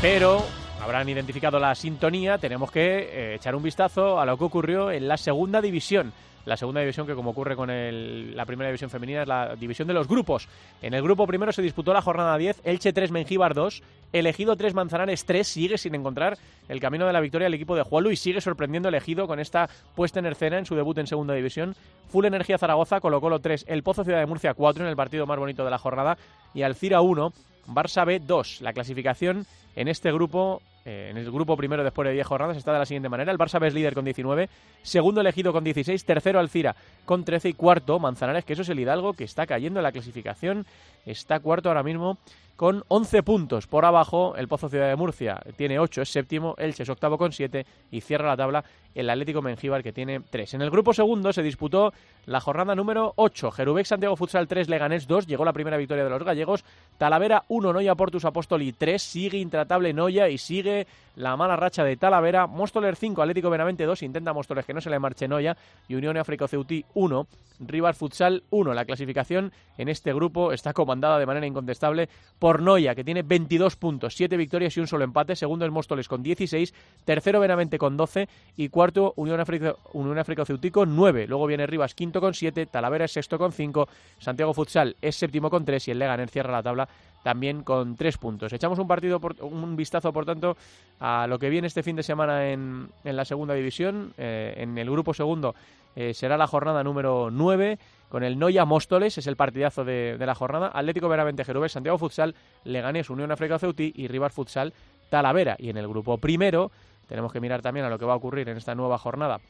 Pero 0.00 0.44
habrán 0.80 1.08
identificado 1.08 1.58
la 1.58 1.74
sintonía, 1.74 2.38
tenemos 2.38 2.70
que 2.70 2.80
eh, 2.80 3.34
echar 3.34 3.56
un 3.56 3.64
vistazo 3.64 4.20
a 4.20 4.24
lo 4.24 4.38
que 4.38 4.44
ocurrió 4.44 4.92
en 4.92 5.08
la 5.08 5.16
segunda 5.16 5.60
división. 5.60 6.12
La 6.44 6.56
segunda 6.56 6.80
división 6.80 7.04
que 7.04 7.16
como 7.16 7.30
ocurre 7.32 7.56
con 7.56 7.68
la 7.68 8.46
primera 8.46 8.70
división 8.70 8.88
femenina 8.88 9.22
es 9.22 9.28
la 9.28 9.56
división 9.56 9.88
de 9.88 9.94
los 9.94 10.06
grupos. 10.06 10.48
En 10.80 10.94
el 10.94 11.02
grupo 11.02 11.26
primero 11.26 11.52
se 11.52 11.62
disputó 11.62 11.92
la 11.92 12.00
jornada 12.00 12.38
10, 12.38 12.60
Elche 12.64 12.92
3, 12.92 13.10
Mengíbar 13.10 13.54
2, 13.54 13.82
Elegido 14.12 14.56
3, 14.56 14.72
Manzanares 14.72 15.26
3, 15.26 15.46
sigue 15.46 15.76
sin 15.76 15.96
encontrar 15.96 16.38
el 16.68 16.80
camino 16.80 17.06
de 17.06 17.12
la 17.12 17.20
victoria 17.20 17.48
el 17.48 17.54
equipo 17.54 17.74
de 17.74 17.82
Juan 17.82 18.06
y 18.06 18.16
sigue 18.16 18.40
sorprendiendo 18.40 18.88
Elegido 18.88 19.26
con 19.26 19.40
esta 19.40 19.68
puesta 19.96 20.20
en 20.20 20.26
escena 20.26 20.58
en 20.58 20.64
su 20.64 20.76
debut 20.76 20.96
en 20.98 21.08
segunda 21.08 21.34
división. 21.34 21.74
Full 22.08 22.24
Energía 22.24 22.56
Zaragoza, 22.56 23.00
Colo 23.00 23.20
Colo 23.20 23.40
3, 23.40 23.66
El 23.68 23.82
Pozo 23.82 24.04
Ciudad 24.04 24.20
de 24.20 24.26
Murcia 24.26 24.54
4 24.54 24.84
en 24.84 24.88
el 24.88 24.96
partido 24.96 25.26
más 25.26 25.38
bonito 25.38 25.64
de 25.64 25.70
la 25.70 25.78
jornada 25.78 26.16
y 26.54 26.62
Alcira 26.62 27.00
1, 27.02 27.32
Barça 27.66 28.06
B 28.06 28.20
2. 28.20 28.62
La 28.62 28.72
clasificación 28.72 29.46
en 29.78 29.86
este 29.86 30.10
grupo, 30.10 30.60
eh, 30.84 31.06
en 31.12 31.16
el 31.18 31.30
grupo 31.30 31.56
primero 31.56 31.84
después 31.84 32.08
de 32.08 32.12
10 32.12 32.26
jornadas, 32.26 32.56
está 32.56 32.72
de 32.72 32.80
la 32.80 32.84
siguiente 32.84 33.08
manera. 33.08 33.30
El 33.30 33.38
Barça 33.38 33.64
es 33.64 33.72
líder 33.72 33.94
con 33.94 34.04
19, 34.04 34.48
segundo 34.82 35.20
elegido 35.20 35.52
con 35.52 35.62
16, 35.62 36.04
tercero 36.04 36.40
Alcira 36.40 36.74
con 37.04 37.24
13 37.24 37.50
y 37.50 37.52
cuarto 37.52 38.00
Manzanares, 38.00 38.44
que 38.44 38.54
eso 38.54 38.62
es 38.62 38.68
el 38.70 38.80
Hidalgo 38.80 39.12
que 39.12 39.22
está 39.22 39.46
cayendo 39.46 39.78
en 39.78 39.84
la 39.84 39.92
clasificación. 39.92 40.66
Está 41.06 41.38
cuarto 41.38 41.68
ahora 41.68 41.84
mismo 41.84 42.18
con 42.58 42.82
11 42.88 43.22
puntos. 43.22 43.68
Por 43.68 43.84
abajo, 43.84 44.34
el 44.34 44.48
Pozo 44.48 44.68
Ciudad 44.68 44.88
de 44.88 44.96
Murcia 44.96 45.40
tiene 45.54 45.78
8, 45.78 46.02
es 46.02 46.08
séptimo, 46.08 46.56
Elche 46.58 46.82
es 46.82 46.88
octavo 46.88 47.16
con 47.16 47.30
7 47.30 47.64
y 47.92 48.00
cierra 48.00 48.26
la 48.26 48.36
tabla 48.36 48.64
el 48.96 49.08
Atlético 49.08 49.42
Mengíbar 49.42 49.84
que 49.84 49.92
tiene 49.92 50.20
3. 50.28 50.54
En 50.54 50.62
el 50.62 50.70
grupo 50.70 50.92
segundo 50.92 51.32
se 51.32 51.44
disputó 51.44 51.92
la 52.26 52.40
jornada 52.40 52.74
número 52.74 53.12
8. 53.14 53.52
Jerubec 53.52 53.86
Santiago 53.86 54.16
Futsal 54.16 54.48
3, 54.48 54.68
Leganés 54.68 55.06
2, 55.06 55.28
llegó 55.28 55.44
la 55.44 55.52
primera 55.52 55.76
victoria 55.76 56.02
de 56.02 56.10
los 56.10 56.24
gallegos. 56.24 56.64
Talavera 56.98 57.44
1, 57.46 57.72
Noya 57.72 57.94
Portus 57.94 58.24
Apóstoli 58.24 58.72
3, 58.72 59.00
sigue 59.00 59.38
intratable 59.38 59.92
Noya 59.92 60.28
y 60.28 60.38
sigue 60.38 60.88
la 61.14 61.36
mala 61.36 61.54
racha 61.54 61.84
de 61.84 61.96
Talavera. 61.96 62.48
Móstoler 62.48 62.96
5, 62.96 63.22
Atlético 63.22 63.50
Benavente 63.50 63.84
2, 63.84 64.02
intenta 64.02 64.32
Móstoles 64.32 64.66
que 64.66 64.74
no 64.74 64.80
se 64.80 64.90
le 64.90 64.98
marche 64.98 65.28
Noya 65.28 65.56
y 65.86 65.94
Unión 65.94 66.16
África 66.16 66.48
Ceutí 66.48 66.84
1, 66.94 67.26
Rivas 67.60 67.96
Futsal 67.96 68.42
1. 68.50 68.74
La 68.74 68.84
clasificación 68.84 69.52
en 69.76 69.88
este 69.88 70.12
grupo 70.12 70.52
está 70.52 70.72
comandada 70.72 71.20
de 71.20 71.26
manera 71.26 71.46
incontestable 71.46 72.08
por 72.38 72.47
Noya, 72.56 72.94
que 72.94 73.04
tiene 73.04 73.22
22 73.22 73.76
puntos, 73.76 74.14
7 74.14 74.36
victorias 74.36 74.76
y 74.76 74.80
un 74.80 74.86
solo 74.86 75.04
empate. 75.04 75.36
Segundo 75.36 75.64
es 75.64 75.70
Móstoles 75.70 76.08
con 76.08 76.22
16, 76.22 76.74
tercero 77.04 77.40
Benavente 77.40 77.78
con 77.78 77.96
12 77.96 78.28
y 78.56 78.68
cuarto 78.70 79.12
Unión 79.16 79.40
África, 79.40 79.74
Unión 79.92 80.18
África 80.18 80.44
Ceutico 80.44 80.86
9. 80.86 81.26
Luego 81.28 81.46
viene 81.46 81.66
Rivas 81.66 81.94
quinto 81.94 82.20
con 82.20 82.34
7, 82.34 82.66
Talavera 82.66 83.04
es 83.04 83.12
sexto 83.12 83.38
con 83.38 83.52
5, 83.52 83.88
Santiago 84.18 84.54
Futsal 84.54 84.96
es 85.02 85.16
séptimo 85.16 85.50
con 85.50 85.64
3 85.64 85.88
y 85.88 85.90
el 85.90 85.98
Leganés 85.98 86.30
cierra 86.30 86.52
la 86.52 86.62
tabla 86.62 86.88
también 87.22 87.62
con 87.62 87.96
3 87.96 88.16
puntos. 88.18 88.52
Echamos 88.52 88.78
un 88.78 88.88
partido 88.88 89.20
un 89.40 89.76
vistazo, 89.76 90.12
por 90.12 90.24
tanto, 90.24 90.56
a 91.00 91.26
lo 91.26 91.38
que 91.38 91.50
viene 91.50 91.66
este 91.66 91.82
fin 91.82 91.96
de 91.96 92.02
semana 92.02 92.50
en, 92.50 92.88
la 93.04 93.24
segunda 93.24 93.54
división. 93.54 94.14
Eh, 94.16 94.54
en 94.56 94.78
el 94.78 94.90
grupo 94.90 95.12
segundo 95.12 95.54
eh, 95.96 96.14
será 96.14 96.36
la 96.36 96.46
jornada 96.46 96.82
número 96.84 97.28
9 97.30 97.78
con 98.08 98.22
el 98.22 98.38
Noya 98.38 98.64
Móstoles, 98.64 99.18
es 99.18 99.26
el 99.26 99.36
partidazo 99.36 99.84
de, 99.84 100.16
la 100.18 100.34
jornada. 100.34 100.70
Atlético 100.72 101.08
Veramente 101.08 101.44
Jerubés, 101.44 101.72
Santiago 101.72 101.98
Futsal, 101.98 102.34
Leganés, 102.64 103.10
Unión 103.10 103.30
África 103.30 103.58
Ceutí 103.58 103.92
y 103.94 104.08
Rivas 104.08 104.32
Futsal 104.32 104.72
Talavera. 105.10 105.56
Y 105.58 105.70
en 105.70 105.76
el 105.76 105.88
grupo 105.88 106.18
primero 106.18 106.70
tenemos 107.08 107.32
que 107.32 107.40
mirar 107.40 107.62
también 107.62 107.86
a 107.86 107.90
lo 107.90 107.98
que 107.98 108.04
va 108.04 108.12
a 108.12 108.16
ocurrir 108.16 108.48
en 108.48 108.56
esta 108.56 108.74
nueva 108.74 108.98
jornada 108.98 109.40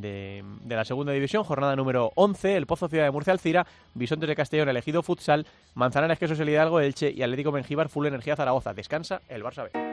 de, 0.00 0.44
la 0.66 0.84
segunda 0.84 1.12
división, 1.12 1.44
jornada 1.44 1.76
número 1.76 2.12
11, 2.16 2.56
el 2.56 2.66
Pozo 2.66 2.88
Ciudad 2.88 3.04
de 3.04 3.10
Murcia 3.10 3.32
Alcira, 3.32 3.66
Bisontes 3.94 4.28
de 4.28 4.36
Castellón, 4.36 4.68
elegido 4.68 5.02
Futsal, 5.02 5.46
Manzanares 5.74 6.18
Quesos 6.18 6.40
El 6.40 6.48
Hidalgo, 6.48 6.80
Elche 6.80 7.10
y 7.10 7.22
Atlético 7.22 7.52
Mengíbar, 7.52 7.88
Full 7.88 8.06
Energía 8.06 8.36
Zaragoza. 8.36 8.74
Descansa 8.74 9.20
el 9.28 9.42
Barça 9.42 9.64
B. 9.64 9.83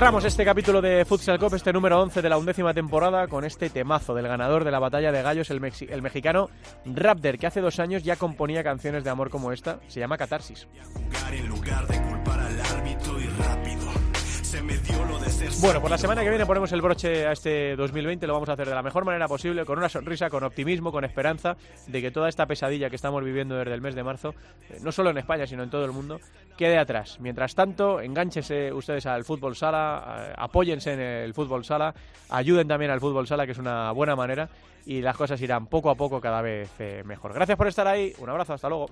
Cerramos 0.00 0.24
este 0.24 0.46
capítulo 0.46 0.80
de 0.80 1.04
Futsal 1.04 1.38
Cup, 1.38 1.54
este 1.54 1.74
número 1.74 2.00
11 2.00 2.22
de 2.22 2.30
la 2.30 2.38
undécima 2.38 2.72
temporada, 2.72 3.28
con 3.28 3.44
este 3.44 3.68
temazo 3.68 4.14
del 4.14 4.26
ganador 4.26 4.64
de 4.64 4.70
la 4.70 4.78
batalla 4.78 5.12
de 5.12 5.20
gallos, 5.20 5.50
el, 5.50 5.60
el 5.90 6.00
mexicano 6.00 6.48
Raptor, 6.86 7.36
que 7.36 7.46
hace 7.46 7.60
dos 7.60 7.78
años 7.80 8.02
ya 8.02 8.16
componía 8.16 8.64
canciones 8.64 9.04
de 9.04 9.10
amor 9.10 9.28
como 9.28 9.52
esta, 9.52 9.78
se 9.88 10.00
llama 10.00 10.16
Catarsis. 10.16 10.66
Bueno, 15.60 15.80
por 15.80 15.90
la 15.90 15.98
semana 15.98 16.22
que 16.22 16.30
viene 16.30 16.46
ponemos 16.46 16.72
el 16.72 16.80
broche 16.80 17.26
a 17.26 17.32
este 17.32 17.76
2020, 17.76 18.26
lo 18.26 18.32
vamos 18.32 18.48
a 18.48 18.54
hacer 18.54 18.68
de 18.68 18.74
la 18.74 18.82
mejor 18.82 19.04
manera 19.04 19.28
posible, 19.28 19.64
con 19.64 19.78
una 19.78 19.88
sonrisa, 19.88 20.28
con 20.28 20.42
optimismo, 20.42 20.90
con 20.90 21.04
esperanza 21.04 21.56
de 21.86 22.00
que 22.00 22.10
toda 22.10 22.28
esta 22.28 22.46
pesadilla 22.46 22.90
que 22.90 22.96
estamos 22.96 23.22
viviendo 23.22 23.56
desde 23.56 23.74
el 23.74 23.80
mes 23.80 23.94
de 23.94 24.02
marzo, 24.02 24.34
eh, 24.70 24.78
no 24.82 24.90
solo 24.90 25.10
en 25.10 25.18
España, 25.18 25.46
sino 25.46 25.62
en 25.62 25.70
todo 25.70 25.84
el 25.84 25.92
mundo, 25.92 26.20
quede 26.56 26.78
atrás. 26.78 27.18
Mientras 27.20 27.54
tanto, 27.54 28.00
enganchense 28.00 28.72
ustedes 28.72 29.06
al 29.06 29.24
fútbol 29.24 29.54
sala, 29.54 30.28
eh, 30.30 30.34
apóyense 30.36 30.94
en 30.94 31.00
el 31.00 31.34
fútbol 31.34 31.64
sala, 31.64 31.94
ayuden 32.30 32.66
también 32.66 32.90
al 32.90 33.00
fútbol 33.00 33.26
sala, 33.26 33.46
que 33.46 33.52
es 33.52 33.58
una 33.58 33.92
buena 33.92 34.16
manera, 34.16 34.48
y 34.86 35.00
las 35.00 35.16
cosas 35.16 35.40
irán 35.42 35.66
poco 35.66 35.90
a 35.90 35.94
poco 35.94 36.20
cada 36.20 36.42
vez 36.42 36.70
eh, 36.78 37.02
mejor. 37.04 37.32
Gracias 37.34 37.56
por 37.56 37.68
estar 37.68 37.86
ahí, 37.86 38.12
un 38.18 38.28
abrazo, 38.28 38.54
hasta 38.54 38.68
luego. 38.68 38.88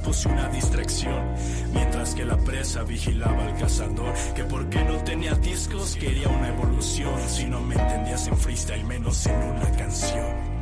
Puse 0.00 0.28
una 0.28 0.48
distracción. 0.48 1.34
Mientras 1.72 2.14
que 2.14 2.24
la 2.24 2.36
presa 2.36 2.82
vigilaba 2.82 3.44
al 3.44 3.56
cazador. 3.56 4.12
Que 4.34 4.44
porque 4.44 4.82
no 4.84 4.96
tenía 5.04 5.34
discos 5.34 5.96
quería 5.96 6.28
una 6.28 6.48
evolución. 6.48 7.20
Si 7.28 7.44
no 7.46 7.60
me 7.60 7.74
entendías 7.74 8.26
en 8.28 8.36
freestyle, 8.36 8.84
menos 8.84 9.26
en 9.26 9.36
una 9.36 9.70
canción. 9.72 10.53